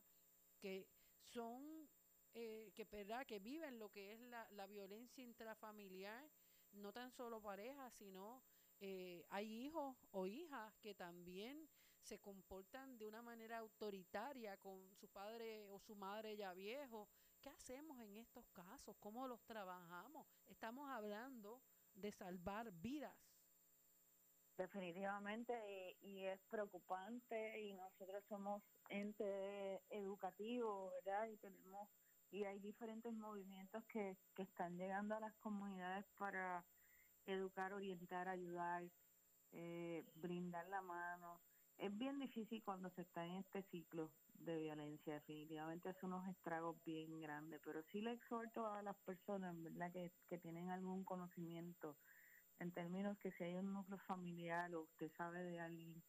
que 0.59 0.89
son, 1.21 1.87
eh, 2.33 2.73
que, 2.75 2.83
¿verdad? 2.83 3.25
que 3.25 3.39
viven 3.39 3.79
lo 3.79 3.89
que 3.89 4.11
es 4.11 4.19
la, 4.19 4.45
la 4.51 4.67
violencia 4.67 5.23
intrafamiliar, 5.23 6.29
no 6.73 6.91
tan 6.91 7.11
solo 7.11 7.41
parejas, 7.41 7.93
sino 7.93 8.43
eh, 8.81 9.25
hay 9.29 9.65
hijos 9.65 10.05
o 10.11 10.27
hijas 10.27 10.77
que 10.79 10.93
también 10.93 11.69
se 12.07 12.19
comportan 12.19 12.97
de 12.97 13.05
una 13.05 13.21
manera 13.21 13.57
autoritaria 13.57 14.55
con 14.57 14.79
su 14.95 15.09
padre 15.09 15.65
o 15.65 15.77
su 15.81 15.93
madre 15.93 16.37
ya 16.37 16.53
viejo. 16.53 17.09
¿Qué 17.41 17.49
hacemos 17.49 17.99
en 17.99 18.15
estos 18.15 18.47
casos? 18.53 18.95
¿Cómo 18.99 19.27
los 19.27 19.43
trabajamos? 19.43 20.25
Estamos 20.47 20.89
hablando 20.89 21.61
de 21.93 22.13
salvar 22.13 22.71
vidas. 22.71 23.13
Definitivamente, 24.57 25.97
y, 25.99 26.23
es 26.23 26.39
preocupante, 26.49 27.59
y 27.59 27.73
nosotros 27.73 28.23
somos 28.25 28.63
ente 28.89 29.83
educativo, 29.89 30.91
¿verdad? 31.03 31.27
Y 31.27 31.37
tenemos, 31.37 31.89
y 32.31 32.45
hay 32.45 32.59
diferentes 32.59 33.13
movimientos 33.13 33.83
que, 33.85 34.17
que 34.33 34.43
están 34.43 34.77
llegando 34.77 35.13
a 35.13 35.19
las 35.19 35.35
comunidades 35.35 36.05
para 36.17 36.65
educar, 37.27 37.73
orientar, 37.73 38.29
ayudar, 38.29 38.89
eh, 39.51 40.05
brindar 40.15 40.67
la 40.69 40.81
mano. 40.81 41.41
Es 41.77 41.95
bien 41.95 42.19
difícil 42.19 42.63
cuando 42.63 42.89
se 42.91 43.03
está 43.03 43.25
en 43.25 43.33
este 43.33 43.61
ciclo 43.63 44.11
de 44.39 44.57
violencia, 44.57 45.13
definitivamente 45.13 45.89
hace 45.89 46.05
unos 46.05 46.27
estragos 46.27 46.75
bien 46.83 47.21
grandes, 47.21 47.61
pero 47.63 47.83
sí 47.91 48.01
le 48.01 48.13
exhorto 48.13 48.65
a 48.65 48.81
las 48.81 48.95
personas, 48.97 49.55
¿verdad?, 49.61 49.91
que, 49.91 50.11
que 50.27 50.39
tienen 50.39 50.69
algún 50.69 51.03
conocimiento 51.03 51.95
en 52.59 52.71
términos 52.71 53.17
que 53.19 53.31
si 53.33 53.43
hay 53.43 53.55
un 53.55 53.73
núcleo 53.73 53.99
familiar 54.07 54.73
o 54.73 54.81
usted 54.81 55.11
sabe 55.17 55.43
de 55.43 55.59
alguien 55.59 56.01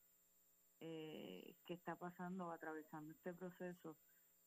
eh, 0.80 1.54
que 1.66 1.74
está 1.74 1.96
pasando 1.96 2.46
o 2.46 2.50
atravesando 2.50 3.12
este 3.12 3.34
proceso, 3.34 3.96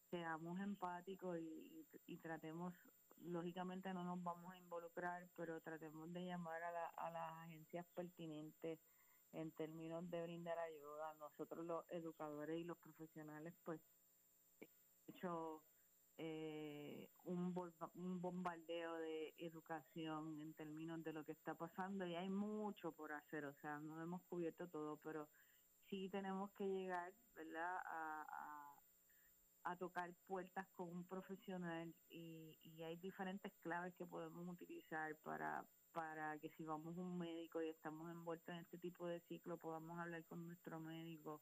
seamos 0.10 0.60
empáticos 0.60 1.38
y, 1.40 1.86
y, 2.08 2.18
tratemos, 2.18 2.74
lógicamente 3.18 3.94
no 3.94 4.04
nos 4.04 4.24
vamos 4.24 4.54
a 4.54 4.58
involucrar, 4.58 5.30
pero 5.36 5.62
tratemos 5.62 6.12
de 6.14 6.26
llamar 6.26 6.64
a, 6.64 6.72
la, 6.72 6.88
a 6.98 7.12
las 7.12 7.32
agencias 7.44 7.86
pertinentes 7.94 8.80
en 9.34 9.52
términos 9.52 10.10
de 10.10 10.24
brindar 10.24 10.58
ayuda. 10.60 11.14
Nosotros 11.16 11.66
los 11.66 11.86
educadores 11.90 12.60
y 12.60 12.64
los 12.64 12.78
profesionales, 12.78 13.54
pues, 13.64 13.82
hecho 15.08 15.64
eh, 16.18 17.10
un, 17.24 17.54
un 17.96 18.22
bombardeo 18.22 18.96
de 18.96 19.34
educación 19.38 20.42
en 20.42 20.54
términos 20.54 21.04
de 21.04 21.14
lo 21.14 21.24
que 21.26 21.32
está 21.34 21.56
pasando 21.56 22.06
y 22.06 22.16
hay 22.16 22.30
mucho 22.30 22.92
por 22.92 23.12
hacer, 23.12 23.46
o 23.46 23.54
sea, 23.56 23.80
no 23.80 24.02
hemos 24.02 24.22
cubierto 24.24 24.68
todo, 24.70 24.98
pero 24.98 25.28
sí 25.90 26.10
tenemos 26.10 26.52
que 26.54 26.66
llegar, 26.68 27.14
¿verdad?, 27.36 27.78
a, 27.86 28.51
tocar 29.78 30.14
puertas 30.28 30.68
con 30.76 30.90
un 30.90 31.06
profesional 31.06 31.94
y, 32.10 32.58
y 32.64 32.84
hay 32.84 32.98
diferentes 32.98 33.52
claves 33.62 33.94
que 33.96 34.06
podemos 34.06 34.48
utilizar 34.48 35.16
para, 35.24 35.66
para 35.92 36.38
que 36.40 36.50
si 36.50 36.64
vamos 36.64 36.98
a 36.98 37.02
un 37.02 37.18
médico 37.18 37.62
y 37.62 37.70
estamos 37.70 38.10
envueltos 38.12 38.50
en 38.50 38.62
este 38.62 38.78
tipo 38.78 39.08
de 39.08 39.20
ciclo, 39.22 39.58
podamos 39.58 40.00
hablar 40.00 40.24
con 40.26 40.46
nuestro 40.48 40.80
médico, 40.80 41.42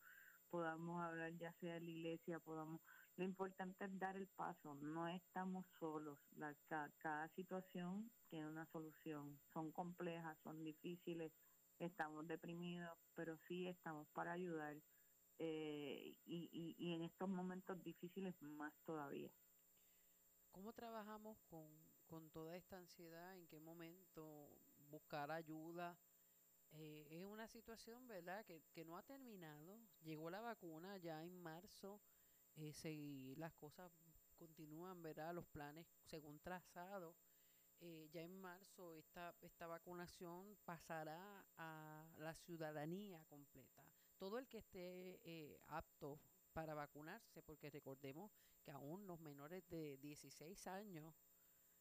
podamos 0.50 1.02
hablar 1.02 1.32
ya 1.38 1.54
sea 1.54 1.78
en 1.78 1.86
la 1.86 1.92
iglesia, 1.92 2.40
podamos... 2.40 2.82
Lo 3.18 3.26
importante 3.26 3.84
es 3.84 4.00
dar 4.00 4.16
el 4.16 4.28
paso, 4.28 4.76
no 4.76 5.08
estamos 5.10 5.66
solos, 5.78 6.18
cada, 6.68 7.28
situación 7.36 8.10
tiene 8.30 8.48
una 8.48 8.66
solución, 8.68 9.38
son 9.54 9.72
complejas, 9.74 10.38
son 10.42 10.64
difíciles, 10.64 11.34
estamos 11.80 12.28
deprimidos, 12.28 12.98
pero 13.16 13.38
sí 13.48 13.68
estamos 13.68 14.08
para 14.14 14.32
ayudar 14.32 14.78
eh, 15.40 16.16
y, 16.26 16.50
y, 16.52 16.76
y 16.78 16.94
en 16.94 17.02
estos 17.02 17.28
momentos 17.28 17.82
difíciles 17.84 18.40
más 18.42 18.74
todavía. 18.86 19.32
¿Cómo 20.52 20.74
trabajamos 20.74 21.38
con 21.50 21.90
con 22.10 22.28
toda 22.32 22.58
esta 22.58 22.78
ansiedad, 22.78 23.38
en 23.38 23.46
qué 23.48 23.60
momento 23.60 24.50
buscar 24.90 25.30
ayuda. 25.32 25.96
Eh, 26.72 27.08
es 27.12 27.24
una 27.24 27.48
situación, 27.48 28.08
¿verdad?, 28.08 28.44
que, 28.46 28.64
que, 28.74 28.84
no 28.84 28.98
ha 28.98 29.04
terminado. 29.04 29.80
Llegó 30.02 30.30
la 30.32 30.42
vacuna 30.42 30.98
ya 30.98 31.24
en 31.24 31.40
marzo, 31.40 32.02
eh, 32.56 33.36
las 33.38 33.54
cosas 33.54 33.92
continúan, 34.38 35.02
¿verdad?, 35.04 35.34
los 35.36 35.46
planes 35.46 35.86
según 36.06 36.40
trazado. 36.40 37.16
Eh, 37.82 38.10
ya 38.12 38.22
en 38.22 38.36
marzo 38.42 38.96
esta, 38.96 39.36
esta 39.42 39.68
vacunación 39.68 40.58
pasará 40.66 41.46
a 41.58 42.06
la 42.18 42.34
ciudadanía 42.34 43.24
completa. 43.30 43.84
Todo 44.20 44.38
el 44.38 44.48
que 44.48 44.60
esté 44.60 45.20
eh, 45.24 45.60
apto 45.68 46.20
para 46.54 46.76
vacunarse, 46.76 47.42
porque 47.42 47.72
recordemos 47.72 48.32
que 48.62 48.70
aún 48.70 49.08
los 49.08 49.20
menores 49.20 49.68
de 49.70 49.98
16 49.98 50.68
años 50.68 51.16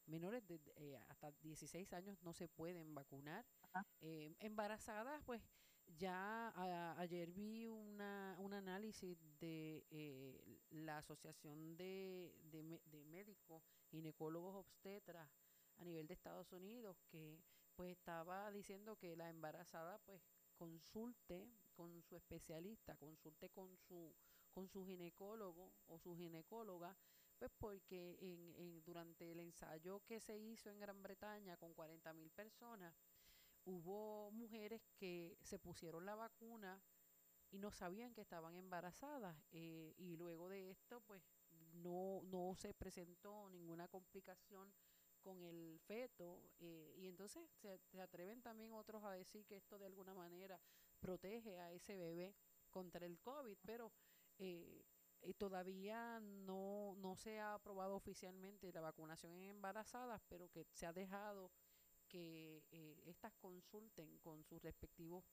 menores 0.09 0.47
de 0.49 0.61
eh, 0.76 0.99
hasta 1.09 1.30
16 1.43 1.93
años 1.93 2.18
no 2.22 2.32
se 2.32 2.49
pueden 2.49 2.95
vacunar. 2.95 3.45
Eh, 4.01 4.34
embarazadas, 4.41 5.22
pues 5.24 5.43
ya 5.99 6.53
ayer 6.99 7.30
vi 7.30 7.66
una, 7.66 8.36
un 8.41 8.53
análisis 8.53 9.18
de 9.39 9.86
eh, 9.91 10.61
la 10.70 10.99
Asociación 10.99 11.76
de, 11.76 12.34
de, 12.51 12.80
de, 12.86 13.05
Médicos, 13.05 13.62
Ginecólogos 13.91 14.55
Obstetras 14.55 15.30
a 15.78 15.84
nivel 15.84 16.07
de 16.07 16.14
Estados 16.14 16.53
Unidos 16.53 16.97
que 17.09 17.41
pues 17.74 17.93
estaba 17.93 18.51
diciendo 18.51 18.97
que 18.97 19.16
la 19.16 19.30
embarazada 19.30 19.99
pues 19.99 20.20
consulte 20.57 21.49
con 21.79 22.03
su 22.03 22.16
especialista, 22.16 22.97
consulte 22.97 23.51
con 23.51 23.76
su, 23.76 24.12
con 24.51 24.68
su 24.68 24.85
ginecólogo 24.85 25.72
o 25.87 25.97
su 26.01 26.16
ginecóloga, 26.16 26.97
pues 27.39 27.53
porque 27.57 28.18
en, 28.20 28.83
durante 28.83 29.31
el 29.31 29.39
ensayo 29.39 30.01
que 30.05 30.18
se 30.18 30.37
hizo 30.37 30.70
en 30.70 30.81
Gran 30.81 31.01
Bretaña 31.01 31.57
con 31.57 31.72
40 31.74 32.12
mil 32.14 32.31
personas, 32.33 32.97
hubo 33.64 34.33
mujeres 34.33 34.91
que 34.97 35.39
se 35.41 35.61
pusieron 35.61 36.05
la 36.05 36.16
vacuna 36.16 36.83
y 37.53 37.61
no 37.61 37.70
sabían 37.70 38.12
que 38.12 38.22
estaban 38.22 38.57
embarazadas 38.57 39.37
eh, 39.53 39.95
y 39.99 40.16
luego 40.16 40.49
de 40.49 40.70
esto 40.70 41.01
pues 41.03 41.22
no, 41.74 42.22
no 42.24 42.57
se 42.57 42.74
presentó 42.74 43.49
ninguna 43.51 43.87
complicación 43.87 44.74
con 45.20 45.45
el 45.45 45.79
feto 45.87 46.43
eh, 46.59 46.93
y 46.97 47.07
entonces 47.07 47.49
se, 47.61 48.01
atreven 48.01 48.43
también 48.43 48.72
otros 48.72 49.05
a 49.05 49.12
decir 49.12 49.47
que 49.47 49.57
esto 49.57 49.79
de 49.79 49.87
alguna 49.87 50.12
manera 50.12 50.61
protege 50.99 51.59
a 51.59 51.72
ese 51.72 51.96
bebé 51.96 52.34
contra 52.70 53.07
el 53.07 53.18
COVID, 53.20 53.57
pero 53.64 53.92
eh, 54.38 54.84
eh, 55.20 55.34
todavía 55.34 56.20
no, 56.20 56.94
no 56.99 57.16
se 57.16 57.38
ha 57.40 57.55
aprobado 57.55 57.96
oficialmente 57.96 58.72
la 58.72 58.80
vacunación 58.80 59.34
en 59.34 59.51
embarazadas, 59.51 60.22
pero 60.28 60.49
que 60.51 60.64
se 60.72 60.86
ha 60.86 60.92
dejado 60.92 61.51
que 62.09 62.64
eh, 62.70 63.03
estas 63.07 63.34
consulten 63.34 64.18
con 64.18 64.44
sus 64.44 64.62
respectivos 64.62 65.24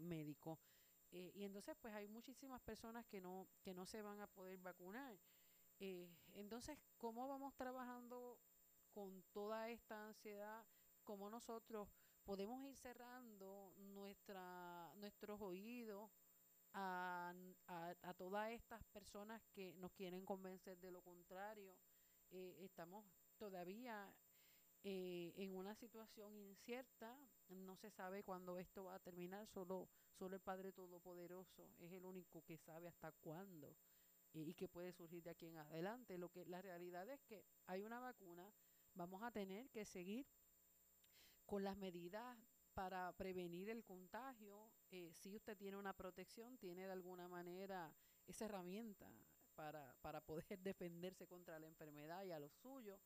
médicos. 0.00 0.58
y 1.10 1.44
entonces 1.44 1.74
pues 1.80 1.94
hay 1.94 2.06
muchísimas 2.06 2.60
personas 2.60 3.06
que 3.06 3.18
no, 3.18 3.48
que 3.62 3.72
no 3.72 3.86
se 3.86 4.02
van 4.02 4.20
a 4.20 4.26
poder 4.26 4.58
vacunar. 4.58 5.18
entonces, 6.34 6.78
¿cómo 6.98 7.26
vamos 7.26 7.54
trabajando 7.56 8.38
con 8.92 9.22
toda 9.32 9.70
esta 9.70 10.06
ansiedad, 10.08 10.66
como 11.02 11.30
nosotros 11.30 11.88
podemos 12.24 12.62
ir 12.64 12.76
cerrando 12.76 13.74
nuestra, 13.78 14.92
nuestros 14.96 15.40
oídos 15.40 16.10
a, 16.72 17.34
a, 17.66 18.14
todas 18.14 18.50
estas 18.52 18.84
personas 18.92 19.42
que 19.52 19.74
nos 19.74 19.92
quieren 19.92 20.24
convencer 20.24 20.78
de 20.78 20.90
lo 20.90 21.02
contrario. 21.02 21.76
Eh, 22.30 22.58
estamos 22.60 23.04
todavía 23.36 24.14
eh, 24.82 25.32
en 25.36 25.56
una 25.56 25.74
situación 25.74 26.36
incierta, 26.36 27.18
no 27.48 27.76
se 27.76 27.90
sabe 27.90 28.22
cuándo 28.22 28.58
esto 28.58 28.84
va 28.84 28.94
a 28.94 29.00
terminar, 29.00 29.46
solo, 29.48 29.88
solo 30.12 30.36
el 30.36 30.42
Padre 30.42 30.72
Todopoderoso 30.72 31.70
es 31.78 31.92
el 31.92 32.04
único 32.04 32.42
que 32.42 32.56
sabe 32.56 32.88
hasta 32.88 33.12
cuándo 33.12 33.76
y 34.32 34.54
que 34.54 34.68
puede 34.68 34.92
surgir 34.92 35.22
de 35.22 35.30
aquí 35.30 35.46
en 35.46 35.58
adelante. 35.58 36.16
Lo 36.16 36.30
que 36.30 36.44
la 36.46 36.62
realidad 36.62 37.08
es 37.08 37.20
que 37.24 37.44
hay 37.66 37.82
una 37.82 38.00
vacuna, 38.00 38.52
vamos 38.94 39.22
a 39.22 39.30
tener 39.30 39.68
que 39.70 39.84
seguir 39.84 40.26
con 41.50 41.64
las 41.64 41.76
medidas 41.76 42.38
para 42.74 43.12
prevenir 43.16 43.70
el 43.70 43.82
contagio. 43.82 44.70
Eh, 44.92 45.12
si 45.12 45.34
usted 45.34 45.56
tiene 45.56 45.76
una 45.76 45.92
protección, 45.92 46.56
tiene 46.58 46.86
de 46.86 46.92
alguna 46.92 47.26
manera 47.26 47.92
esa 48.28 48.44
herramienta 48.44 49.12
para, 49.56 49.92
para 50.00 50.20
poder 50.20 50.46
defenderse 50.62 51.26
contra 51.26 51.58
la 51.58 51.66
enfermedad 51.66 52.22
y 52.22 52.30
a 52.30 52.38
los 52.38 52.52
suyos. 52.52 53.00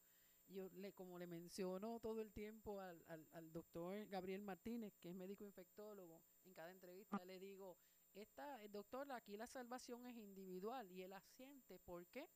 Yo, 0.46 0.68
le, 0.74 0.92
como 0.92 1.18
le 1.18 1.26
menciono 1.26 2.00
todo 2.00 2.20
el 2.20 2.34
tiempo 2.34 2.78
al, 2.80 3.02
al, 3.32 3.50
doctor 3.50 4.06
Gabriel 4.08 4.42
Martínez, 4.42 4.98
que 4.98 5.08
es 5.08 5.14
médico 5.14 5.42
infectólogo, 5.42 6.20
en 6.44 6.52
cada 6.52 6.70
entrevista 6.70 7.24
le 7.24 7.38
digo, 7.38 7.78
esta, 8.12 8.62
el 8.62 8.72
doctor, 8.72 9.10
aquí 9.12 9.38
la 9.38 9.46
salvación 9.46 10.04
es 10.04 10.16
individual 10.18 10.92
y 10.92 11.00
él 11.00 11.14
asiente. 11.14 11.78
¿Por 11.78 12.06
qué? 12.08 12.28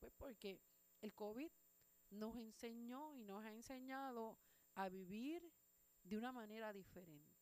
Pues 0.00 0.12
porque 0.18 0.60
el 1.02 1.14
COVID 1.14 1.52
nos 2.10 2.34
enseñó 2.34 3.14
y 3.14 3.22
nos 3.22 3.44
ha 3.44 3.52
enseñado 3.52 4.36
a 4.74 4.88
vivir 4.88 5.42
de 6.02 6.16
una 6.16 6.32
manera 6.32 6.72
diferente. 6.72 7.32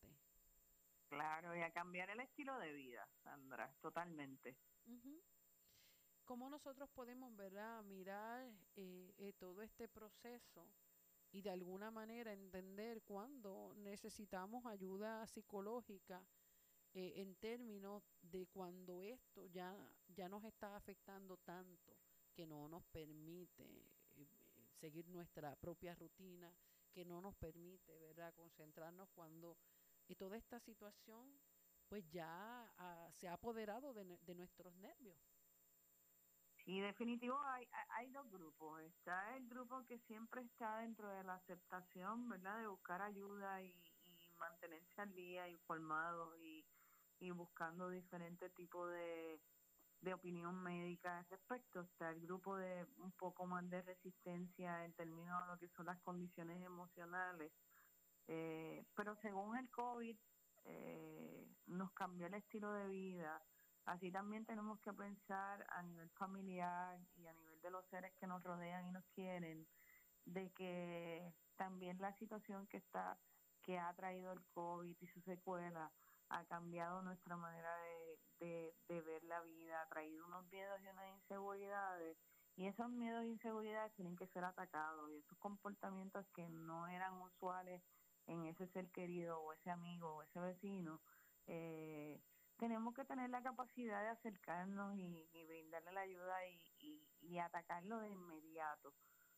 Claro, 1.07 1.55
y 1.55 1.61
a 1.61 1.71
cambiar 1.71 2.09
el 2.09 2.21
estilo 2.21 2.57
de 2.57 2.71
vida, 2.71 3.07
Sandra, 3.23 3.73
totalmente. 3.81 4.55
¿Cómo 6.23 6.49
nosotros 6.49 6.89
podemos 6.91 7.35
¿verdad? 7.35 7.83
mirar 7.83 8.49
eh, 8.75 9.13
eh, 9.17 9.33
todo 9.33 9.61
este 9.61 9.89
proceso 9.89 10.65
y 11.33 11.41
de 11.41 11.49
alguna 11.49 11.91
manera 11.91 12.31
entender 12.31 13.01
cuándo 13.03 13.73
necesitamos 13.77 14.65
ayuda 14.65 15.27
psicológica 15.27 16.23
eh, 16.93 17.13
en 17.17 17.35
términos 17.35 18.03
de 18.21 18.47
cuando 18.47 19.01
esto 19.01 19.45
ya, 19.47 19.75
ya 20.15 20.29
nos 20.29 20.43
está 20.45 20.75
afectando 20.75 21.37
tanto 21.37 21.97
que 22.33 22.45
no 22.45 22.67
nos 22.69 22.85
permite 22.85 23.85
seguir 24.79 25.07
nuestra 25.09 25.55
propia 25.55 25.93
rutina, 25.95 26.53
que 26.91 27.05
no 27.05 27.21
nos 27.21 27.35
permite, 27.35 27.97
¿verdad?, 27.99 28.33
concentrarnos 28.35 29.09
cuando 29.11 29.57
y 30.07 30.15
toda 30.15 30.37
esta 30.37 30.59
situación 30.59 31.39
pues 31.87 32.09
ya 32.11 32.71
ah, 32.77 33.09
se 33.19 33.27
ha 33.27 33.33
apoderado 33.33 33.93
de, 33.93 34.05
de, 34.05 34.35
nuestros 34.35 34.73
nervios. 34.75 35.17
Sí, 36.63 36.79
definitivo 36.79 37.37
hay, 37.41 37.67
hay 37.89 38.09
dos 38.11 38.31
grupos. 38.31 38.81
Está 38.83 39.35
el 39.35 39.47
grupo 39.49 39.85
que 39.85 39.99
siempre 39.99 40.41
está 40.41 40.77
dentro 40.77 41.09
de 41.09 41.23
la 41.23 41.35
aceptación, 41.35 42.29
¿verdad?, 42.29 42.59
de 42.59 42.67
buscar 42.67 43.01
ayuda 43.01 43.61
y, 43.61 43.75
mantenerse 44.39 45.01
al 45.01 45.13
día, 45.13 45.47
informado 45.49 46.35
y, 46.37 46.65
y 47.19 47.29
buscando 47.29 47.89
diferentes 47.89 48.51
tipos 48.55 48.89
de, 48.89 49.39
de 50.01 50.13
opinión 50.13 50.55
médica 50.61 51.19
al 51.19 51.25
respecto. 51.29 51.81
Está 51.81 52.09
el 52.09 52.21
grupo 52.21 52.57
de 52.57 52.85
un 52.97 53.11
poco 53.13 53.45
más 53.45 53.69
de 53.69 53.81
resistencia 53.81 54.85
en 54.85 54.93
términos 54.93 55.41
de 55.41 55.53
lo 55.53 55.59
que 55.59 55.69
son 55.69 55.85
las 55.85 55.99
condiciones 56.01 56.61
emocionales. 56.63 57.51
Eh, 58.27 58.85
pero 58.95 59.15
según 59.17 59.57
el 59.57 59.69
COVID 59.69 60.17
eh, 60.65 61.47
nos 61.67 61.91
cambió 61.93 62.27
el 62.27 62.33
estilo 62.33 62.73
de 62.73 62.87
vida. 62.87 63.41
Así 63.85 64.11
también 64.11 64.45
tenemos 64.45 64.79
que 64.81 64.93
pensar 64.93 65.65
a 65.69 65.81
nivel 65.83 66.09
familiar 66.11 66.99
y 67.15 67.25
a 67.25 67.33
nivel 67.33 67.59
de 67.61 67.71
los 67.71 67.85
seres 67.87 68.13
que 68.19 68.27
nos 68.27 68.43
rodean 68.43 68.87
y 68.87 68.91
nos 68.91 69.05
quieren, 69.15 69.67
de 70.25 70.51
que 70.51 71.33
también 71.55 71.97
la 71.99 72.13
situación 72.17 72.67
que 72.67 72.77
está 72.77 73.17
que 73.63 73.77
ha 73.77 73.93
traído 73.93 74.33
el 74.33 74.43
COVID 74.53 74.95
y 74.99 75.07
su 75.07 75.21
secuela 75.21 75.91
ha 76.29 76.45
cambiado 76.45 77.01
nuestra 77.01 77.35
manera 77.35 77.69
de, 77.77 78.00
de, 78.45 79.01
ver 79.01 79.23
la 79.23 79.41
vida, 79.41 79.87
traído 79.89 80.25
unos 80.25 80.45
miedos 80.51 80.81
y 80.81 80.87
unas 80.87 81.09
inseguridades. 81.15 82.17
Y 82.55 82.67
esos 82.67 82.89
miedos 82.89 83.23
e 83.23 83.27
inseguridades 83.27 83.93
tienen 83.93 84.15
que 84.15 84.27
ser 84.27 84.43
atacados. 84.43 85.09
Y 85.11 85.17
esos 85.17 85.37
comportamientos 85.37 86.25
que 86.35 86.49
no 86.49 86.87
eran 86.87 87.13
usuales 87.21 87.81
en 88.27 88.45
ese 88.45 88.67
ser 88.67 88.89
querido 88.91 89.39
o 89.39 89.53
ese 89.53 89.69
amigo 89.69 90.15
o 90.15 90.23
ese 90.23 90.39
vecino, 90.39 91.01
eh, 91.47 92.21
tenemos 92.57 92.93
que 92.93 93.05
tener 93.05 93.29
la 93.29 93.41
capacidad 93.41 94.01
de 94.03 94.09
acercarnos 94.09 94.95
y, 94.95 95.27
brindarle 95.47 95.91
la 95.93 96.01
ayuda 96.01 96.47
y, 96.47 97.07
y, 97.21 97.39
atacarlo 97.39 97.99
de 97.99 98.09
inmediato. 98.09 98.93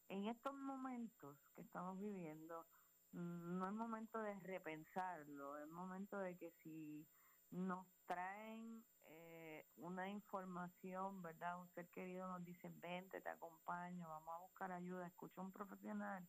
En 0.10 0.26
estos 0.26 0.54
momentos 0.54 1.38
que 1.56 1.62
estamos 1.62 1.98
viviendo, 2.00 2.66
Mm, 3.14 3.60
no 3.60 3.68
es 3.68 3.74
momento 3.74 4.20
de 4.22 4.34
repensarlo, 4.40 5.58
es 5.60 5.68
momento 5.70 6.18
de 6.18 6.36
que 6.36 6.52
si 6.64 7.08
nos 7.52 7.88
traen 8.08 8.84
una 9.78 10.10
información, 10.10 11.22
¿verdad? 11.22 11.60
Un 11.60 11.70
ser 11.70 11.88
querido 11.90 12.28
nos 12.28 12.44
dice, 12.44 12.70
vente, 12.82 13.22
te 13.22 13.30
acompaño, 13.30 14.08
vamos 14.08 14.36
a 14.36 14.42
buscar 14.42 14.72
ayuda, 14.72 15.08
escucha 15.08 15.42
a 15.42 15.44
un 15.46 15.52
profesional. 15.52 16.28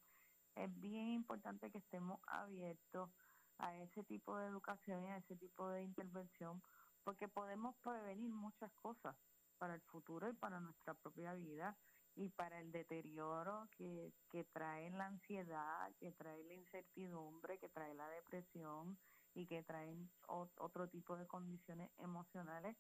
Es 0.55 0.81
bien 0.81 1.09
importante 1.09 1.71
que 1.71 1.79
estemos 1.79 2.21
abiertos 2.27 3.11
a 3.59 3.77
ese 3.77 4.05
tipo 4.05 4.37
de 4.37 4.47
educación 4.47 5.05
y 5.05 5.11
a 5.11 5.17
ese 5.19 5.37
tipo 5.37 5.69
de 5.69 5.83
intervención, 5.83 6.63
porque 7.03 7.29
podemos 7.29 7.77
prevenir 7.83 8.33
muchas 8.33 8.73
cosas 8.73 9.17
para 9.59 9.75
el 9.75 9.83
futuro 9.83 10.29
y 10.29 10.35
para 10.35 10.61
nuestra 10.61 10.95
propia 10.95 11.35
vida 11.35 11.77
y 12.17 12.29
para 12.29 12.61
el 12.61 12.71
deterioro 12.71 13.69
que, 13.77 14.13
que 14.31 14.45
trae 14.45 14.91
la 14.91 15.07
ansiedad, 15.07 15.93
que 15.99 16.13
trae 16.13 16.45
la 16.45 16.55
incertidumbre, 16.55 17.59
que 17.59 17.69
trae 17.69 17.95
la 17.95 18.09
depresión 18.09 18.99
y 19.35 19.47
que 19.47 19.63
traen 19.65 20.11
otro 20.29 20.89
tipo 20.89 21.17
de 21.17 21.27
condiciones 21.27 21.91
emocionales 21.99 22.77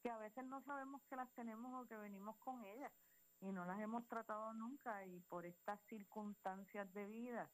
que 0.00 0.10
a 0.10 0.18
veces 0.18 0.44
no 0.44 0.62
sabemos 0.62 1.02
que 1.08 1.16
las 1.16 1.32
tenemos 1.34 1.72
o 1.74 1.86
que 1.86 1.96
venimos 1.96 2.36
con 2.38 2.64
ellas 2.64 2.92
y 3.40 3.52
no 3.52 3.64
las 3.64 3.80
hemos 3.80 4.06
tratado 4.08 4.52
nunca 4.54 5.04
y 5.06 5.20
por 5.20 5.46
estas 5.46 5.80
circunstancias 5.88 6.92
de 6.92 7.06
vida 7.06 7.50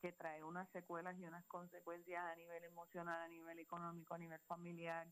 que 0.00 0.12
trae 0.12 0.42
unas 0.42 0.68
secuelas 0.70 1.18
y 1.18 1.26
unas 1.26 1.44
consecuencias 1.46 2.24
a 2.24 2.34
nivel 2.34 2.64
emocional, 2.64 3.20
a 3.20 3.28
nivel 3.28 3.58
económico, 3.58 4.14
a 4.14 4.18
nivel 4.18 4.40
familiar, 4.40 5.06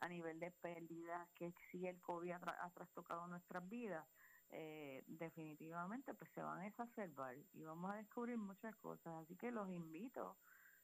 a 0.00 0.08
nivel 0.08 0.38
de 0.38 0.50
pérdidas 0.50 1.28
que 1.34 1.52
sí 1.70 1.86
el 1.86 2.00
COVID 2.00 2.32
ha, 2.32 2.56
ha 2.60 2.70
trastocado 2.70 3.26
nuestras 3.26 3.66
vidas 3.68 4.06
eh, 4.50 5.04
definitivamente 5.06 6.14
pues 6.14 6.30
se 6.32 6.40
van 6.40 6.60
a 6.60 6.66
exacerbar 6.66 7.36
y 7.52 7.64
vamos 7.64 7.92
a 7.92 7.96
descubrir 7.96 8.38
muchas 8.38 8.74
cosas. 8.76 9.22
Así 9.22 9.36
que 9.36 9.50
los 9.50 9.68
invito 9.68 10.38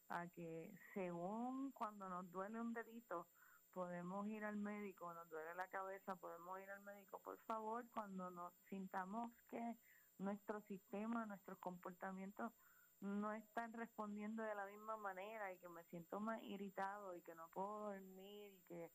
a 0.08 0.26
que 0.28 0.74
según 0.92 1.72
cuando 1.72 2.08
nos 2.08 2.30
duele 2.30 2.60
un 2.60 2.74
dedito, 2.74 3.26
podemos 3.74 4.26
ir 4.28 4.44
al 4.44 4.56
médico, 4.56 5.12
nos 5.12 5.28
duele 5.28 5.54
la 5.56 5.66
cabeza, 5.68 6.14
podemos 6.14 6.60
ir 6.60 6.70
al 6.70 6.82
médico. 6.82 7.20
Por 7.20 7.38
favor, 7.40 7.84
cuando 7.92 8.30
nos 8.30 8.54
sintamos 8.70 9.32
que 9.48 9.76
nuestro 10.18 10.60
sistema, 10.62 11.26
nuestros 11.26 11.58
comportamientos 11.58 12.52
no 13.00 13.32
están 13.32 13.72
respondiendo 13.72 14.42
de 14.44 14.54
la 14.54 14.66
misma 14.66 14.96
manera 14.96 15.52
y 15.52 15.58
que 15.58 15.68
me 15.68 15.84
siento 15.84 16.20
más 16.20 16.42
irritado 16.44 17.14
y 17.14 17.20
que 17.22 17.34
no 17.34 17.48
puedo 17.50 17.92
dormir 17.92 18.54
y 18.54 18.60
que 18.62 18.90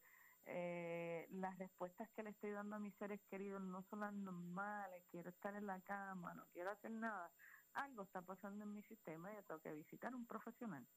eh, 0.45 1.27
las 1.29 1.57
respuestas 1.59 2.09
que 2.11 2.23
le 2.23 2.31
estoy 2.31 2.51
dando 2.51 2.77
a 2.77 2.79
mis 2.79 2.95
seres 2.95 3.21
queridos 3.29 3.61
no 3.61 3.83
son 3.83 3.99
las 3.99 4.13
normales, 4.13 5.03
quiero 5.11 5.29
estar 5.29 5.53
en 5.55 5.67
la 5.67 5.79
cama, 5.81 6.33
no 6.33 6.47
quiero 6.53 6.71
hacer 6.71 6.91
nada, 6.91 7.31
algo 7.73 8.03
está 8.03 8.21
pasando 8.21 8.63
en 8.63 8.73
mi 8.73 8.81
sistema 8.83 9.31
y 9.31 9.35
yo 9.35 9.43
tengo 9.43 9.59
que 9.59 9.73
visitar 9.73 10.15
un 10.15 10.25
profesional. 10.25 10.87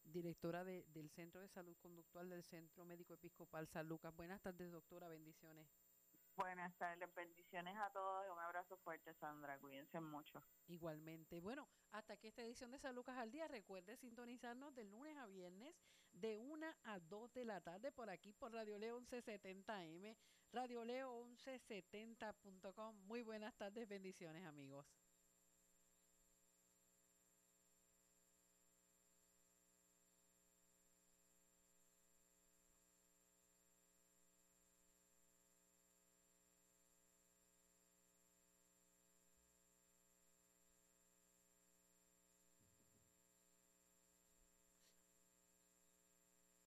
directora 0.03 0.63
del 0.63 1.09
Centro 1.09 1.41
de 1.41 1.49
Salud 1.49 1.75
Conductual 1.81 2.29
del 2.29 2.43
Centro 2.43 2.85
Médico 2.85 3.15
Episcopal 3.15 3.67
San 3.67 3.87
Lucas. 3.87 4.15
Buenas 4.15 4.41
tardes, 4.41 4.71
doctora. 4.71 5.07
Bendiciones. 5.07 5.67
Buenas 6.37 6.75
tardes, 6.75 7.11
bendiciones 7.15 7.75
a 7.77 7.89
todos 7.91 8.25
y 8.27 8.31
un 8.31 8.39
abrazo 8.39 8.77
fuerte, 8.77 9.13
Sandra. 9.15 9.57
Cuídense 9.57 9.99
mucho. 10.01 10.43
Igualmente. 10.67 11.39
Bueno, 11.39 11.67
hasta 11.91 12.13
aquí 12.13 12.27
esta 12.27 12.43
edición 12.43 12.71
de 12.71 12.77
San 12.77 12.93
Lucas 12.93 13.17
al 13.17 13.31
Día. 13.31 13.47
Recuerde 13.47 13.95
sintonizarnos 13.95 14.75
de 14.75 14.83
lunes 14.83 15.17
a 15.17 15.27
viernes 15.27 15.73
de 16.15 16.37
1 16.37 16.67
a 16.83 16.99
2 16.99 17.33
de 17.33 17.45
la 17.45 17.61
tarde 17.61 17.91
por 17.91 18.09
aquí 18.09 18.33
por 18.33 18.53
Radio 18.53 18.77
Leo 18.77 18.99
1170M, 19.01 20.15
Radio 20.51 20.83
Leo 20.83 21.25
1170.com. 21.25 22.95
Muy 23.05 23.21
buenas 23.21 23.55
tardes, 23.55 23.87
bendiciones, 23.87 24.45
amigos. 24.45 24.85